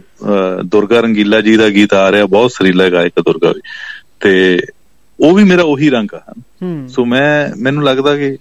ਦੁਰਗਾ 0.65 1.01
ਰੰਗੀਲਾ 1.01 1.41
ਜੀ 1.41 1.57
ਦਾ 1.57 1.69
ਗੀਤ 1.69 1.95
ਆ 1.95 2.13
ਰਿਹਾ 2.13 2.27
ਬਹੁਤ 2.27 2.53
ਸਰੀਲਾ 2.53 2.89
ਗਾਇਕ 2.89 3.21
ਦੁਰਗਾ 3.21 3.53
ਵੀ। 3.53 3.61
ਤੇ 4.21 4.61
ਉਹ 5.21 5.35
ਵੀ 5.35 5.45
ਮੇਰਾ 5.45 5.63
ਉਹੀ 5.63 5.91
ਰੰਗ 5.91 6.15
ਆ 6.15 6.35
ਸੋ 6.89 7.05
ਮੈਂ 7.05 7.57
ਮੈਨੂੰ 7.57 7.85
ਲੱਗਦਾ 7.85 8.17
ਕਿ 8.17 8.37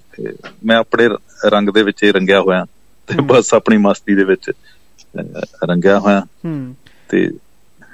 ਮੈਂ 0.65 0.75
ਆਪਣੇ 0.75 1.09
ਰੰਗ 1.45 1.69
ਦੇ 1.69 1.83
ਵਿੱਚ 1.83 2.03
ਹੀ 2.03 2.11
ਰੰਗਿਆ 2.11 2.41
ਹੋਇਆ। 2.41 2.65
ਤੇ 3.07 3.15
ਬਸ 3.21 3.53
ਆਪਣੀ 3.53 3.77
ਮਸਤੀ 3.77 4.15
ਦੇ 4.15 4.23
ਵਿੱਚ 4.23 4.51
ਰੰਗਿਆ 5.65 5.99
ਹੋਇਆ। 5.99 6.19
ਹੂੰ। 6.45 6.75
ਤੇ 7.09 7.31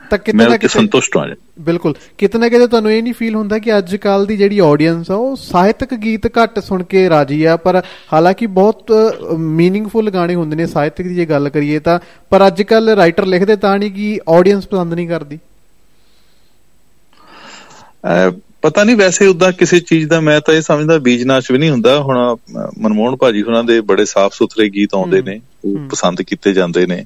ਤਾਂ 0.09 0.17
ਕਿਤੇ 0.17 0.37
ਨਾ 0.37 0.57
ਕਿਤੇ 0.57 0.67
ਸੰਤੁਸ਼ਟ 0.67 1.17
ਹਾਂ 1.17 1.27
ਬਿਲਕੁਲ। 1.61 1.93
ਕਿਤੇ 2.17 2.39
ਨਾ 2.39 2.49
ਕਿਤੇ 2.49 2.67
ਤੁਹਾਨੂੰ 2.67 2.91
ਇਹ 2.91 3.03
ਨਹੀਂ 3.03 3.13
ਫੀਲ 3.13 3.35
ਹੁੰਦਾ 3.35 3.57
ਕਿ 3.59 3.77
ਅੱਜ 3.77 3.95
ਕੱਲ 3.95 4.25
ਦੀ 4.25 4.37
ਜਿਹੜੀ 4.37 4.59
ਆਡੀਅנס 4.59 5.11
ਆ 5.11 5.15
ਉਹ 5.15 5.35
ਸਾਹਿਤਕ 5.35 5.93
ਗੀਤ 5.93 6.27
ਘੱਟ 6.27 6.59
ਸੁਣ 6.59 6.83
ਕੇ 6.83 7.09
ਰਾਜੀ 7.09 7.43
ਆ 7.43 7.55
ਪਰ 7.57 7.81
ਹਾਲਾਂਕਿ 8.13 8.45
ਬਹੁਤ 8.47 8.91
मीनिंगफुल 9.59 10.11
ਗਾਣੇ 10.13 10.35
ਹੁੰਦੇ 10.35 10.55
ਨੇ 10.55 10.65
ਸਾਹਿਤਕ 10.65 11.03
ਦੀ 11.03 11.15
ਜੇ 11.15 11.25
ਗੱਲ 11.25 11.49
ਕਰੀਏ 11.49 11.79
ਤਾਂ 11.79 11.99
ਪਰ 12.29 12.47
ਅੱਜ 12.47 12.61
ਕੱਲ 12.61 12.89
ਰਾਈਟਰ 12.89 13.25
ਲਿਖਦੇ 13.25 13.55
ਤਾਂ 13.55 13.77
ਨਹੀਂ 13.79 13.91
ਕਿ 13.91 14.19
ਆਡੀਅנס 14.29 14.67
ਪਸੰਦ 14.71 14.93
ਨਹੀਂ 14.93 15.07
ਕਰਦੀ। 15.07 15.39
ਪਤਾ 18.63 18.83
ਨਹੀਂ 18.83 18.95
ਵੈਸੇ 18.95 19.25
ਉਦਾਂ 19.27 19.51
ਕਿਸੇ 19.51 19.79
ਚੀਜ਼ 19.79 20.09
ਦਾ 20.09 20.19
ਮੈਂ 20.19 20.41
ਤਾਂ 20.41 20.53
ਇਹ 20.53 20.61
ਸਮਝਦਾ 20.61 20.97
ਬੀਜਨਾਸ਼ 20.97 21.51
ਵੀ 21.51 21.57
ਨਹੀਂ 21.57 21.69
ਹੁੰਦਾ। 21.69 21.99
ਹੁਣ 22.01 22.35
ਮਨਮੋਹਨ 22.79 23.15
ਭਾਜੀ 23.15 23.41
ਉਹਨਾਂ 23.41 23.63
ਦੇ 23.63 23.81
ਬੜੇ 23.81 24.05
ਸਾਫ਼ 24.05 24.33
ਸੁਥਰੇ 24.33 24.69
ਗੀਤ 24.69 24.95
ਆਉਂਦੇ 24.95 25.21
ਨੇ 25.21 25.41
ਉਹ। 25.65 25.89
ਪਸੰਦ 25.89 26.21
ਕੀਤੇ 26.21 26.53
ਜਾਂਦੇ 26.53 26.85
ਨੇ। 26.85 27.05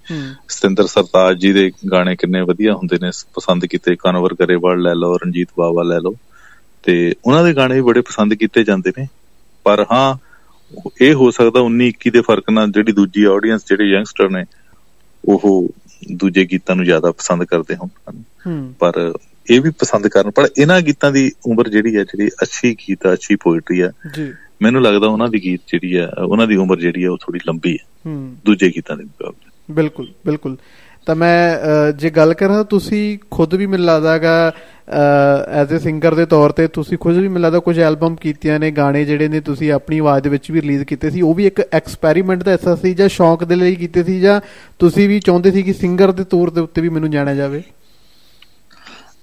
ਸਤਿੰਦਰ 0.49 0.87
ਸਰਤਾਜ 0.87 1.37
ਜੀ 1.37 1.53
ਦੇ 1.53 1.71
ਗਾਣੇ 1.91 2.15
ਕਿੰਨੇ 2.15 2.41
ਵਧੀਆ 2.41 2.73
ਹੁੰਦੇ 2.73 2.97
ਨੇ 3.01 3.11
ਪਸੰਦ 3.33 3.65
ਕੀਤੇ 3.65 3.95
ਕਨਵਰ 3.95 4.33
ਗਰੇਵਾਲ 4.33 4.81
ਲੈ 4.81 4.95
ਲਓ 4.95 5.17
ਰਣਜੀਤ 5.17 5.47
ਬਾਵਾ 5.57 5.83
ਲੈ 5.83 5.99
ਲਓ। 5.99 6.15
ਤੇ 6.83 7.13
ਉਹਨਾਂ 7.25 7.43
ਦੇ 7.43 7.53
ਗਾਣੇ 7.53 7.75
ਵੀ 7.75 7.81
ਬੜੇ 7.81 8.01
ਪਸੰਦ 8.01 8.33
ਕੀਤੇ 8.33 8.63
ਜਾਂਦੇ 8.63 8.91
ਨੇ। 8.99 9.07
ਪਰ 9.63 9.85
ਹਾਂ 9.91 10.15
ਇਹ 11.01 11.13
ਹੋ 11.13 11.31
ਸਕਦਾ 11.31 11.59
19 11.59 11.87
21 11.87 12.09
ਦੇ 12.11 12.21
ਫ਼ਰਕ 12.21 12.49
ਨਾਲ 12.49 12.71
ਜਿਹੜੀ 12.71 12.91
ਦੂਜੀ 12.91 13.23
ਆਡੀਅנס 13.23 13.59
ਜਿਹੜੇ 13.69 13.85
ਯੰਗਸਟਰ 13.85 14.29
ਨੇ 14.29 14.43
ਉਹ 15.25 15.69
ਦੂਜੇ 16.11 16.45
ਗੀਤਾਂ 16.45 16.75
ਨੂੰ 16.75 16.85
ਜ਼ਿਆਦਾ 16.85 17.11
ਪਸੰਦ 17.11 17.43
ਕਰਦੇ 17.43 17.75
ਹੋਣ। 17.75 17.87
ਪਰ 18.79 19.13
ਇਹ 19.49 19.61
ਵੀ 19.61 19.69
ਪਸੰਦ 19.69 20.07
ਕਰਨ 20.07 20.31
ਪਰ 20.31 20.47
ਇਹਨਾਂ 20.57 20.81
ਗੀਤਾਂ 20.81 21.11
ਦੀ 21.11 21.31
ਉਮਰ 21.45 21.69
ਜਿਹੜੀ 21.69 21.95
ਹੈ 21.95 22.03
ਜਿਹੜੀ 22.03 22.27
ਅੱਛੀ 22.27 22.75
ਗੀਤ 22.75 23.05
ਆ 23.05 23.13
ਅੱਛੀ 23.13 23.35
ਪੋਇਟਰੀ 23.35 23.79
ਆ 23.79 23.91
ਜੀ। 24.15 24.33
ਮੈਨੂੰ 24.61 24.81
ਲੱਗਦਾ 24.81 25.07
ਉਹਨਾਂ 25.07 25.27
ਦੀ 25.27 25.43
ਗੀਤ 25.43 25.61
ਜਿਹੜੀ 25.67 25.95
ਆ 25.95 26.11
ਉਹਨਾਂ 26.27 26.47
ਦੀ 26.47 26.55
ਉਮਰ 26.55 26.79
ਜਿਹੜੀ 26.79 27.03
ਆ 27.03 27.11
ਉਹ 27.11 27.17
ਥੋੜੀ 27.17 27.39
ਲੰਬੀ 27.47 27.71
ਹੈ। 27.71 27.85
ਹੂੰ। 28.05 28.35
ਦੂਜੇ 28.45 28.71
ਗੀਤਾਂ 28.75 28.97
ਦੇ 28.97 29.03
ਮੁਕਾਬਲੇ। 29.03 29.73
ਬਿਲਕੁਲ 29.73 30.07
ਬਿਲਕੁਲ। 30.25 30.57
ਤਾਂ 31.05 31.15
ਮੈਂ 31.15 31.59
ਜੇ 31.91 32.09
ਗੱਲ 32.09 32.33
ਕਰਾਂ 32.33 32.63
ਤੁਸੀਂ 32.63 33.19
ਖੁਦ 33.31 33.53
ਵੀ 33.53 33.65
ਮੈਨੂੰ 33.65 33.85
ਲੱਗਦਾਗਾ 33.85 34.53
ਐਜ਼ 35.53 35.75
ਅ 35.75 35.79
ਸਿੰਗਰ 35.79 36.15
ਦੇ 36.15 36.25
ਤੌਰ 36.25 36.51
ਤੇ 36.51 36.67
ਤੁਸੀਂ 36.67 36.97
ਖੁਦ 36.97 37.15
ਵੀ 37.15 37.27
ਮੈਨੂੰ 37.27 37.41
ਲੱਗਦਾ 37.41 37.59
ਕੁਝ 37.59 37.79
ਐਲਬਮ 37.79 38.15
ਕੀਤੀਆਂ 38.15 38.59
ਨੇ 38.59 38.71
ਗਾਣੇ 38.71 39.05
ਜਿਹੜੇ 39.05 39.27
ਨੇ 39.27 39.39
ਤੁਸੀਂ 39.39 39.71
ਆਪਣੀ 39.71 39.97
ਆਵਾਜ਼ 39.97 40.23
ਦੇ 40.23 40.29
ਵਿੱਚ 40.29 40.51
ਵੀ 40.51 40.61
ਰਿਲੀਜ਼ 40.61 40.83
ਕੀਤੇ 40.83 41.09
ਸੀ 41.09 41.21
ਉਹ 41.21 41.33
ਵੀ 41.33 41.47
ਇੱਕ 41.47 41.61
ਐਕਸਪੈਰੀਮੈਂਟ 41.73 42.43
ਦਾ 42.43 42.51
ਹਿੱਸਾ 42.51 42.75
ਸੀ 42.75 42.93
ਜਾਂ 42.93 43.09
ਸ਼ੌਂਕ 43.09 43.43
ਦੇ 43.43 43.55
ਲਈ 43.55 43.75
ਕੀਤੇ 43.75 44.03
ਸੀ 44.03 44.19
ਜਾਂ 44.19 44.41
ਤੁਸੀਂ 44.79 45.09
ਵੀ 45.09 45.19
ਚਾਹੁੰਦੇ 45.19 45.51
ਸੀ 45.51 45.63
ਕਿ 45.63 45.73
ਸਿੰਗਰ 45.73 46.11
ਦੇ 46.11 46.23
ਤੌਰ 46.23 46.49
ਦੇ 46.49 46.61
ਉੱਤੇ 46.61 46.81
ਵੀ 46.81 46.89
ਮੈਨੂੰ 46.89 47.11
ਜਾਣਿਆ 47.11 47.35
ਜਾਵੇ? 47.35 47.63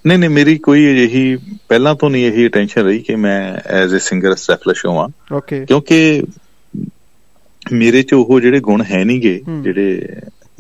ਨਹੀਂ 0.06 0.18
ਨਹੀਂ 0.18 0.30
ਮੇਰੀ 0.30 0.58
ਕੋਈ 0.58 0.90
ਅਜਿਹੀ 0.92 1.36
ਪਹਿਲਾਂ 1.68 1.94
ਤੋਂ 1.94 2.10
ਨਹੀਂ 2.10 2.26
ਇਹੀ 2.26 2.48
ਟੈਨਸ਼ਨ 2.48 2.82
ਰਹੀ 2.82 2.98
ਕਿ 2.98 3.16
ਮੈਂ 3.16 3.56
ਐਜ਼ 3.66 3.96
ਅ 3.96 3.98
ਸਿੰਗਰ 3.98 4.32
ਐਸਟੈਬਲਿਸ਼ 4.32 4.86
ਹੋਵਾਂ। 4.86 5.08
ਓਕੇ 5.34 5.66
ਕਿਉਂਕਿ 5.66 6.22
ਮੇਰੇ 7.72 8.02
'ਚ 8.02 8.14
ਉਹ 8.14 8.40
ਜਿਹੜੇ 8.40 8.60
ਗੁਣ 8.60 8.82
ਹੈ 8.82 9.04
ਨਹੀਂਗੇ। 9.04 9.42
ਜਿਹੜੇ 9.60 10.08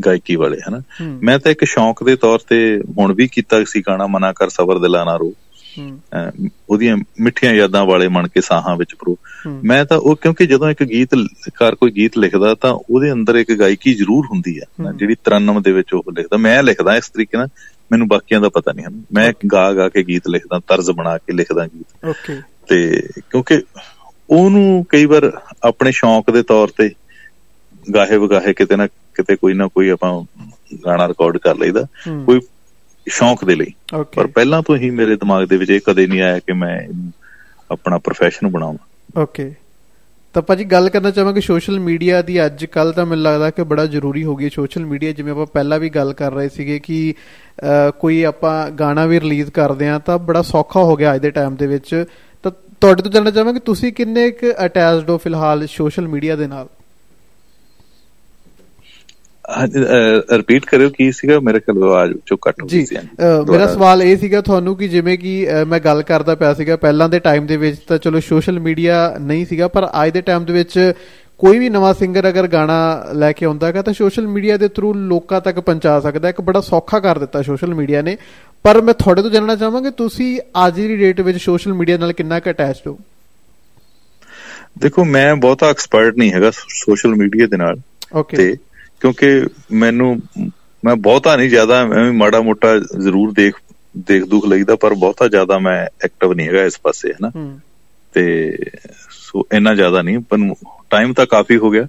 ਗਾਇਕੀ 0.06 0.36
ਵਾਲੇ 0.36 0.58
ਹਨਾ। 0.68 0.80
ਮੈਂ 1.22 1.38
ਤਾਂ 1.38 1.52
ਇੱਕ 1.52 1.64
ਸ਼ੌਂਕ 1.64 2.04
ਦੇ 2.04 2.16
ਤੌਰ 2.16 2.38
ਤੇ 2.38 2.80
ਹੁਣ 2.98 3.14
ਵੀ 3.14 3.28
ਕੀਤਾ 3.28 3.64
ਸੀ 3.64 3.82
ਗਾਣਾ 3.88 4.06
ਮਨਾ 4.06 4.32
ਕਰ 4.32 4.48
ਸਬਰ 4.48 4.78
ਦਿਲਾ 4.78 5.04
ਨਾ 5.04 5.16
ਰੋ। 5.16 5.32
ਉਹਦੀਆਂ 6.68 6.96
ਮਿੱਠੀਆਂ 6.96 7.52
ਯਾਦਾਂ 7.52 7.84
ਵਾਲੇ 7.84 8.08
ਮਨ 8.08 8.28
ਕੇ 8.28 8.40
ਸਾਹਾਂ 8.40 8.76
ਵਿੱਚ 8.76 8.94
ਪਰੋ 8.94 9.18
ਮੈਂ 9.64 9.84
ਤਾਂ 9.84 9.98
ਉਹ 9.98 10.16
ਕਿਉਂਕਿ 10.16 10.46
ਜਦੋਂ 10.46 10.70
ਇੱਕ 10.70 10.84
ਗੀਤ 10.84 11.08
ਕਾਰ 11.54 11.74
ਕੋਈ 11.74 11.90
ਗੀਤ 11.90 12.18
ਲਿਖਦਾ 12.18 12.54
ਤਾਂ 12.54 12.78
ਉਹਦੇ 12.90 13.12
ਅੰਦਰ 13.12 13.34
ਇੱਕ 13.34 13.52
ਗਾਇਕੀ 13.52 13.94
ਜ਼ਰੂਰ 13.94 14.26
ਹੁੰਦੀ 14.26 14.60
ਹਮ। 14.60 14.92
ਜਿਹੜੀ 14.96 15.14
ਤਰਨਮ 15.24 15.62
ਦੇ 15.62 15.72
ਵਿੱਚ 15.72 15.94
ਉਹ 15.94 16.02
ਲਿਖਦਾ। 16.16 16.36
ਮੈਂ 16.36 16.62
ਲਿਖਦਾ 16.62 16.96
ਇਸ 16.96 17.08
ਤਰੀਕੇ 17.08 17.38
ਨਾਲ 17.38 17.48
ਮੈਨੂੰ 17.92 18.08
ਬਾਕੀਆਂ 18.08 18.40
ਦਾ 18.40 18.48
ਪਤਾ 18.48 18.72
ਨਹੀਂ 18.72 18.86
ਹਨ। 18.86 19.02
ਮੈਂ 19.12 19.32
ਗਾ 19.52 19.72
ਗਾ 19.72 19.88
ਕੇ 19.88 20.02
ਗੀਤ 20.02 20.28
ਲਿਖਦਾ 20.28 20.58
ਤਰਜ਼ 20.58 20.90
ਬਣਾ 20.90 21.18
ਕੇ 21.18 21.32
ਲਿਖਦਾ 21.32 21.66
ਗੀਤ। 21.66 22.04
ਓਕੇ 22.04 22.40
ਤੇ 22.68 23.02
ਕਿਉਂਕਿ 23.30 23.62
ਉਹਨੂੰ 24.30 24.86
ਕਈ 24.88 25.04
ਵਾਰ 25.04 25.40
ਆਪਣੇ 25.62 25.92
ਸ਼ੌਂਕ 25.92 26.30
ਦੇ 26.30 26.42
ਤੌਰ 26.42 26.68
ਤੇ 26.68 26.90
ਗਾਹੇ 27.94 28.16
ਵਗਾਹੇ 28.16 28.52
ਕਿਤੇ 28.52 28.76
ਨਾ 28.76 28.86
ਕਿਤੇ 28.86 29.36
ਕੋਈ 29.36 29.54
ਨਾ 29.54 29.66
ਕੋਈ 29.66 29.88
ਆਪਾਂ 29.88 30.24
ਗਾਣਾ 30.86 31.08
ਰਿਕਾਰਡ 31.08 31.38
ਕਰ 31.38 31.56
ਲਈਦਾ। 31.56 31.86
ਕੋਈ 32.26 32.40
ਸ਼ੌਂਕ 33.08 33.44
ਦੇ 33.44 33.54
ਲਈ। 33.54 33.72
ਪਰ 34.14 34.26
ਪਹਿਲਾਂ 34.26 34.62
ਤੋਂ 34.62 34.76
ਹੀ 34.76 34.90
ਮੇਰੇ 34.90 35.16
ਦਿਮਾਗ 35.16 35.44
ਦੇ 35.48 35.56
ਵਿੱਚ 35.56 35.70
ਇਹ 35.70 35.80
ਕਦੇ 35.86 36.06
ਨਹੀਂ 36.06 36.20
ਆਇਆ 36.22 36.38
ਕਿ 36.38 36.52
ਮੈਂ 36.52 36.78
ਆਪਣਾ 37.70 37.98
ਪ੍ਰੋਫੈਸ਼ਨ 37.98 38.48
ਬਣਾਵਾਂ। 38.48 39.20
ਓਕੇ 39.22 39.52
ਤਾਂ 40.34 40.42
ਭਾਜੀ 40.42 40.64
ਗੱਲ 40.64 40.88
ਕਰਨਾ 40.88 41.10
ਚਾਹਾਂਗੇ 41.10 41.40
ਸੋਸ਼ਲ 41.40 41.78
ਮੀਡੀਆ 41.80 42.20
ਦੀ। 42.22 42.44
ਅੱਜ 42.46 42.64
ਕੱਲ 42.64 42.92
ਤਾਂ 42.92 43.06
ਮੈਨੂੰ 43.06 43.24
ਲੱਗਦਾ 43.24 43.50
ਕਿ 43.50 43.64
ਬੜਾ 43.64 43.84
ਜ਼ਰੂਰੀ 43.86 44.24
ਹੋ 44.24 44.34
ਗਈ 44.36 44.48
ਸੋਸ਼ਲ 44.50 44.84
ਮੀਡੀਆ 44.84 45.12
ਜਿਵੇਂ 45.12 45.32
ਆਪਾਂ 45.32 45.46
ਪਹਿਲਾਂ 45.46 45.78
ਵੀ 45.78 45.88
ਗੱਲ 45.88 46.12
ਕਰ 46.12 46.32
ਰਹੇ 46.32 46.48
ਸੀਗੇ 46.48 46.78
ਕਿ 46.78 47.14
ਕੋਈ 47.98 48.22
ਆਪਾਂ 48.22 48.70
ਗਾਣਾ 48.70 49.06
ਵੀ 49.06 49.20
ਰਿਲੀਜ਼ 49.20 49.50
ਕਰਦੇ 49.50 49.88
ਆ 49.88 49.98
ਤਾਂ 49.98 50.18
ਬੜਾ 50.18 50.42
ਸੌਖਾ 50.42 50.80
ਹੋ 50.80 50.96
ਗਿਆ 50.96 51.14
ਅੱਜ 51.14 51.22
ਦੇ 51.22 51.30
ਟਾਈਮ 51.30 51.56
ਦੇ 51.56 51.66
ਵਿੱਚ। 51.66 52.04
ਤਾਂ 52.44 52.52
ਤੁਹਾਡੇ 52.80 53.02
ਤੋਂ 53.02 53.10
ਜਾਣਨਾ 53.10 53.30
ਚਾਹਾਂਗੇ 53.30 53.60
ਤੁਸੀਂ 53.60 53.92
ਕਿੰਨੇ 53.92 54.30
ਕੁ 54.30 54.52
ਅਟੈਚਡ 54.64 55.10
ਹੋ 55.10 55.18
ਫਿਲਹਾਲ 55.18 55.66
ਸੋਸ਼ਲ 55.66 56.08
ਮੀਡੀਆ 56.08 56.36
ਦੇ 56.36 56.46
ਨਾਲ? 56.46 56.68
ਰਿਪੀਟ 60.32 60.64
ਕਰਿਓ 60.66 60.90
ਕੀ 60.90 61.10
ਸੀਗਾ? 61.12 61.38
ਮੇਰੇ 61.40 61.60
ਖਿਆਲ 61.60 61.82
ਆਵਾਜ਼ 61.84 62.12
ਚੋਂ 62.26 62.36
ਕੱਟ 62.42 62.62
ਹੋ 62.62 62.66
ਗਈ 62.66 62.84
ਸੀ 62.86 62.96
ਮੇਰਾ 63.50 63.66
ਸਵਾਲ 63.66 64.02
ਇਹ 64.02 64.16
ਸੀਗਾ 64.16 64.40
ਤੁਹਾਨੂੰ 64.40 64.76
ਕਿ 64.76 64.88
ਜਿਵੇਂ 64.88 65.16
ਕਿ 65.18 65.34
ਮੈਂ 65.68 65.80
ਗੱਲ 65.80 66.02
ਕਰਦਾ 66.02 66.34
ਪਿਆ 66.34 66.52
ਸੀਗਾ 66.54 66.76
ਪਹਿਲਾਂ 66.76 67.08
ਦੇ 67.08 67.18
ਟਾਈਮ 67.18 67.46
ਦੇ 67.46 67.56
ਵਿੱਚ 67.56 67.78
ਤਾਂ 67.88 67.98
ਚਲੋ 67.98 68.20
ਸੋਸ਼ਲ 68.20 68.60
ਮੀਡੀਆ 68.60 68.96
ਨਹੀਂ 69.20 69.44
ਸੀਗਾ 69.46 69.68
ਪਰ 69.68 69.88
ਅੱਜ 70.04 70.12
ਦੇ 70.12 70.20
ਟਾਈਮ 70.20 70.44
ਦੇ 70.44 70.52
ਵਿੱਚ 70.52 70.92
ਕੋਈ 71.40 71.58
ਵੀ 71.58 71.68
ਨਵਾਂ 71.68 71.92
ਸਿੰਗਰ 71.94 72.28
ਅਗਰ 72.28 72.46
ਗਾਣਾ 72.48 72.76
ਲੈ 73.14 73.30
ਕੇ 73.32 73.46
ਆਉਂਦਾ 73.46 73.66
ਹੈਗਾ 73.66 73.82
ਤਾਂ 73.82 73.92
ਸੋਸ਼ਲ 73.92 74.26
ਮੀਡੀਆ 74.26 74.56
ਦੇ 74.56 74.68
ਥਰੂ 74.68 74.92
ਲੋਕਾਂ 74.94 75.40
ਤੱਕ 75.40 75.58
ਪਹੁੰਚਾ 75.60 75.98
ਸਕਦਾ 76.00 76.28
ਇੱਕ 76.28 76.40
ਬੜਾ 76.40 76.60
ਸੌਖਾ 76.60 77.00
ਕਰ 77.00 77.18
ਦਿੱਤਾ 77.18 77.42
ਸੋਸ਼ਲ 77.42 77.74
ਮੀਡੀਆ 77.74 78.02
ਨੇ। 78.02 78.16
ਪਰ 78.64 78.80
ਮੈਂ 78.82 78.94
ਤੁਹਾਡੇ 78.94 79.22
ਤੋਂ 79.22 79.30
ਜਾਣਨਾ 79.30 79.56
ਚਾਹਾਂਗਾ 79.56 79.90
ਤੁਸੀਂ 79.90 80.38
ਅੱਜ 80.66 80.74
ਦੀ 80.76 80.96
ਡੇਟ 80.96 81.20
ਵਿੱਚ 81.20 81.38
ਸੋਸ਼ਲ 81.38 81.72
ਮੀਡੀਆ 81.74 81.96
ਨਾਲ 81.98 82.12
ਕਿੰਨਾ 82.12 82.38
ਕੁ 82.40 82.50
ਅਟੈਚਡ 82.50 82.86
ਹੋ? 82.88 82.98
ਦੇਖੋ 84.78 85.04
ਮੈਂ 85.04 85.34
ਬਹੁਤਾ 85.36 85.70
ਐਕਸਪਰਟ 85.70 86.16
ਨਹੀਂ 86.16 86.32
ਹੈਗਾ 86.32 86.50
ਸੋਸ਼ਲ 86.50 87.14
ਮੀਡੀਆ 87.14 87.46
ਦੇ 87.46 87.56
ਨਾਲ। 87.56 87.80
ਓਕੇ 88.14 88.36
ਤੇ 88.36 88.56
ਕਿਉਂਕਿ 89.04 89.46
ਮੈਨੂੰ 89.72 90.16
ਮੈਂ 90.82 90.94
ਬਹੁਤਾ 90.96 91.36
ਨਹੀਂ 91.36 91.48
ਜ਼ਿਆਦਾ 91.48 91.84
ਮੈਂ 91.84 92.04
ਵੀ 92.04 92.10
ਮਾੜਾ 92.10 92.40
ਮੋਟਾ 92.40 92.76
ਜ਼ਰੂਰ 92.78 93.32
ਦੇਖ 93.32 93.54
ਦੇਖ 94.06 94.24
ਦੁਖ 94.24 94.46
ਲਈਦਾ 94.46 94.76
ਪਰ 94.76 94.94
ਬਹੁਤਾ 94.94 95.28
ਜ਼ਿਆਦਾ 95.28 95.58
ਮੈਂ 95.58 95.76
ਐਕਟਿਵ 96.04 96.32
ਨਹੀਂ 96.32 96.48
ਹੈਗਾ 96.48 96.64
ਇਸ 96.64 96.78
ਪਾਸੇ 96.82 97.12
ਹਨਾ। 97.12 97.30
ਤੇ 98.14 98.56
ਸੋ 99.10 99.46
ਇੰਨਾ 99.52 99.74
ਜ਼ਿਆਦਾ 99.74 100.02
ਨਹੀਂ 100.02 100.18
ਪਰ 100.18 100.38
ਟਾਈਮ 100.90 101.12
ਤਾਂ 101.12 101.26
ਕਾਫੀ 101.26 101.56
ਹੋ 101.56 101.70
ਗਿਆ। 101.70 101.86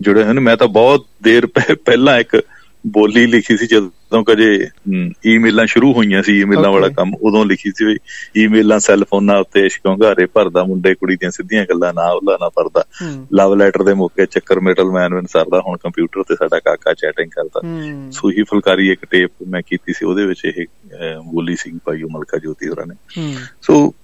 ਜੁੜੇ 0.00 0.24
ਹਨ 0.24 0.40
ਮੈਂ 0.40 0.56
ਤਾਂ 0.56 0.68
ਬਹੁਤ 0.68 1.06
ਦੇਰ 1.22 1.46
ਪਹਿਲਾਂ 1.84 2.18
ਇੱਕ 2.18 2.36
ਬੋਲੀ 2.86 3.26
ਲਿਖੀ 3.26 3.56
ਸੀ 3.56 3.66
ਜਦੋਂ 3.66 4.24
ਕਦੇ 4.24 4.68
ਈਮੇਲਾਂ 5.26 5.66
ਸ਼ੁਰੂ 5.66 5.92
ਹੋਈਆਂ 5.92 6.22
ਸੀ 6.22 6.40
ਈਮੇਲਾਂ 6.40 6.70
ਵਾਲਾ 6.70 6.88
ਕੰਮ 6.88 7.14
ਉਦੋਂ 7.22 7.44
ਲਿਖੀ 7.46 7.70
ਸੀ 7.76 7.84
ਵੀ 7.84 7.96
ਈਮੇਲਾਂ 8.42 8.78
ਸੈੱਲ 8.78 9.04
ਫੋਨਾਂ 9.04 9.38
ਉੱਤੇ 9.38 9.66
ਇਸ਼ਕੋਂ 9.66 9.96
ਘਾਰੇ 10.02 10.26
ਭਰਦਾ 10.26 10.64
ਮੁੰਡੇ 10.64 10.94
ਕੁੜੀ 10.94 11.16
ਦੀਆਂ 11.16 11.30
ਸਿੱਧੀਆਂ 11.30 11.64
ਗੱਲਾਂ 11.64 11.92
ਨਾ 11.94 12.10
ਉਹਲਾ 12.10 12.36
ਨਾ 12.40 12.48
ਪਰਦਾ। 12.48 12.84
ਲਵ 13.34 13.54
ਲੈਟਰ 13.54 13.82
ਦੇ 13.82 13.94
ਮੌਕੇ 13.94 14.26
ਚੱਕਰ 14.26 14.60
ਮਿਡਲ 14.60 14.84
ਮੈਨ 14.84 15.14
ਵਿਨ 15.14 15.26
ਸਰਦਾ 15.26 15.60
ਹੁਣ 15.66 15.76
ਕੰਪਿਊਟਰ 15.76 16.22
ਤੇ 16.22 16.34
ਸਾਡਾ 16.34 16.58
ਕਾਕਾ 16.58 16.94
ਚੈਟਿੰਗ 16.94 17.30
ਕਰਦਾ। 17.30 17.60
ਸੂਹੀ 18.10 18.42
ਫੁਲਕਾਰੀ 18.42 18.90
ਇੱਕ 18.90 19.04
ਟੇਪ 19.04 19.30
ਮੈਂ 19.48 19.62
ਕੀਤੀ 19.66 19.92
ਸੀ 19.92 20.06
ਉਹਦੇ 20.06 20.26
ਵਿੱਚ 20.26 20.44
ਇਹ 20.44 20.66
ਬੋਲੀ 21.24 21.56
ਸਿੰਘ 21.56 21.78
ਭਾਈ 21.84 22.02
ਮਲਕਾ 22.02 22.38
ਜੋਤੀ 22.38 22.68
ਹੋਰਾਂ 22.68 22.86
ਨੇ। 22.86 23.34
ਸੋ 23.62 23.94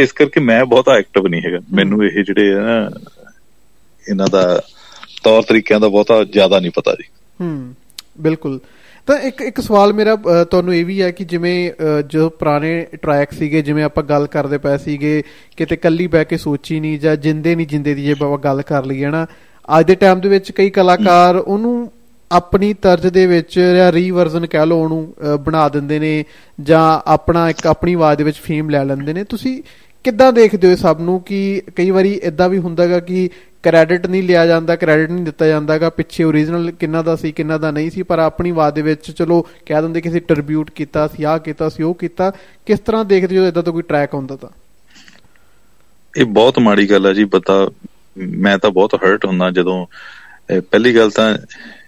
ਇਸ 0.00 0.12
ਕਰਕੇ 0.12 0.40
ਮੈਂ 0.40 0.64
ਬਹੁਤਾ 0.64 0.92
ਐਕਟਿਵ 0.94 1.26
ਨਹੀਂ 1.26 1.42
ਹੈਗਾ। 1.42 1.58
ਮੈਨੂੰ 1.72 2.04
ਇਹ 2.04 2.24
ਜਿਹੜੇ 2.24 2.54
ਆ 2.54 2.90
ਇਹਨਾਂ 4.10 4.26
ਦਾ 4.30 4.62
ਤੌਰ 5.24 5.42
ਤਰੀਕਿਆਂ 5.42 5.80
ਦਾ 5.80 5.88
ਬਹੁਤਾ 5.88 6.24
ਜ਼ਿਆਦਾ 6.24 6.60
ਨਹੀਂ 6.60 6.70
ਪਤਾ 6.70 6.92
ਜੀ। 6.92 7.04
ਹੂੰ 7.40 7.74
ਬਿਲਕੁਲ। 8.16 8.58
ਤਾਂ 9.08 9.16
ਇੱਕ 9.18 9.40
ਇੱਕ 9.42 9.60
ਸਵਾਲ 9.60 9.92
ਮੇਰਾ 9.92 10.16
ਤੁਹਾਨੂੰ 10.16 10.74
ਇਹ 10.74 10.84
ਵੀ 10.84 11.00
ਹੈ 11.02 11.10
ਕਿ 11.10 11.24
ਜਿਵੇਂ 11.24 11.70
ਜੋ 12.06 12.28
ਪੁਰਾਣੇ 12.30 12.86
ਟਰੈਕ 13.02 13.32
ਸੀਗੇ, 13.32 13.62
ਜਿਵੇਂ 13.62 13.84
ਆਪਾਂ 13.84 14.02
ਗੱਲ 14.04 14.26
ਕਰਦੇ 14.26 14.58
ਪਏ 14.58 14.78
ਸੀਗੇ, 14.78 15.22
ਕਿਤੇ 15.56 15.76
ਕੱਲੀ 15.76 16.06
ਬਹਿ 16.06 16.24
ਕੇ 16.24 16.36
ਸੋਚੀ 16.36 16.80
ਨਹੀਂ 16.80 16.98
ਜਾਂ 16.98 17.16
ਜਿੰਦੇ 17.16 17.54
ਨਹੀਂ 17.54 17.66
ਜਿੰਦੇ 17.66 17.94
ਦੀ 17.94 18.04
ਜੇ 18.04 18.12
ਆਪਾਂ 18.12 18.38
ਗੱਲ 18.38 18.62
ਕਰ 18.62 18.84
ਲਈਏ 18.84 19.10
ਨਾ 19.10 19.26
ਅੱਜ 19.68 19.86
ਦੇ 19.86 19.94
ਟਾਈਮ 19.94 20.20
ਦੇ 20.20 20.28
ਵਿੱਚ 20.28 20.50
ਕਈ 20.50 20.70
ਕਲਾਕਾਰ 20.70 21.36
ਉਹਨੂੰ 21.36 21.90
ਆਪਣੀ 22.30 22.72
ਤਰਜ਼ 22.74 23.06
ਦੇ 23.06 23.26
ਵਿੱਚ 23.26 23.58
ਜਾਂ 23.76 23.90
ਰੀਵਰਜ਼ਨ 23.92 24.46
ਕਹਿ 24.46 24.66
ਲਓ 24.66 24.82
ਉਹਨੂੰ 24.82 25.14
ਬਣਾ 25.40 25.68
ਦਿੰਦੇ 25.68 25.98
ਨੇ 25.98 26.24
ਜਾਂ 26.60 27.00
ਆਪਣਾ 27.06 27.48
ਇੱਕ 27.50 27.66
ਆਪਣੀ 27.66 27.94
ਆਵਾਜ਼ 27.94 28.18
ਦੇ 28.18 28.24
ਵਿੱਚ 28.24 28.38
ਫੇਮ 28.38 28.70
ਲੈ 28.70 28.84
ਲੈਂਦੇ 28.84 29.12
ਨੇ। 29.12 29.24
ਤੁਸੀਂ 29.24 29.62
ਕਿੱਦਾਂ 30.04 30.32
ਦੇਖਦੇ 30.32 30.70
ਹੋ 30.70 30.76
ਸਭ 30.76 31.00
ਨੂੰ? 31.00 31.20
ਕਿ 31.20 31.62
ਕਈ 31.76 31.90
ਵਾਰੀ 31.90 32.12
ਇਦਾਂ 32.24 32.48
ਵੀ 32.48 32.58
ਹੁੰਦਾਗਾ 32.58 33.00
ਕਿ 33.00 33.28
ਕ੍ਰੈਡਿਟ 33.62 34.06
ਨਹੀਂ 34.06 34.22
ਲਿਆ 34.22 34.46
ਜਾਂਦਾ 34.46 34.76
ਕ੍ਰੈਡਿਟ 34.76 35.10
ਨਹੀਂ 35.10 35.24
ਦਿੱਤਾ 35.24 35.46
ਜਾਂਦਾਗਾ 35.46 35.90
ਪਿੱਛੇ 35.90 36.24
ਓਰੀਜਨਲ 36.24 36.70
ਕਿੰਨਾ 36.70 37.02
ਦਾ 37.02 37.16
ਸੀ, 37.16 37.32
ਕਿੰਨਾ 37.32 37.58
ਦਾ 37.58 37.70
ਨਹੀਂ 37.70 37.90
ਸੀ, 37.90 38.02
ਪਰ 38.02 38.18
ਆਪਣੀ 38.18 38.50
ਆਵਾਜ਼ 38.50 38.74
ਦੇ 38.74 38.82
ਵਿੱਚ 38.82 39.10
ਚਲੋ 39.10 39.40
ਕਹਿ 39.66 39.82
ਦਿੰਦੇ 39.82 40.00
ਕਿਸੇ 40.00 40.20
ਟ੍ਰਿਬਿਊਟ 40.20 40.70
ਕੀਤਾ 40.70 41.06
ਸੀ 41.08 41.22
ਆਹ 41.24 41.38
ਕੀਤਾ 41.38 41.68
ਸੀ 41.68 41.82
ਉਹ 41.82 41.94
ਕੀਤਾ। 41.94 42.30
ਕਿਸ 42.66 42.80
ਤਰ੍ਹਾਂ 42.80 43.04
ਦੇਖਦੇ 43.04 43.38
ਹੋ 43.38 43.46
ਇਦਾਂ 43.46 43.62
ਦਾ 43.62 43.70
ਕੋਈ 43.70 43.82
ਟਰੈਕ 43.82 44.14
ਹੁੰਦਾ 44.14 44.36
ਤਾਂ? 44.36 44.48
ਇਹ 46.14 46.24
ਬਹੁਤ 46.24 46.58
ਮਾੜੀ 46.58 46.90
ਗੱਲ 46.90 47.06
ਹੈ 47.06 47.12
ਜੀ 47.12 47.24
ਪਤਾ 47.24 47.66
ਮੈਂ 48.18 48.56
ਤਾਂ 48.58 48.70
ਬਹੁਤ 48.70 48.94
ਹਰਟ 48.94 49.24
ਹੁੰਦਾ 49.24 49.50
ਜਦੋਂ 49.50 49.86
ਪਹਿਲੀ 50.52 50.94
ਗੱਲ 50.96 51.10
ਤਾਂ 51.10 51.34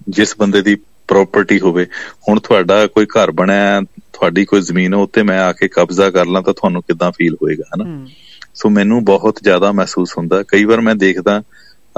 ਜਿਸ 0.08 0.34
ਬੰਦੇ 0.38 0.62
ਦੀ 0.62 0.74
ਪ੍ਰਾਪਰਟੀ 1.08 1.58
ਹੋਵੇ, 1.60 1.86
ਹੁਣ 2.28 2.40
ਤੁਹਾਡਾ 2.40 2.86
ਕੋਈ 2.86 3.06
ਘਰ 3.06 3.30
ਬਣਿਆ 3.30 3.80
ਤੁਹਾਡੀ 4.12 4.44
ਕੋਈ 4.44 4.60
ਜ਼ਮੀਨ 4.60 4.94
ਉੱਤੇ 4.94 5.22
ਮੈਂ 5.22 5.38
ਆ 5.40 5.52
ਕੇ 5.52 5.68
ਕਬਜ਼ਾ 5.68 6.10
ਕਰ 6.10 6.26
ਲਾਂ 6.26 6.42
ਤਾਂ 6.42 6.54
ਤੁਹਾਨੂੰ 6.54 6.82
ਕਿਦਾਂ 6.82 7.10
ਫੀਲ 7.12 7.34
ਹੋਏਗਾ 7.34 7.64
ਹਨਾ? 7.74 8.06
ਸੋ 8.54 8.68
ਮੈਨੂੰ 8.68 9.04
ਬਹੁਤ 9.04 9.38
ਜ਼ਿਆਦਾ 9.42 9.72
ਮਹਿਸੂਸ 9.72 10.16
ਹੁੰਦਾ। 10.18 10.42
ਕਈ 10.48 10.64
ਵਾਰ 10.64 10.80
ਮੈਂ 10.80 10.94
ਦੇਖਦਾ 10.94 11.42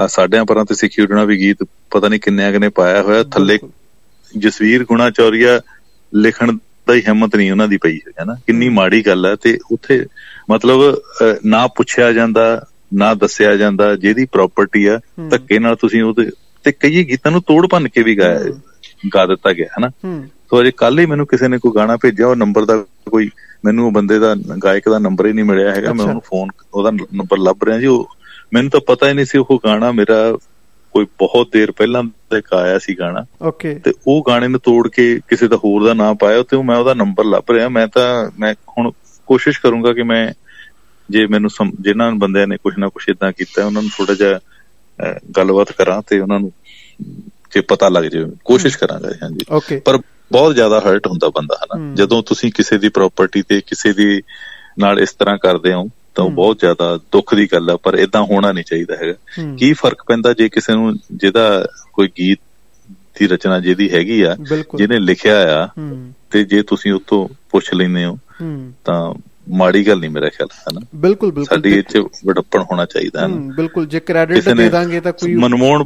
ਸਾਡਿਆਂ 0.09 0.45
ਪਰਾਂ 0.45 0.65
ਤੇ 0.65 0.75
ਸਿਕਿਉਰਣਾ 0.75 1.23
ਵੀ 1.23 1.37
ਗੀਤ 1.39 1.63
ਪਤਾ 1.91 2.07
ਨਹੀਂ 2.07 2.19
ਕਿੰਨੇ 2.19 2.49
ਅਗਨੇ 2.49 2.69
ਪਾਇਆ 2.69 3.01
ਹੋਇਆ 3.01 3.23
ਥੱਲੇ 3.23 3.59
ਜਸਵੀਰ 4.37 4.83
ਗੁਣਾ 4.85 5.09
ਚੌਰੀਆ 5.09 5.59
ਲਿਖਣ 6.13 6.57
ਦਾ 6.87 6.93
ਹੀ 6.93 7.01
ਹਿੰਮਤ 7.07 7.35
ਨਹੀਂ 7.35 7.51
ਉਹਨਾਂ 7.51 7.67
ਦੀ 7.67 7.77
ਪਈ 7.77 7.97
ਹੈ 8.19 8.25
ਨਾ 8.25 8.33
ਕਿੰਨੀ 8.47 8.69
ਮਾੜੀ 8.69 9.01
ਗੱਲ 9.05 9.25
ਹੈ 9.25 9.35
ਤੇ 9.35 9.57
ਉੱਥੇ 9.71 10.05
ਮਤਲਬ 10.51 10.81
ਨਾ 11.45 11.67
ਪੁੱਛਿਆ 11.67 12.11
ਜਾਂਦਾ 12.13 12.65
ਨਾ 12.93 13.13
ਦੱਸਿਆ 13.13 13.55
ਜਾਂਦਾ 13.55 13.95
ਜਿਹਦੀ 13.95 14.25
ਪ੍ਰਾਪਰਟੀ 14.25 14.85
ਆ 14.85 14.99
ਧੱਕੇ 15.29 15.59
ਨਾਲ 15.59 15.75
ਤੁਸੀਂ 15.75 16.03
ਉਹਦੇ 16.03 16.29
ਤੇ 16.63 16.71
ਕਈ 16.71 17.03
ਗੀਤਾਂ 17.03 17.31
ਨੂੰ 17.31 17.41
ਤੋੜ 17.41 17.67
ਭੰਨ 17.67 17.87
ਕੇ 17.87 18.03
ਵੀ 18.03 18.17
ਗਾਇਆ 18.17 18.39
ਗਾ 19.15 19.25
ਦਿੱਤਾ 19.25 19.53
ਗਿਆ 19.53 19.65
ਹੈ। 19.65 19.81
ਨਾ 19.81 19.89
ਸੋ 20.49 20.61
ਅਜੇ 20.61 20.71
ਕੱਲ 20.71 20.99
ਹੀ 20.99 21.05
ਮੈਨੂੰ 21.05 21.27
ਕਿਸੇ 21.27 21.47
ਨੇ 21.47 21.57
ਕੋਈ 21.57 21.71
ਗਾਣਾ 21.75 21.97
ਭੇਜਿਆ 21.97 22.27
ਉਹ 22.27 22.35
ਨੰਬਰ 22.35 22.65
ਦਾ 22.65 22.85
ਕੋਈ 23.11 23.29
ਮੈਨੂੰ 23.65 23.85
ਉਹ 23.85 23.91
ਬੰਦੇ 23.91 24.19
ਦਾ 24.19 24.35
ਗਾਇਕ 24.63 24.89
ਦਾ 24.89 24.99
ਨੰਬਰ 24.99 25.25
ਹੀ 25.25 25.33
ਨਹੀਂ 25.33 25.45
ਮਿਲਿਆ 25.45 25.71
ਹੈਗਾ 25.75 25.93
ਮੈਂ 25.93 26.05
ਉਹਨੂੰ 26.05 26.21
ਫੋਨ 26.21 26.49
ਉਹਦਾ 26.73 26.91
ਨੰਬਰ 26.91 27.37
ਲੱਭ 27.37 27.63
ਰਿਹਾ 27.63 27.79
ਜੀ 27.79 27.85
ਉਹ 27.85 28.09
ਮੈਨੂੰ 28.53 28.71
ਤਾਂ 28.71 28.79
ਪਤਾ 28.87 29.09
ਹੀ 29.09 29.13
ਨਹੀਂ 29.13 29.25
ਸੀ 29.25 29.37
ਉਹ 29.37 29.59
ਗਾਣਾ 29.65 29.91
ਮੇਰਾ 29.91 30.37
ਕੋਈ 30.93 31.05
ਬਹੁਤ 31.19 31.49
ਦੇਰ 31.53 31.71
ਪਹਿਲਾਂ 31.71 32.03
ਤੱਕ 32.29 32.53
ਆਇਆ 32.53 32.79
ਸੀ 32.79 32.99
ਗਾਣਾ। 32.99 33.25
ਓਕੇ। 33.41 33.75
ਤੇ 33.75 33.93
ਉਹ 34.07 34.23
ਗਾਣੇ 34.27 34.47
ਨੂੰ 34.47 34.59
ਤੋੜ 34.59 34.87
ਕੇ 34.87 35.19
ਕਿਸੇ 35.27 35.47
ਦਾ 35.47 35.55
ਹੋਰ 35.55 35.83
ਦਾ 35.85 35.93
ਨਾਮ 35.93 36.15
ਪਾਇਆ 36.15 36.43
ਤੇ 36.43 36.57
ਮੈਂ 36.57 36.77
ਉਹਦਾ 36.77 36.93
ਨੰਬਰ 36.93 37.25
ਲੱਭ 37.25 37.51
ਰਿਹਾ 37.51 37.69
ਮੈਂ 37.69 37.87
ਤਾਂ 37.87 38.31
ਮੈਂ 38.39 38.53
ਹੁਣ 38.77 38.91
ਕੋਸ਼ਿਸ਼ 39.27 39.61
ਕਰੂੰਗਾ 39.61 39.93
ਕਿ 39.93 40.03
ਮੈਂ 40.03 40.33
ਜੇ 41.09 41.27
ਮੈਨੂੰ 41.27 41.49
ਜਿਨ੍ਹਾਂ 41.81 42.11
ਬੰਦਿਆਂ 42.11 42.47
ਨੇ 42.47 42.57
ਕੁਝ 42.57 42.73
ਨਾ 42.77 42.89
ਕੁਝ 42.89 43.03
ਇਦਾਂ 43.09 43.31
ਕੀਤਾ 43.31 43.65
ਉਹਨਾਂ 43.65 43.81
ਨੂੰ 43.81 43.91
ਥੋੜਾ 43.97 44.13
ਜਿਹਾ 44.13 44.39
ਗੱਲਬਾਤ 45.37 45.71
ਕਰਾਂ 45.71 46.01
ਤੇ 46.07 46.19
ਉਹਨਾਂ 46.19 46.39
ਨੂੰ 46.39 46.51
ਜੇ 47.51 47.61
ਪਤਾ 47.61 47.89
ਲੱਗ 47.89 48.03
ਜਾਵੇ 48.03 48.31
ਕੋਸ਼ਿਸ਼ 48.45 48.77
ਕਰਾਂਗਾ 48.77 49.09
ਹਾਂਜੀ। 49.23 49.45
ਪਰ 49.79 49.99
ਬਹੁਤ 50.31 50.55
ਜ਼ਿਆਦਾ 50.55 50.79
ਹਰਟ 50.79 51.07
ਹੁੰਦਾ 51.07 51.29
ਬੰਦਾ 51.29 51.55
ਹਨਾ? 51.63 51.95
ਜਦੋਂ 51.95 52.23
ਤੁਸੀਂ 52.23 52.51
ਕਿਸੇ 52.51 52.77
ਦੀ 52.77 52.89
ਪ੍ਰਾਪਰਟੀ 52.89 53.41
ਤੇ 53.41 53.61
ਕਿਸੇ 53.61 53.93
ਦੀ 53.93 54.21
ਨਾਲ 54.79 54.99
ਇਸ 54.99 55.13
ਤਰ੍ਹਾਂ 55.13 55.37
ਕਰਦੇ 55.37 55.73
ਹੋ 55.73 55.89
ਤਾਂ 56.15 56.25
ਬਹੁਤ 56.29 56.59
ਜ਼ਿਆਦਾ 56.59 56.97
ਦੁੱਖ 57.11 57.35
ਦੀ 57.35 57.47
ਗੱਲ 57.53 57.69
ਆ 57.69 57.77
ਪਰ 57.77 57.93
ਇਦਾਂ 57.93 58.21
ਹੋਣਾ 58.23 58.51
ਨਹੀਂ 58.51 58.63
ਚਾਹੀਦਾ 58.63 58.95
ਹੈਗਾ। 58.95 59.13
ਕੀ 59.57 59.73
ਫ਼ਰਕ 59.73 60.03
ਪੈਂਦਾ 60.07 60.33
ਜੇ 60.33 60.49
ਕਿਸੇ 60.49 60.73
ਨੂੰ 60.73 60.93
ਜਿਹਦਾ 61.11 61.65
ਕੋਈ 61.93 62.09
ਗੀਤ 62.19 62.39
ਦੀ 63.19 63.27
ਰਚਨਾ 63.27 63.59
ਜਿਹਦੀ 63.59 63.89
ਹੈਗੀ 63.93 64.21
ਆ 64.21 64.35
ਜਿਹਨੇ 64.77 64.99
ਲਿਖਿਆ 64.99 65.63
ਆ 65.63 65.67
ਤੇ 66.31 66.43
ਜੇ 66.43 66.61
ਤੁਸੀਂ 66.61 66.93
ਉਤੋਂ 66.93 67.27
ਪੁੱਛ 67.49 67.73
ਲੈਂਦੇ 67.73 68.05
ਹੋ 68.05 68.17
ਤਾਂ 68.85 69.13
ਮਾੜੀ 69.49 69.87
ਗੱਲ 69.87 69.99
ਨਹੀਂ 69.99 70.09
ਮੇਰਾ 70.09 70.29
ਖਿਆਲ 70.29 70.47
ਹੈ 70.53 70.73
ਨਾ 70.73 70.81
ਬਿਲਕੁਲ 70.95 71.31
ਬਿਲਕੁਲ। 71.31 71.45
ਸਾਡੀ 71.45 71.77
ਇੱਥੇ 71.79 71.99
ਵਡੱਪਣ 72.25 72.61
ਹੋਣਾ 72.61 72.85
ਚਾਹੀਦਾ 72.85 73.21
ਹੈ 73.21 73.27
ਬਿਲਕੁਲ। 73.27 73.85
ਜੇ 73.85 73.99
ਕ੍ਰੈਡਿਟ 73.99 74.49
ਦੇ 74.49 74.69
ਦਾਂਗੇ 74.69 74.99
ਤਾਂ 74.99 75.13
ਕੋਈ 75.13 75.35
ਮਨਮੋਹਨ 75.35 75.85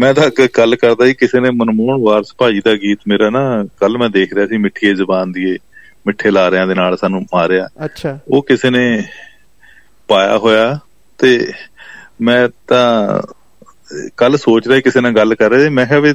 ਮੈਂ 0.00 0.14
ਤਾਂ 0.14 0.30
ਗੱਲ 0.58 0.76
ਕਰਦਾ 0.76 1.06
ਸੀ 1.06 1.14
ਕਿਸੇ 1.14 1.40
ਨੇ 1.40 1.50
ਮਨਮੋਹਨ 1.50 2.02
ਵਾਰਸ 2.02 2.34
ਭਾਜੀ 2.38 2.60
ਦਾ 2.64 2.74
ਗੀਤ 2.74 2.98
ਮੇਰਾ 3.08 3.30
ਨਾ 3.30 3.64
ਕੱਲ 3.80 3.98
ਮੈਂ 3.98 4.08
ਦੇਖ 4.10 4.32
ਰਿਹਾ 4.34 4.46
ਸੀ 4.46 4.56
ਮਿੱਠੀ 4.56 4.94
ਜ਼ਬਾਨ 4.94 5.32
ਦੀ 5.32 5.58
ਮਿੱਠੇ 6.06 6.30
ਲਾਰਿਆਂ 6.30 6.66
ਦੇ 6.66 6.74
ਨਾਲ 6.74 6.96
ਸਾਨੂੰ 6.96 7.26
ਮਾਰਿਆ। 7.34 7.68
ਅੱਛਾ। 7.84 8.18
ਉਹ 8.28 8.42
ਕਿਸੇ 8.42 8.70
ਨੇ 8.70 9.04
ਪਾਇਆ 10.08 10.38
ਹੋਇਆ 10.38 10.78
ਤੇ 11.18 11.52
ਮੈਂ 12.20 12.48
ਤਾਂ 12.66 13.22
ਕੱਲ 14.16 14.36
ਸੋਚ 14.36 14.68
ਰਿਹਾ 14.68 14.80
ਕਿਸੇ 14.80 15.00
ਨਾਲ 15.00 15.12
ਗੱਲ 15.12 15.34
ਕਰ 15.34 15.50
ਰਿਹਾ 15.50 15.70
ਮੈਂ 15.70 15.86
ਕਿਹਾ 15.86 15.98
ਵੀ 15.98 16.14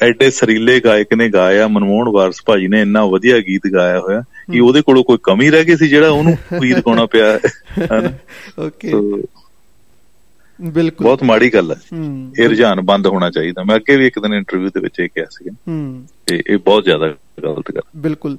ਐਡੇ 0.00 0.30
ਸਰੀਲੇ 0.30 0.80
ਗਾਇਕ 0.80 1.14
ਨੇ 1.14 1.28
ਗਾਇਆ 1.28 1.68
ਮਨਮੋਹਨ 1.68 2.08
ਵਾਰਸ 2.08 2.36
ਭਾਜੀ 2.46 2.68
ਨੇ 2.68 2.80
ਇੰਨਾ 2.80 3.04
ਵਧੀਆ 3.04 3.38
ਗੀਤ 3.38 3.66
ਗਾਇਆ 3.66 4.00
ਹੋਇਆ 4.00 4.22
ਕਿ 4.52 4.60
ਉਹਦੇ 4.60 4.82
ਕੋਲੋਂ 4.82 5.04
ਕੋਈ 5.04 5.18
ਕਮੀ 5.22 5.50
ਰਹਿ 5.50 5.64
ਗਈ 5.64 5.76
ਸੀ 5.76 5.88
ਜਿਹੜਾ 5.88 6.08
ਉਹਨੂੰ 6.08 6.36
ਗੀਤ 6.62 6.78
ਗਾਉਣਾ 6.78 7.06
ਪਿਆ 7.06 7.38
ਓਕੇ 8.58 8.92
ਬਿਲਕੁਲ। 10.60 11.04
ਬਹੁਤ 11.04 11.22
ਮਾੜੀ 11.22 11.54
ਗੱਲ 11.54 11.72
ਹੈ। 11.72 11.76
ਇਹ 12.40 12.48
ਰੁਝਾਨ 12.48 12.80
ਬੰਦ 12.80 13.06
ਹੋਣਾ 13.06 13.30
ਚਾਹੀਦਾ। 13.30 13.64
ਮੈਂ 13.64 13.76
ਅੱਗੇ 13.76 13.96
ਵੀ 13.96 14.06
ਇੱਕ 14.06 14.18
ਦਿਨ 14.18 14.34
ਇੰਟਰਵਿਊ 14.34 14.68
ਦੇ 14.68 14.80
ਵਿੱਚ 14.80 15.00
ਇਹ 15.00 15.08
ਕਿਹਾ 15.08 15.26
ਸੀ 15.30 15.50
ਹੂੰ। 15.50 16.06
ਇਹ 16.32 16.58
ਬਹੁਤ 16.58 16.84
ਜ਼ਿਆਦਾ 16.84 17.08
ਗਲਤ 17.42 17.72
ਗੱਲ 17.74 17.80
ਬਿਲਕੁਲ। 17.96 18.38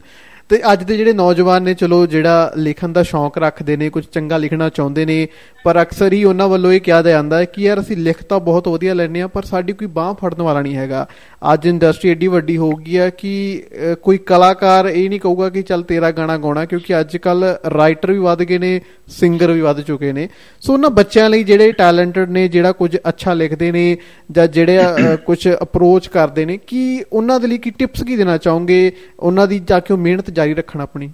ਤੇ 0.49 0.59
ਅੱਜ 0.71 0.83
ਦੇ 0.83 0.95
ਜਿਹੜੇ 0.97 1.13
ਨੌਜਵਾਨ 1.13 1.63
ਨੇ, 1.63 1.73
ਚਲੋ 1.73 2.05
ਜਿਹੜਾ 2.05 2.51
ਲਿਖਣ 2.57 2.91
ਦਾ 2.93 3.03
ਸ਼ੌਂਕ 3.03 3.37
ਰੱਖਦੇ 3.37 3.77
ਨੇ, 3.77 3.89
ਕੁਝ 3.89 4.03
ਚੰਗਾ 4.05 4.37
ਲਿਖਣਾ 4.37 4.69
ਚਾਹੁੰਦੇ 4.69 5.05
ਨੇ, 5.05 5.27
ਪਰ 5.63 5.81
ਅਕਸਰ 5.81 6.13
ਹੀ 6.13 6.23
ਉਹਨਾਂ 6.23 6.47
ਵੱਲੋਂ 6.47 6.71
ਇਹ 6.73 6.81
ਕਿਹਾ 6.81 7.01
ਜਾਂਦਾ 7.01 7.37
ਹੈ 7.37 7.45
ਕਿ 7.45 7.61
ਯਾਰ 7.61 7.79
ਅਸੀਂ 7.79 7.97
ਲਿਖ 7.97 8.21
ਤਾਂ 8.23 8.39
ਬਹੁਤ 8.39 8.67
ਵਧੀਆ 8.67 8.93
ਲੈਣੇ 8.93 9.21
ਆ 9.21 9.27
ਪਰ 9.27 9.43
ਸਾਡੀ 9.43 9.73
ਕੋਈ 9.73 9.87
ਬਾਹ 9.87 10.13
ਫੜਨ 10.21 10.41
ਵਾਲਾ 10.41 10.61
ਨਹੀਂ 10.61 10.75
ਹੈਗਾ। 10.75 11.05
ਅੱਜ 11.53 11.65
ਇੰਡਸਟਰੀ 11.67 12.09
ਏਡੀ 12.09 12.27
ਵੱਡੀ 12.27 12.55
ਹੋ 12.57 12.69
ਗਈ 12.75 12.97
ਹੈ 12.97 13.09
ਕਿ 13.09 13.63
ਕੋਈ 14.03 14.17
ਕਲਾਕਾਰ 14.27 14.85
ਇਹ 14.85 15.09
ਨਹੀਂ 15.09 15.19
ਕਹੂਗਾ 15.19 15.49
ਕਿ 15.49 15.61
ਚੱਲ 15.61 15.83
ਤੇਰਾ 15.83 16.11
ਗਾਣਾ 16.11 16.37
ਗਾਉਣਾ, 16.37 16.65
ਕਿਉਂਕਿ 16.65 16.99
ਅੱਜ 16.99 17.17
ਕੱਲ 17.17 17.43
ਰਾਈਟਰ 17.73 18.11
ਵੀ 18.11 18.19
ਵੱਧ 18.19 18.43
ਗਏ 18.43 18.57
ਨੇ 18.57 18.79
ਸਿੰਗਰ 19.09 19.51
ਵੀ 19.51 19.61
ਵੱਧ 19.61 19.81
ਚੁੱਕੇ 19.81 20.11
ਨੇ। 20.13 20.27
ਸੋ 20.63 20.73
ਉਹਨਾਂ 20.73 20.89
ਬੱਚਿਆਂ 20.91 21.29
ਲਈ 21.29 21.43
ਜਿਹੜੇ 21.43 21.71
ਟੈਲੈਂਟਡ 21.71 22.29
ਨੇ, 22.29 22.47
ਜਿਹੜਾ 22.47 22.71
ਕੁਝ 22.71 22.95
ਅੱਛਾ 23.09 23.33
ਲਿਖਦੇ 23.33 23.71
ਨੇ, 23.71 23.97
ਜਾਂ 24.31 24.47
ਜਿਹੜੇ 24.47 25.17
ਕੁਝ 25.25 25.47
ਅਪਰੋਚ 25.63 26.07
ਕਰਦੇ 26.07 26.45
ਨੇ, 26.45 26.57
ਕਿ 26.67 27.03
ਉਹਨਾਂ 27.11 27.39
ਦੇ 27.39 27.47
ਲਈ 27.47 27.57
ਕੀ 27.57 27.69
ਟਿਪਸ 27.69 28.03
ਕੀ 28.03 28.15
ਦੇਣਾ 28.15 28.37
ਚਾਹੋਗੇ? 28.37 28.91
ਉਹਨਾਂ 29.19 29.47
ਦੀ 29.47 29.59
ਜਾ 29.59 29.79
ਕੇ 29.79 29.93
ਉਹ 29.93 29.99
ਮਿਹਨਤ 29.99 30.31
ਜਾਰੀ 30.37 30.53
ਰੱਖਣ 30.53 30.81
ਆਪਣੀ? 30.81 31.11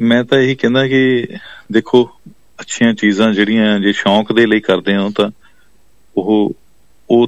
ਮੈਂ 0.00 0.22
ਤਾਂ 0.24 0.38
ਇਹੀ 0.38 0.54
ਕਹਿੰਦਾ 0.54 0.86
ਕਿ 0.88 1.26
ਦੇਖੋ 1.72 2.04
ਅੱਛੀਆਂ 2.60 2.92
ਚੀਜ਼ਾਂ 2.94 3.32
ਜਿਹੜੀਆਂ 3.32 3.78
ਜੇ 3.80 3.92
ਸ਼ੌਂਕ 3.92 4.32
ਦੇ 4.32 4.46
ਲਈ 4.46 4.60
ਕਰਦੇ 4.60 4.96
ਹੋ 4.96 5.10
ਤਾਂ 5.10 5.30
ਉਹ 6.16 6.54
ਉਹ 7.10 7.26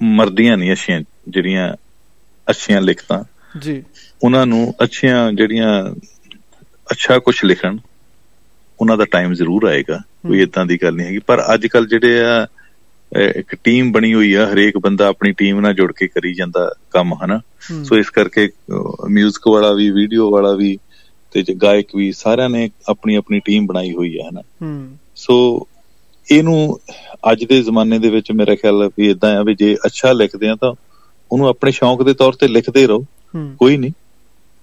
ਮਰਦੀਆਂ 0.00 0.56
ਨਹੀਂ 0.56 0.72
ਅੱਛੀਆਂ 0.72 1.00
ਜਿਹੜੀਆਂ 1.28 1.72
ਅੱਛੀਆਂ 2.46 2.80
ਲਿਖਤਾਂ। 2.80 3.22
ਜੀ। 3.58 3.82
ਉਹਨਾਂ 4.24 4.46
ਨੂੰ 4.46 4.74
ਅੱਛੀਆਂ 4.82 5.32
ਜਿਹੜੀਆਂ 5.32 5.70
ਅੱਛਾ 6.88 7.18
ਕੁਝ 7.18 7.34
ਲਿਖਣ 7.44 7.78
ਉਹਨਾਂ 8.80 8.96
ਦਾ 8.96 9.04
ਟਾਈਮ 9.04 9.32
ਜ਼ਰੂਰ 9.34 9.64
ਆਏਗਾ 9.64 9.98
ਕੋਈ 10.26 10.40
ਇਦਾਂ 10.42 10.64
ਦੀ 10.66 10.78
ਗੱਲ 10.82 10.94
ਨਹੀਂ 10.94 11.06
ਹੈਗੀ। 11.06 11.18
ਪਰ 11.18 11.42
ਅੱਜ 11.54 11.66
ਕੱਲ 11.66 11.86
ਜਿਹੜੇ 11.86 12.20
ਆ 12.24 12.46
ਇੱਕ 13.16 13.54
ਟੀਮ 13.64 13.92
ਬਣੀ 13.92 14.14
ਹੋਈ 14.14 14.32
ਆ 14.32 14.52
ਹਰੇਕ 14.52 14.78
ਬੰਦਾ 14.78 15.06
ਆਪਣੀ 15.06 15.32
ਟੀਮ 15.32 15.60
ਨਾਲ 15.60 15.74
ਜੁੜ 15.74 15.92
ਕੇ 15.92 16.08
ਕਰੀ 16.08 16.34
ਜਾਂਦਾ 16.34 16.74
ਕੰਮ 16.90 17.14
ਹਨਾ? 17.14 17.40
ਸੋ 17.84 17.96
ਇਸ 17.98 18.10
ਕਰਕੇ 18.10 18.48
뮤직 19.18 19.50
ਵਾਲਾ 19.52 19.72
ਵੀ 19.72 19.90
ਵੀਡੀਓ 19.90 20.30
ਵਾਲਾ 20.30 20.52
ਵੀ 20.52 20.78
ਤੇ 21.32 21.44
ਗਾਇਕ 21.62 21.88
ਵੀ 21.96 22.12
ਸਾਰਿਆਂ 22.12 22.50
ਨੇ 22.50 22.70
ਆਪਣੀ 22.88 23.14
ਆਪਣੀ 23.14 23.40
ਟੀਮ 23.40 23.66
ਬਣਾਈ 23.66 23.92
ਹੋਈ 23.92 24.18
ਹੈ 24.18 24.28
ਹਨਾ? 24.28 24.42
ਸੋ 25.16 25.66
ਇਹਨੂੰ 26.32 26.80
ਅੱਜ 27.32 27.44
ਦੇ 27.44 27.62
ਜ਼ਮਾਨੇ 27.62 27.98
ਦੇ 27.98 28.10
ਵਿੱਚ 28.10 28.32
ਮੇਰਾ 28.32 28.54
ਖਿਆਲ 28.54 28.90
ਵੀ 28.98 29.10
ਇਦਾਂ 29.10 29.36
ਆ 29.38 29.42
ਵੀ 29.42 29.54
ਜੇ 29.54 29.76
ਅੱਛਾ 29.86 30.12
ਲਿਖਦੇ 30.12 30.48
ਆ 30.48 30.54
ਤਾਂ 30.54 30.74
ਉਹਨੂੰ 31.32 31.48
ਆਪਣੇ 31.48 31.70
ਸ਼ੌਂਕ 31.70 32.02
ਦੇ 32.02 32.14
ਤੌਰ 32.14 32.32
ਤੇ 32.32 32.48
ਲਿਖਦੇ 32.48 32.86
ਰਹੋ। 32.86 33.04
ਕੋਈ 33.58 33.76
ਨਹੀਂ। 33.76 33.92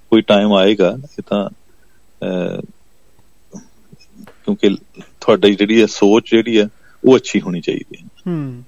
ਕੋਈ 0.10 0.22
ਟਾਈਮ 0.22 0.54
ਆਏਗਾ 0.54 0.98
ਇਹ 1.04 1.22
ਤਾਂ 1.28 1.50
ਕਿਉਂਕਿ 4.46 4.70
ਤੁਹਾਡੀ 5.22 5.56
ਜਿਹੜੀ 5.56 5.82
ਹੈ 5.82 5.86
ਸੋਚ 5.86 6.32
ਜਿਹੜੀ 6.32 6.60
ਹੈ 6.60 6.68
ਉਹ 7.06 7.16
ਅੱਛੀ 7.16 7.42
ਹੋਣੀ 7.42 7.62
ਚਾਹੀਦੀ 7.62 7.98
ਹੈ 8.02 8.08
ਹੂੰ। 8.28 8.64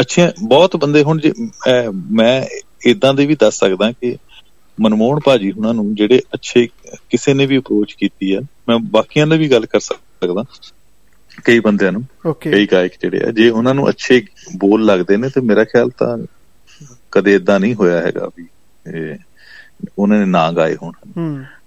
ਅੱਛੇ 0.00 0.32
ਬਹੁਤ 0.42 0.76
ਬੰਦੇ 0.76 1.02
ਹੁਣ 1.02 1.18
ਜੇ 1.18 1.32
ਮੈਂ 2.10 2.46
ਇਦਾਂ 2.86 3.14
ਦੇ 3.14 3.26
ਵੀ 3.26 3.36
ਦੱਸ 3.40 3.58
ਸਕਦਾ 3.58 3.92
ਕਿ 3.92 4.16
ਮਨਮੋਹਨ 4.80 5.20
ਭਾਜੀ 5.24 5.50
ਉਹਨਾਂ 5.50 5.74
ਨੂੰ 5.74 5.94
ਜਿਹੜੇ 5.94 6.20
ਅੱਛੇ 6.34 6.66
ਕਿਸੇ 7.10 7.34
ਨੇ 7.34 7.46
ਵੀ 7.46 7.58
ਅਪਰੋਚ 7.58 7.92
ਕੀਤੀ 7.92 8.32
ਆ 8.34 8.40
ਮੈਂ 8.68 8.78
ਬਾਕੀਆਂ 8.78 9.26
ਨਾਲ 9.26 9.38
ਵੀ 9.38 9.50
ਗੱਲ 9.50 9.66
ਕਰ 9.66 9.80
ਸਕਦਾ 9.80 10.44
ਕਈ 11.44 11.60
ਬੰਦਿਆਂ 11.60 11.92
ਨੂੰ 11.92 12.04
ਕਈ 12.52 12.66
ਗਾਇਕ 12.66 12.92
ਜਿਹੜੇ 13.02 13.20
ਆ 13.22 13.30
ਜੇ 13.30 13.50
ਉਹਨਾਂ 13.50 13.74
ਨੂੰ 13.74 13.88
ਅੱਛੇ 13.88 14.22
ਬੋਲ 14.56 14.84
ਲੱਗਦੇ 14.84 15.16
ਨੇ 15.16 15.28
ਤੇ 15.28 15.40
ਮੇਰਾ 15.40 15.64
ਖਿਆਲ 15.64 15.90
ਤਾਂ 15.90 16.18
ਕਦੇ 17.12 17.34
ਇਦਾਂ 17.34 17.60
ਨਹੀਂ 17.60 17.74
ਹੋਇਆ 17.74 18.00
ਹੈਗਾ 18.02 18.30
ਵੀ 18.36 18.46
ਉਹਨਾਂ 19.98 20.18
ਨੇ 20.18 20.24
ਨਾ 20.24 20.52
ਗਾਏ 20.52 20.76
ਹੋਣ। 20.82 20.92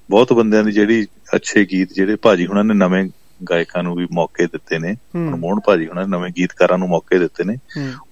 ਬਹੁਤ 0.09 0.33
ਬੰਦਿਆਂ 0.33 0.63
ਦੀ 0.63 0.71
ਜਿਹੜੀ 0.71 1.07
ਅੱਛੇ 1.35 1.65
ਗੀਤ 1.65 1.93
ਜਿਹੜੇ 1.93 2.15
ਭਾਜੀ 2.15 2.45
ਉਹਨਾਂ 2.45 2.63
ਨੇ 2.63 2.73
ਨਵੇਂ 2.73 3.09
ਗਾਇਕਾਂ 3.49 3.83
ਨੂੰ 3.83 3.95
ਵੀ 3.95 4.07
ਮੌਕੇ 4.11 4.45
ਦਿੱਤੇ 4.45 4.79
ਨੇ। 4.79 4.95
ਮਨਮੋਹਨ 5.15 5.59
ਭਾਜੀ 5.59 5.87
ਉਹਨਾਂ 5.87 6.07
ਨੇ 6.07 6.17
ਨਵੇਂ 6.17 6.31
ਗੀਤਕਾਰਾਂ 6.37 6.77
ਨੂੰ 6.77 6.87
ਮੌਕੇ 6.87 7.19
ਦਿੱਤੇ 7.19 7.43
ਨੇ। 7.43 7.57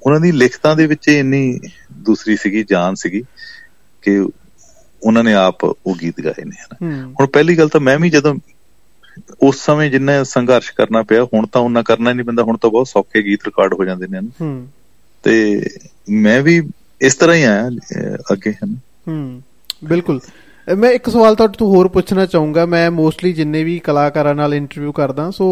ਉਹਨਾਂ 0.04 0.20
ਦੀ 0.20 0.32
ਲਿਖਤਾਂ 0.32 0.76
ਦੇ 0.76 0.88
ਵਿੱਚ 0.88 1.08
ਇੰਨੀ 1.08 1.60
ਦੂਸਰੀ 1.92 2.38
ਸੀਗੀ 2.38 2.66
ਜਾਨ 2.70 2.96
ਸੀਗੀ 2.96 3.24
ਕਿ 4.02 4.20
ਉਹਨਾਂ 5.04 5.24
ਨੇ 5.24 5.34
ਆਪ 5.34 5.64
ਉਹ 5.64 5.96
ਗੀਤ 6.02 6.22
ਗਾਏ 6.22 6.44
ਨੇ 6.46 6.86
ਹੁਣ 7.20 7.28
ਪਹਿਲੀ 7.28 7.58
ਗੱਲ 7.58 7.70
ਤਾਂ 7.70 7.82
ਮੈਂ 7.82 8.00
ਵੀ 8.00 8.10
ਜਦੋਂ 8.10 8.36
ਉਸ 9.42 9.66
ਸਮੇਂ 9.66 9.92
ਜਿੰਨਾ 9.92 10.24
ਸੰਘਰਸ਼ 10.24 10.74
ਕਰਨਾ 10.74 11.04
ਪਿਆ 11.04 11.24
ਹੁਣ 11.24 11.48
ਤਾਂ 11.48 11.62
ਉਹਨਾਂ 11.62 11.84
ਕਰਨਾ 11.84 12.14
ਨਹੀਂ 12.14 12.26
ਪੈਂਦਾ 12.26 12.44
ਹੁਣ 12.44 12.58
ਤਾਂ 12.58 12.70
ਬਹੁਤ 12.70 12.88
ਸੌਖੇ 12.88 13.24
ਗੀਤ 13.24 13.40
ਰਿਕਾਰਡ 13.46 13.74
ਹੋ 13.74 13.86
ਜਾਂਦੇ 13.86 14.08
ਨੇ 14.08 14.30
ਤੇ 15.24 15.66
ਮੈਂ 16.10 16.42
ਵੀ 16.42 16.70
ਇਸ 17.02 17.16
ਤਰ੍ਹਾਂ 17.16 17.36
ਹੀ 17.36 17.44
ਆਇਆ 17.44 17.70
ਅੱਗੇ 18.32 18.54
ਹਨ। 18.54 18.80
ਹੂੰ। 19.08 19.42
ਬਿਲਕੁਲ। 19.84 20.20
ਮੈਂ 20.68 20.90
ਇੱਕ 20.92 21.10
ਸਵਾਲ 21.10 21.36
ਤੁਹਾਡੇ 21.36 21.58
ਤੋਂ 21.58 21.68
ਹੋਰ 21.68 21.88
ਪੁੱਛਣਾ 21.88 22.26
ਚਾਹੂੰਗਾ। 22.26 22.66
ਮੈਂ 22.66 22.90
ਮੋਸਟਲੀ 22.92 23.32
ਜਿੰਨੇ 23.34 23.64
ਵੀ 23.64 23.78
ਕਲਾਕਾਰਾਂ 23.84 24.34
ਨਾਲ 24.36 24.54
ਇੰਟਰਵਿਊ 24.54 24.92
ਕਰਦਾ 24.92 25.30
ਸੋ 25.32 25.48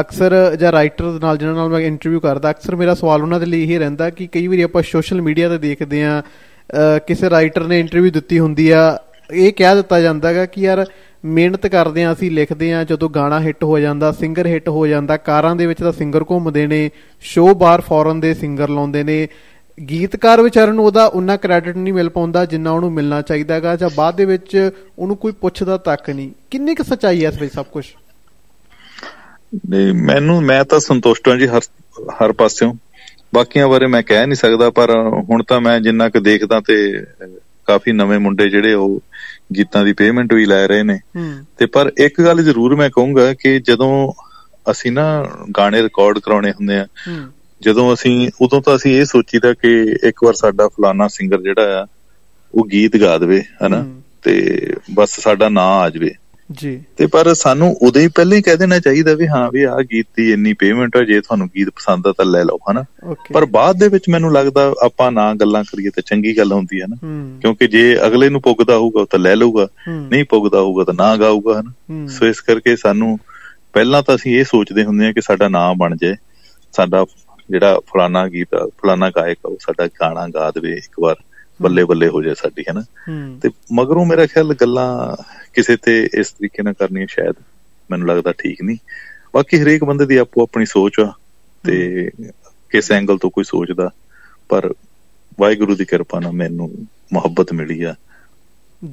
ਅਕਸਰ 0.00 0.34
ਜਾਂ 0.60 0.72
ਰਾਈਟਰ 0.72 1.18
ਨਾਲ 1.22 1.36
ਜਿਨ੍ਹਾਂ 1.38 1.54
ਨਾਲ 1.56 1.68
ਮੈਂ 1.68 1.80
ਇੰਟਰਵਿਊ 1.80 2.20
ਕਰਦਾ, 2.20 2.50
ਅਕਸਰ 2.50 2.76
ਮੇਰਾ 2.76 2.94
ਸਵਾਲ 2.94 3.22
ਉਹਨਾਂ 3.22 3.38
ਦੇ 3.40 3.46
ਲਈ 3.46 3.62
ਇਹ 3.64 3.78
ਰਹਿੰਦਾ 3.78 4.08
ਕਿ 4.10 4.26
ਕਈ 4.32 4.46
ਵਾਰੀ 4.46 4.62
ਆਪਾਂ 4.62 4.82
ਸੋਸ਼ਲ 4.82 5.20
ਮੀਡੀਆ 5.22 5.48
ਤੇ 5.48 5.58
ਦੇਖਦੇ 5.58 6.02
ਆ 6.04 6.22
ਕਿਸੇ 7.06 7.30
ਰਾਈਟਰ 7.30 7.64
ਨੇ 7.66 7.78
ਇੰਟਰਵਿਊ 7.80 8.10
ਦਿੱਤੀ 8.10 8.38
ਹੁੰਦੀ 8.38 8.68
ਆ, 8.70 8.98
ਇਹ 9.32 9.52
ਕਹਿ 9.52 9.74
ਦਿੱਤਾ 9.76 10.00
ਜਾਂਦਾ 10.00 10.28
ਹੈਗਾ 10.28 10.46
ਕਿ 10.46 10.60
ਯਾਰ 10.60 10.84
ਮਿਹਨਤ 11.24 11.66
ਕਰਦੇ 11.66 12.04
ਆ 12.04 12.12
ਅਸੀਂ 12.12 12.30
ਲਿਖਦੇ 12.30 12.72
ਆ 12.74 12.82
ਜਦੋਂ 12.84 13.08
ਗਾਣਾ 13.10 13.40
ਹਿੱਟ 13.40 13.64
ਹੋ 13.64 13.78
ਜਾਂਦਾ 13.78 14.10
ਸਿੰਗਰ 14.12 14.46
ਹਿੱਟ 14.46 14.68
ਹੋ 14.68 14.86
ਜਾਂਦਾ, 14.86 15.16
ਕਾਰਾਂ 15.16 15.54
ਦੇ 15.56 15.66
ਵਿੱਚ 15.66 15.80
ਤਾਂ 15.80 15.92
ਸਿੰਗਰ 15.92 16.24
ਘੁੰਮਦੇ 16.30 16.66
ਨੇ 16.66 16.90
ਸ਼ੋਅ 17.22 17.54
ਬਾਰ 17.54 17.80
ਫੋਰਨ 17.80 18.20
ਦੇ 18.20 18.34
ਸਿੰਗਰ 18.34 18.68
ਲਾਉਂਦੇ 18.68 19.02
ਨੇ 19.04 19.26
ਗੀਤਕਾਰ 19.88 20.42
ਵਿਚਾਰਨ 20.42 20.74
ਨੂੰ 20.74 20.84
ਉਹਦਾ 20.84 21.06
ਉਨਾ 21.06 21.36
ਕ੍ਰੈਡਿਟ 21.36 21.76
ਨਹੀਂ 21.76 21.92
ਮਿਲ 21.92 22.08
ਪਾਉਂਦਾ 22.08 22.44
ਜਿੰਨਾ 22.44 22.70
ਉਹਨੂੰ 22.70 22.92
ਮਿਲਣਾ 22.92 23.22
ਚਾਹੀਦਾ 23.22 23.54
ਹੈਗਾ 23.54 23.76
ਜਾਂ 23.76 23.90
ਬਾਅਦ 23.96 24.16
ਦੇ 24.16 24.24
ਵਿੱਚ 24.24 24.70
ਉਹਨੂੰ 24.98 25.16
ਕੋਈ 25.16 25.32
ਪੁੱਛਦਾ 25.32 25.76
ਤੱਕ 25.76 26.10
ਨਹੀਂ। 26.10 26.30
ਕਿੰਨੀ 26.50 26.74
ਕੁ 26.74 26.84
ਸੱਚਾਈ 26.84 27.24
ਹੈ 27.24 27.28
ਇਸ 27.28 27.40
ਵਿੱਚ 27.40 27.54
ਸਭ 27.54 27.64
ਕੁਝ 27.64 27.84
ਨਹੀਂ 29.70 29.92
ਮੈਨੂੰ 29.92 30.42
ਮੈਂ 30.42 30.64
ਤਾਂ 30.64 30.80
ਸੰਤੁਸ਼ਟ 30.80 31.28
ਹਾਂ 31.28 31.36
ਜੀ 31.36 31.46
ਹਰ 31.46 31.60
ਹਰ 32.10 32.32
ਪਾਸਿਓਂ। 32.32 32.74
ਬਾਕੀਆਂ 33.34 33.68
ਬਾਰੇ 33.68 33.86
ਮੈਂ 33.86 34.02
ਕਹਿ 34.02 34.26
ਨਹੀਂ 34.26 34.36
ਸਕਦਾ 34.36 34.70
ਪਰ 34.70 34.90
ਹੁਣ 35.30 35.42
ਤਾਂ 35.42 35.60
ਮੈਂ 35.60 35.80
ਜਿੰਨਾ 35.80 36.08
ਕੁ 36.08 36.20
ਦੇਖਦਾ 36.20 36.60
ਤੇ 36.60 37.06
ਕਾਫੀ 37.66 37.92
ਨਵੇਂ 37.92 38.18
ਮੁੰਡੇ 38.18 38.48
ਜਿਹੜੇ 38.48 38.74
ਉਹ 38.74 39.00
ਗੀਤਾਂ 39.56 39.84
ਦੀ 39.84 39.92
ਪੇਮੈਂਟ 39.92 40.34
ਵੀ 40.34 40.46
ਲੈ 40.46 40.66
ਰਹੇ 40.66 40.82
ਨੇ। 40.82 40.98
ਤੇ 41.58 41.66
ਪਰ 41.66 41.92
ਇੱਕ 41.98 42.20
ਗੱਲ 42.22 42.42
ਜ਼ਰੂਰ 42.42 42.76
ਮੈਂ 42.76 42.90
ਕਹੂੰਗਾ 42.90 43.34
ਕਿ 43.34 43.60
ਜਦੋਂ 43.60 44.12
ਅਸੀਂ 44.70 44.92
ਨਾ 44.92 45.04
ਗਾਣੇ 45.56 45.82
ਰਿਕਾਰਡ 45.82 46.18
ਕਰਾਉਣੇ 46.18 46.50
ਹੁੰਦੇ 46.50 46.78
ਆ 46.78 46.86
ਜਦੋਂ 47.62 47.94
ਅਸੀਂ 47.94 48.30
ਉਦੋਂ 48.40 48.62
ਤਾਂ 48.62 48.76
ਅਸੀਂ 48.76 48.96
ਇਹ 49.00 49.04
ਸੋਚੀਦਾ 49.04 49.54
ਕਿ 49.54 49.96
ਇੱਕ 50.04 50.24
ਵਾਰ 50.24 50.34
ਸਾਡਾ 50.34 50.68
ਫਲਾਨਾ 50.68 51.08
ਸਿੰਗਰ 51.08 51.42
ਜਿਹੜਾ 51.42 51.82
ਆ 51.82 51.86
ਉਹ 52.54 52.66
ਗੀਤ 52.66 52.96
ਗਾ 52.96 53.18
ਦੇਵੇ 53.18 53.42
ਹਨਾ? 53.66 53.86
ਤੇ 54.22 54.66
ਬਸ 54.94 55.20
ਸਾਡਾ 55.20 55.48
ਨਾਂ 55.48 55.62
ਆ 55.62 55.90
ਜਾਵੇ। 55.90 56.14
ਜੀ। 56.52 56.82
ਤੇ 56.96 57.06
ਪਰ 57.06 57.34
ਸਾਨੂੰ 57.34 57.76
ਉਦੋਂ 57.82 58.02
ਹੀ 58.02 58.08
ਪਹਿਲਾਂ 58.08 58.36
ਹੀ 58.36 58.42
ਕਹਿ 58.42 58.56
ਦੇਣਾ 58.56 58.78
ਚਾਹੀਦਾ 58.78 59.14
ਵੀ 59.14 59.28
ਹਾਂ 59.28 59.50
ਵੀ 59.52 59.62
ਆਹ 59.62 59.82
ਗੀਤ 59.82 60.06
ਦੀ 60.16 60.32
ਇੰਨੀ 60.32 60.52
ਪੇਮੈਂਟ 60.52 60.96
ਹੈ 60.96 61.04
ਜੇ 61.04 61.20
ਤੁਹਾਨੂੰ 61.20 61.48
ਗੀਤ 61.56 61.68
ਪਸੰਦ 61.68 62.06
ਆ 62.06 62.12
ਤਾਂ 62.16 62.24
ਲੈ 62.24 62.44
ਲਓ 62.44 62.58
ਹਨਾ? 62.70 62.84
ਪਰ 63.32 63.44
ਬਾਅਦ 63.44 63.76
ਦੇ 63.78 63.88
ਵਿੱਚ 63.88 64.04
ਮੈਨੂੰ 64.08 64.32
ਲੱਗਦਾ 64.32 64.74
ਆਪਾਂ 64.84 65.12
ਨਾ 65.12 65.34
ਗੱਲਾਂ 65.34 65.64
ਕਰੀਏ 65.64 65.90
ਤਾਂ 65.90 66.02
ਚੰਗੀ 66.06 66.38
ਗੱਲ 66.38 66.52
ਹੁੰਦੀ 66.52 66.80
ਹੈ 66.80 66.86
ਨਾ। 66.86 66.96
ਕਿਉਂਕਿ 67.40 67.66
ਜੇ 67.66 67.98
ਅਗਲੇ 68.06 68.28
ਨੂੰ 68.28 68.42
ਪੁੱਗਦਾ 68.42 68.76
ਹੋਊਗਾ 68.76 69.06
ਤਾਂ 69.10 69.18
ਲੈ 69.18 69.36
ਲਊਗਾ। 69.36 69.68
ਨਹੀਂ 69.88 70.24
ਪੁੱਗਦਾ 70.24 70.60
ਹੋਊਗਾ 70.60 70.84
ਤਾਂ 70.84 70.94
ਨਾ 70.94 71.16
ਗਾਊਗਾ 71.16 71.60
ਹਨਾ? 71.60 72.06
ਸੋ 72.06 72.26
ਇਸ 72.26 72.40
ਕਰਕੇ 72.40 72.76
ਸਾਨੂੰ 72.76 73.18
ਪਹਿਲਾਂ 73.72 74.02
ਤਾਂ 74.02 74.14
ਅਸੀਂ 74.14 74.38
ਇਹ 74.38 74.44
ਸੋਚਦੇ 74.44 74.84
ਹੁੰਦੇ 74.84 75.06
ਆ 75.06 75.12
ਕਿ 75.12 75.20
ਸਾਡਾ 75.20 75.48
ਨਾਮ 75.48 75.76
ਬਣ 75.76 75.96
ਜਾਏ 75.96 76.14
ਸਾਡਾ 76.72 77.06
ਜਿਹੜਾ 77.50 77.80
ਫਲਾਣਾ 77.80 78.28
ਗੀਤ 78.28 78.48
ਫਲਾਣਾ 78.54 79.10
ਗਾਇਕ 79.10 79.38
ਉਹ 79.44 79.56
ਸਾਡਾ 79.60 79.86
ਗਾਣਾ 79.86 80.28
ਗਾ 80.28 80.50
ਦੇਵੇ 80.50 80.72
ਇੱਕ 80.72 81.00
ਵਾਰ 81.00 81.16
ਬੱਲੇ 81.62 81.84
ਬੱਲੇ 81.84 82.08
ਹੋ 82.08 82.22
ਜਾਏ 82.22 82.34
ਸਾਡੀ 82.34 82.62
ਹੈਨਾ 82.62 82.84
ਤੇ 83.42 83.50
ਮਗਰੋਂ 83.72 84.06
ਮੇਰਾ 84.06 84.26
ਖਿਆਲ 84.26 84.54
ਗੱਲਾਂ 84.54 85.16
ਕਿਸੇ 85.54 85.76
ਤੇ 85.76 86.08
ਇਸ 86.14 86.30
ਤਰੀਕੇ 86.32 86.62
ਨਾਲ 86.62 86.72
ਕਰਨੀਆਂ 86.72 87.06
ਸ਼ਾਇਦ 87.10 87.34
ਮੈਨੂੰ 87.90 88.08
ਲੱਗਦਾ 88.08 88.32
ਠੀਕ 88.32 88.62
ਨਹੀਂ। 88.62 88.76
ਬਾਕੀ 89.34 89.62
ਹਰੇਕ 89.62 89.84
ਬੰਦੇ 89.84 90.06
ਦੀ 90.06 90.16
ਆਪੋ 90.16 90.42
ਆਪਣੀ 90.42 90.66
ਸੋਚ 90.66 91.00
ਆ 91.00 91.12
ਤੇ 91.66 92.10
ਕਿਸ 92.70 92.92
ਐਂਗਲ 92.92 93.18
ਤੋਂ 93.18 93.30
ਕੋਈ 93.30 93.44
ਸੋਚਦਾ 93.44 93.90
ਪਰ 94.48 94.74
ਵਾਹਿਗੁਰੂ 95.40 95.76
ਦੀ 95.76 95.84
ਕਿਰਪਾ 95.84 96.20
ਨਾਲ 96.20 96.32
ਮੈਨੂੰ 96.32 96.86
ਮੁਹੱਬਤ 97.12 97.52
ਮਿਲੀ 97.52 97.82
ਆ। 97.82 97.94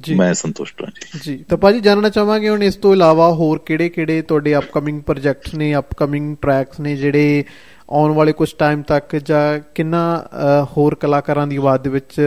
ਜੀ। 0.00 0.14
ਮੈਂ 0.14 0.34
ਸੰਤੁਸ਼ਟ 0.34 0.82
ਹਾਂ 0.82 0.90
ਜੀ। 0.90 1.20
ਜੀ। 1.22 1.44
ਤਾਂ 1.44 1.58
ਭਾਜੀ 1.58 1.80
ਜਾਣਨਾ 1.80 2.08
ਚਾਹਾਂਗੇ 2.08 2.48
ਹੁਣ 2.48 2.62
ਇਸ 2.62 2.76
ਤੋਂ 2.76 2.92
ਇਲਾਵਾ 2.92 3.32
ਹੋਰ 3.32 3.58
ਕਿਹੜੇ-ਕਿਹੜੇ 3.58 4.22
ਤੁਹਾਡੇ 4.22 4.56
ਅਪਕਮਿੰਗ 4.56 5.02
ਪ੍ਰੋਜੈਕਟਸ 5.02 5.54
ਨੇ 5.54 5.76
ਅਪਕਮਿੰਗ 5.76 6.36
ਟਰੈਕਸ 6.42 6.80
ਨੇ 6.80 6.96
ਜਿਹੜੇ 6.96 7.44
ਆਉਣ 7.90 8.12
ਵਾਲੇ 8.12 8.32
ਕੁਝ 8.32 8.52
ਟਾਈਮ 8.58 8.82
ਤੱਕ 8.82 9.16
ਜਾਂ 9.16 9.60
ਕਿੰਨਾ 9.74 10.28
ਹੋਰ 10.64 10.94
ਕਲਾਕਾਰਾਂ 10.94 11.46
ਦੀ 11.46 11.56
ਆਵਾਜ਼ 11.56 11.82
ਦੇ 11.82 11.90
ਵਿੱਚ 11.90 12.20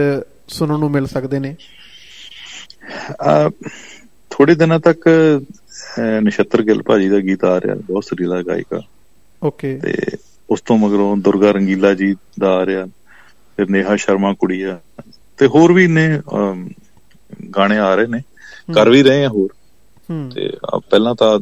ਸੁਣਨ 0.48 0.78
ਨੂੰ 0.80 0.90
ਮਿਲ 0.90 1.06
ਸਕਦੇ 1.06 1.38
ਨੇ? 1.38 1.54
ਥੋੜੇ 4.30 4.54
ਦਿਨਾਂ 4.54 4.78
ਤੱਕ 4.80 5.08
ਨਛੱਤਰ 6.22 6.62
ਗਿੱਲ 6.62 6.82
ਭਾਜੀ 6.82 7.08
ਦਾ 7.08 7.18
ਗੀਤ 7.20 7.44
ਆ 7.44 7.60
ਰਿਹਾ 7.60 7.74
ਬਹੁਤ 7.74 8.04
ਸਰੀਲਾ 8.04 8.42
ਗਾਇਕਾ। 8.42 8.80
ਓਕੇ 9.42 9.76
ਤੇ 9.76 9.94
ਉਸ 10.50 10.60
ਤੋਂ 10.60 10.78
ਮਗਰੋਂ 10.78 11.16
ਦੁਰਗਾ 11.16 11.50
ਰੰਗੀਲਾ 11.50 11.92
ਜੀ 11.94 12.14
ਦਾ 12.40 12.50
ਆ 12.50 12.66
ਰਿਹਾ 12.66 12.84
ਫਿਰ 13.56 13.70
ਨੇਹਾ 13.70 13.96
ਸ਼ਰਮਾ 13.96 14.32
ਕੁੜੀ 14.32 14.62
ਆ 14.62 14.78
ਤੇ 15.38 15.46
ਹੋਰ 15.46 15.72
ਵੀ 15.72 15.86
ਨੇ 15.86 16.20
ਗਾਣੇ 17.56 17.78
ਆ 17.78 17.94
ਰਹੇ 17.94 18.06
ਨੇ। 18.06 18.20
ਕਰ 18.74 18.88
ਵੀ 18.90 19.02
ਰਹੇ 19.02 19.24
ਆ 19.24 19.28
ਹੋਰ। 19.28 19.48
ਤੇ 20.34 20.48
ਪਹਿਲਾਂ 20.90 21.14
ਤਾਂ 21.14 21.38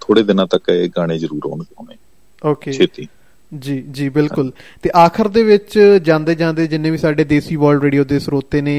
ਥੋੜੇ 0.00 0.22
ਦਿਨਾਂ 0.22 0.46
ਤੱਕ 0.46 0.68
ਇਹ 0.68 0.88
ਗਾਣੇ 0.96 1.18
ਜ਼ਰੂਰ 1.18 1.40
ਆਉਣਗੇ 1.46 1.96
ਓਕੇ 2.44 2.72
ਛੇਤੀ। 2.72 3.08
ਜੀ 3.54 3.80
ਜੀ, 3.88 4.08
ਬਿਲਕੁਲ। 4.08 4.50
ਤੇ 4.82 4.90
ਆਖਰ 4.96 5.28
ਦੇ 5.28 5.42
ਵਿੱਚ 5.42 5.78
ਜਾਂਦੇ 6.02 6.34
ਜਾਂਦੇ 6.34 6.66
ਜਿੰਨੇ 6.66 6.90
ਵੀ 6.90 6.98
ਸਾਡੇ 6.98 7.24
ਦੇਸੀ 7.24 7.56
ਵਰਲਡ 7.56 7.82
ਰੇਡੀਓ 7.82 8.04
ਦੇ 8.04 8.18
ਸਰੋਤੇ 8.18 8.60
ਨੇ 8.62 8.76